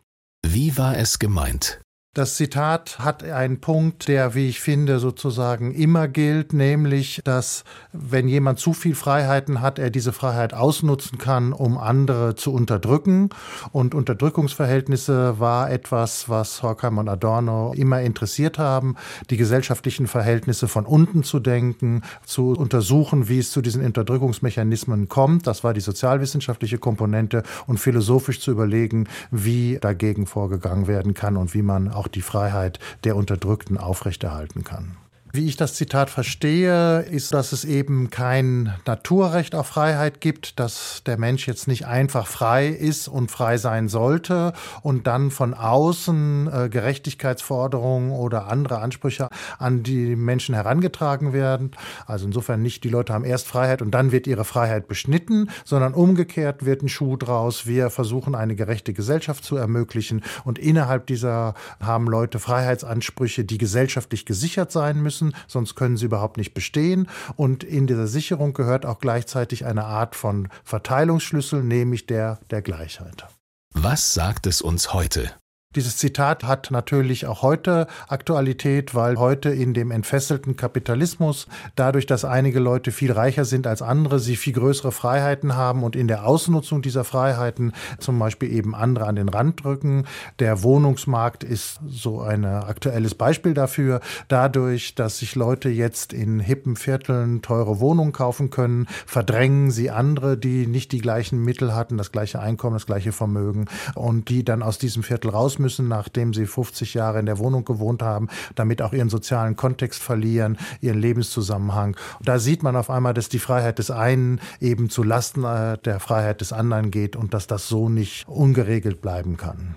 Wie 0.45 0.77
war 0.79 0.97
es 0.97 1.19
gemeint? 1.19 1.79
Das 2.15 2.37
Zitat 2.37 2.99
hat 2.99 3.25
einen 3.25 3.63
Punkt, 3.63 4.07
der, 4.07 4.35
wie 4.35 4.47
ich 4.47 4.61
finde, 4.61 4.99
sozusagen 4.99 5.73
immer 5.73 6.09
gilt, 6.09 6.53
nämlich, 6.53 7.23
dass 7.25 7.65
wenn 7.95 8.29
jemand 8.29 8.59
zu 8.59 8.75
viel 8.75 8.95
Freiheiten 8.95 9.63
hat, 9.63 9.79
er 9.79 9.89
diese 9.89 10.13
Freiheit 10.13 10.53
ausnutzen 10.53 11.17
kann, 11.17 11.55
um 11.55 11.79
andere 11.79 12.35
zu 12.35 12.53
unterdrücken. 12.53 13.31
Und 13.71 13.95
Unterdrückungsverhältnisse 13.95 15.41
war 15.41 15.71
etwas, 15.71 16.29
was 16.29 16.63
Horkheimer 16.63 17.01
und 17.01 17.09
Adorno 17.09 17.73
immer 17.75 18.03
interessiert 18.03 18.59
haben, 18.59 18.97
die 19.31 19.39
gesellschaftlichen 19.39 20.07
Verhältnisse 20.07 20.69
von 20.69 20.85
unten 20.85 21.23
zu 21.23 21.41
denken, 21.41 22.03
zu 22.27 22.51
untersuchen, 22.51 23.31
wie 23.31 23.39
es 23.39 23.53
zu 23.53 23.63
diesen 23.63 23.83
Unterdrückungsmechanismen 23.83 25.09
kommt. 25.09 25.47
Das 25.47 25.65
war 25.65 25.73
die 25.73 25.81
sozialwissenschaftliche 25.81 26.77
Komponente 26.77 27.43
und 27.67 27.81
philosophisch 27.81 28.41
zu 28.41 28.51
überlegen, 28.51 29.09
wie 29.31 29.79
dagegen 29.81 30.27
vorgegangen 30.27 30.89
werden 30.89 31.15
kann 31.15 31.39
und 31.39 31.55
wie 31.55 31.63
man 31.63 32.02
die 32.09 32.23
Freiheit 32.23 32.79
der 33.05 33.17
Unterdrückten 33.17 33.79
aufrechterhalten 33.79 34.65
kann. 34.65 34.97
Wie 35.35 35.47
ich 35.47 35.57
das 35.57 35.73
Zitat 35.73 36.11
verstehe, 36.11 37.01
ist, 37.01 37.33
dass 37.33 37.53
es 37.53 37.65
eben 37.65 38.11
kein 38.11 38.75
Naturrecht 38.85 39.55
auf 39.55 39.67
Freiheit 39.67 40.21
gibt, 40.21 40.61
dass 40.61 41.03
der 41.07 41.17
Mensch 41.17 41.49
jetzt 41.49 41.67
nicht 41.67 41.87
einfach 41.87 42.27
frei 42.27 42.69
ist 42.69 43.09
und 43.09 43.31
frei 43.31 43.57
sein 43.57 43.89
sollte 43.89 44.53
und 44.83 45.07
dann 45.07 45.31
von 45.31 45.55
außen 45.55 46.51
äh, 46.53 46.69
Gerechtigkeitsforderungen 46.69 48.11
oder 48.11 48.49
andere 48.49 48.81
Ansprüche 48.81 49.31
an 49.59 49.83
die 49.83 50.17
Menschen 50.17 50.55
herangetragen 50.55 51.33
werden. 51.33 51.71
Also 52.05 52.27
insofern 52.27 52.61
nicht, 52.61 52.85
die 52.85 52.91
Leute 52.91 53.15
haben 53.15 53.25
erst 53.25 53.49
Freiheit 53.49 53.81
und 53.81 53.91
dann 53.93 54.13
wird 54.13 54.27
ihre 54.27 54.45
Freiheit 54.45 54.87
beschnitten, 54.87 55.49
sondern 55.65 55.95
umgekehrt 55.95 56.67
wird 56.67 56.83
ein 56.83 56.91
Schuh 56.91 57.17
draus. 57.17 57.67
Wir 57.67 57.89
versuchen 57.89 58.35
eine 58.35 58.55
gerechte 58.55 58.93
Gesellschaft 58.93 59.45
zu 59.45 59.57
ermöglichen 59.57 60.23
und 60.45 60.59
innerhalb 60.59 61.07
dieser 61.07 61.55
haben 61.81 62.07
Leute 62.07 62.39
Freiheitsansprüche, 62.39 63.47
die 63.47 63.57
gesellschaftlich 63.57 64.27
gesichert 64.27 64.71
sein 64.71 65.01
müssen 65.01 65.22
müssen, 65.23 65.35
sonst 65.47 65.75
können 65.75 65.97
sie 65.97 66.07
überhaupt 66.07 66.37
nicht 66.37 66.55
bestehen. 66.55 67.09
Und 67.37 67.65
in 67.65 67.87
dieser 67.87 68.07
Sicherung 68.07 68.53
gehört 68.53 68.87
auch 68.87 68.99
gleichzeitig 68.99 69.65
eine 69.65 69.85
Art 69.85 70.17
von 70.17 70.49
Verteilungsschlüssel, 70.65 71.63
nämlich 71.63 72.07
der 72.07 72.41
der 72.51 72.63
Gleichheit. 72.63 73.27
Was 73.75 74.15
sagt 74.15 74.47
es 74.47 74.61
uns 74.61 74.93
heute? 74.93 75.33
Dieses 75.75 75.97
Zitat 75.97 76.45
hat 76.45 76.71
natürlich 76.71 77.27
auch 77.27 77.41
heute 77.41 77.87
Aktualität, 78.07 78.95
weil 78.95 79.19
heute 79.19 79.49
in 79.49 79.73
dem 79.73 79.91
entfesselten 79.91 80.55
Kapitalismus, 80.55 81.47
dadurch, 81.77 82.05
dass 82.05 82.27
einige 82.27 82.61
Leute 82.61 82.93
viel 82.93 83.11
reicher 83.11 83.47
sind 83.47 83.67
als 83.67 83.81
andere, 83.81 84.19
sie 84.19 84.37
viel 84.37 84.53
größere 84.53 84.93
Freiheiten 84.93 85.57
haben 85.57 85.83
und 85.83 85.97
in 85.97 86.09
der 86.09 86.27
Ausnutzung 86.27 86.83
dieser 86.83 87.05
Freiheiten 87.05 87.73
zum 87.99 88.19
Beispiel 88.19 88.53
eben 88.53 88.75
andere 88.75 89.07
an 89.07 89.17
den 89.17 89.31
Rand 89.31 89.65
drücken. 89.65 90.05
Der 90.41 90.63
Wohnungsmarkt 90.63 91.43
ist 91.43 91.81
so 91.89 92.21
ein 92.21 92.45
aktuelles 92.45 93.15
Beispiel 93.15 93.55
dafür. 93.55 94.01
Dadurch, 94.29 94.95
dass 94.95 95.19
sich 95.19 95.35
Leute 95.37 95.71
jetzt 95.71 96.13
in 96.13 96.39
hippen 96.39 96.77
Vierteln 96.77 97.41
teure 97.41 97.81
Wohnungen 97.81 98.13
kaufen 98.13 98.51
können, 98.51 98.87
verdrängen 99.07 99.71
sie 99.71 99.91
andere, 99.91 100.37
die 100.37 100.67
nicht 100.67 100.93
die 100.93 101.01
gleichen 101.01 101.43
Mittel 101.43 101.75
hatten, 101.75 101.97
das 101.97 102.13
gleiche 102.13 102.41
Einkommen, 102.41 102.75
das 102.75 102.87
gleiche 102.87 103.13
Vermögen 103.13 103.67
und 103.95 104.29
die 104.29 104.45
dann 104.45 104.63
aus 104.63 104.77
diesem 104.77 105.03
Viertel 105.03 105.31
raus 105.31 105.62
müssen, 105.63 105.89
nachdem 105.89 106.35
sie 106.35 106.45
50 106.47 106.93
Jahre 106.93 107.19
in 107.19 107.27
der 107.27 107.39
Wohnung 107.39 107.65
gewohnt 107.65 108.03
haben, 108.03 108.29
damit 108.55 108.83
auch 108.83 108.93
ihren 108.93 109.09
sozialen 109.09 109.57
Kontext 109.57 110.03
verlieren, 110.03 110.59
ihren 110.81 110.99
Lebenszusammenhang. 110.99 111.97
Und 112.19 112.29
da 112.29 112.39
sieht 112.39 112.63
man 112.63 112.77
auf 112.77 112.91
einmal, 112.91 113.15
dass 113.15 113.31
die 113.31 113.39
Freiheit 113.39 113.79
des 113.79 113.91
einen 113.91 114.41
eben 114.61 114.91
zu 114.91 115.03
Lasten 115.03 115.45
äh, 115.45 115.79
der 115.79 116.01
Freiheit 116.01 116.41
des 116.41 116.53
anderen 116.53 116.91
geht 116.91 117.17
und 117.17 117.33
dass 117.33 117.47
das 117.47 117.69
so 117.69 117.89
nicht 117.89 118.29
ungeregelt 118.29 119.01
bleiben 119.01 119.39
kann. 119.39 119.77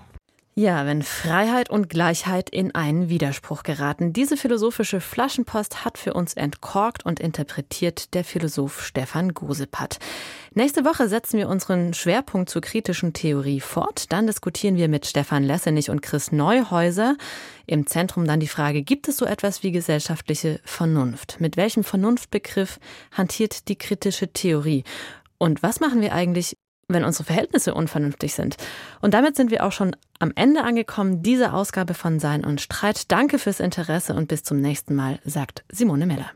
Ja, 0.58 0.86
wenn 0.86 1.02
Freiheit 1.02 1.68
und 1.68 1.90
Gleichheit 1.90 2.48
in 2.48 2.74
einen 2.74 3.10
Widerspruch 3.10 3.62
geraten. 3.62 4.14
Diese 4.14 4.38
philosophische 4.38 5.02
Flaschenpost 5.02 5.84
hat 5.84 5.98
für 5.98 6.14
uns 6.14 6.32
entkorkt 6.32 7.04
und 7.04 7.20
interpretiert 7.20 8.14
der 8.14 8.24
Philosoph 8.24 8.82
Stefan 8.82 9.34
Gosepat. 9.34 9.98
Nächste 10.54 10.86
Woche 10.86 11.10
setzen 11.10 11.38
wir 11.38 11.50
unseren 11.50 11.92
Schwerpunkt 11.92 12.48
zur 12.48 12.62
kritischen 12.62 13.12
Theorie 13.12 13.60
fort. 13.60 14.10
Dann 14.14 14.26
diskutieren 14.26 14.76
wir 14.76 14.88
mit 14.88 15.04
Stefan 15.04 15.44
Lessenich 15.44 15.90
und 15.90 16.00
Chris 16.00 16.32
Neuhäuser. 16.32 17.18
Im 17.66 17.86
Zentrum 17.86 18.24
dann 18.24 18.40
die 18.40 18.48
Frage, 18.48 18.82
gibt 18.82 19.08
es 19.08 19.18
so 19.18 19.26
etwas 19.26 19.62
wie 19.62 19.72
gesellschaftliche 19.72 20.60
Vernunft? 20.64 21.36
Mit 21.38 21.58
welchem 21.58 21.84
Vernunftbegriff 21.84 22.80
hantiert 23.12 23.68
die 23.68 23.76
kritische 23.76 24.32
Theorie? 24.32 24.84
Und 25.36 25.62
was 25.62 25.80
machen 25.80 26.00
wir 26.00 26.14
eigentlich, 26.14 26.56
wenn 26.88 27.04
unsere 27.04 27.24
Verhältnisse 27.24 27.74
unvernünftig 27.74 28.34
sind. 28.34 28.56
Und 29.00 29.14
damit 29.14 29.36
sind 29.36 29.50
wir 29.50 29.64
auch 29.64 29.72
schon 29.72 29.96
am 30.18 30.32
Ende 30.34 30.62
angekommen 30.62 31.22
dieser 31.22 31.54
Ausgabe 31.54 31.94
von 31.94 32.20
Sein 32.20 32.44
und 32.44 32.60
Streit. 32.60 33.10
Danke 33.10 33.38
fürs 33.38 33.60
Interesse 33.60 34.14
und 34.14 34.28
bis 34.28 34.42
zum 34.42 34.60
nächsten 34.60 34.94
Mal, 34.94 35.18
sagt 35.24 35.64
Simone 35.70 36.06
Meller. 36.06 36.30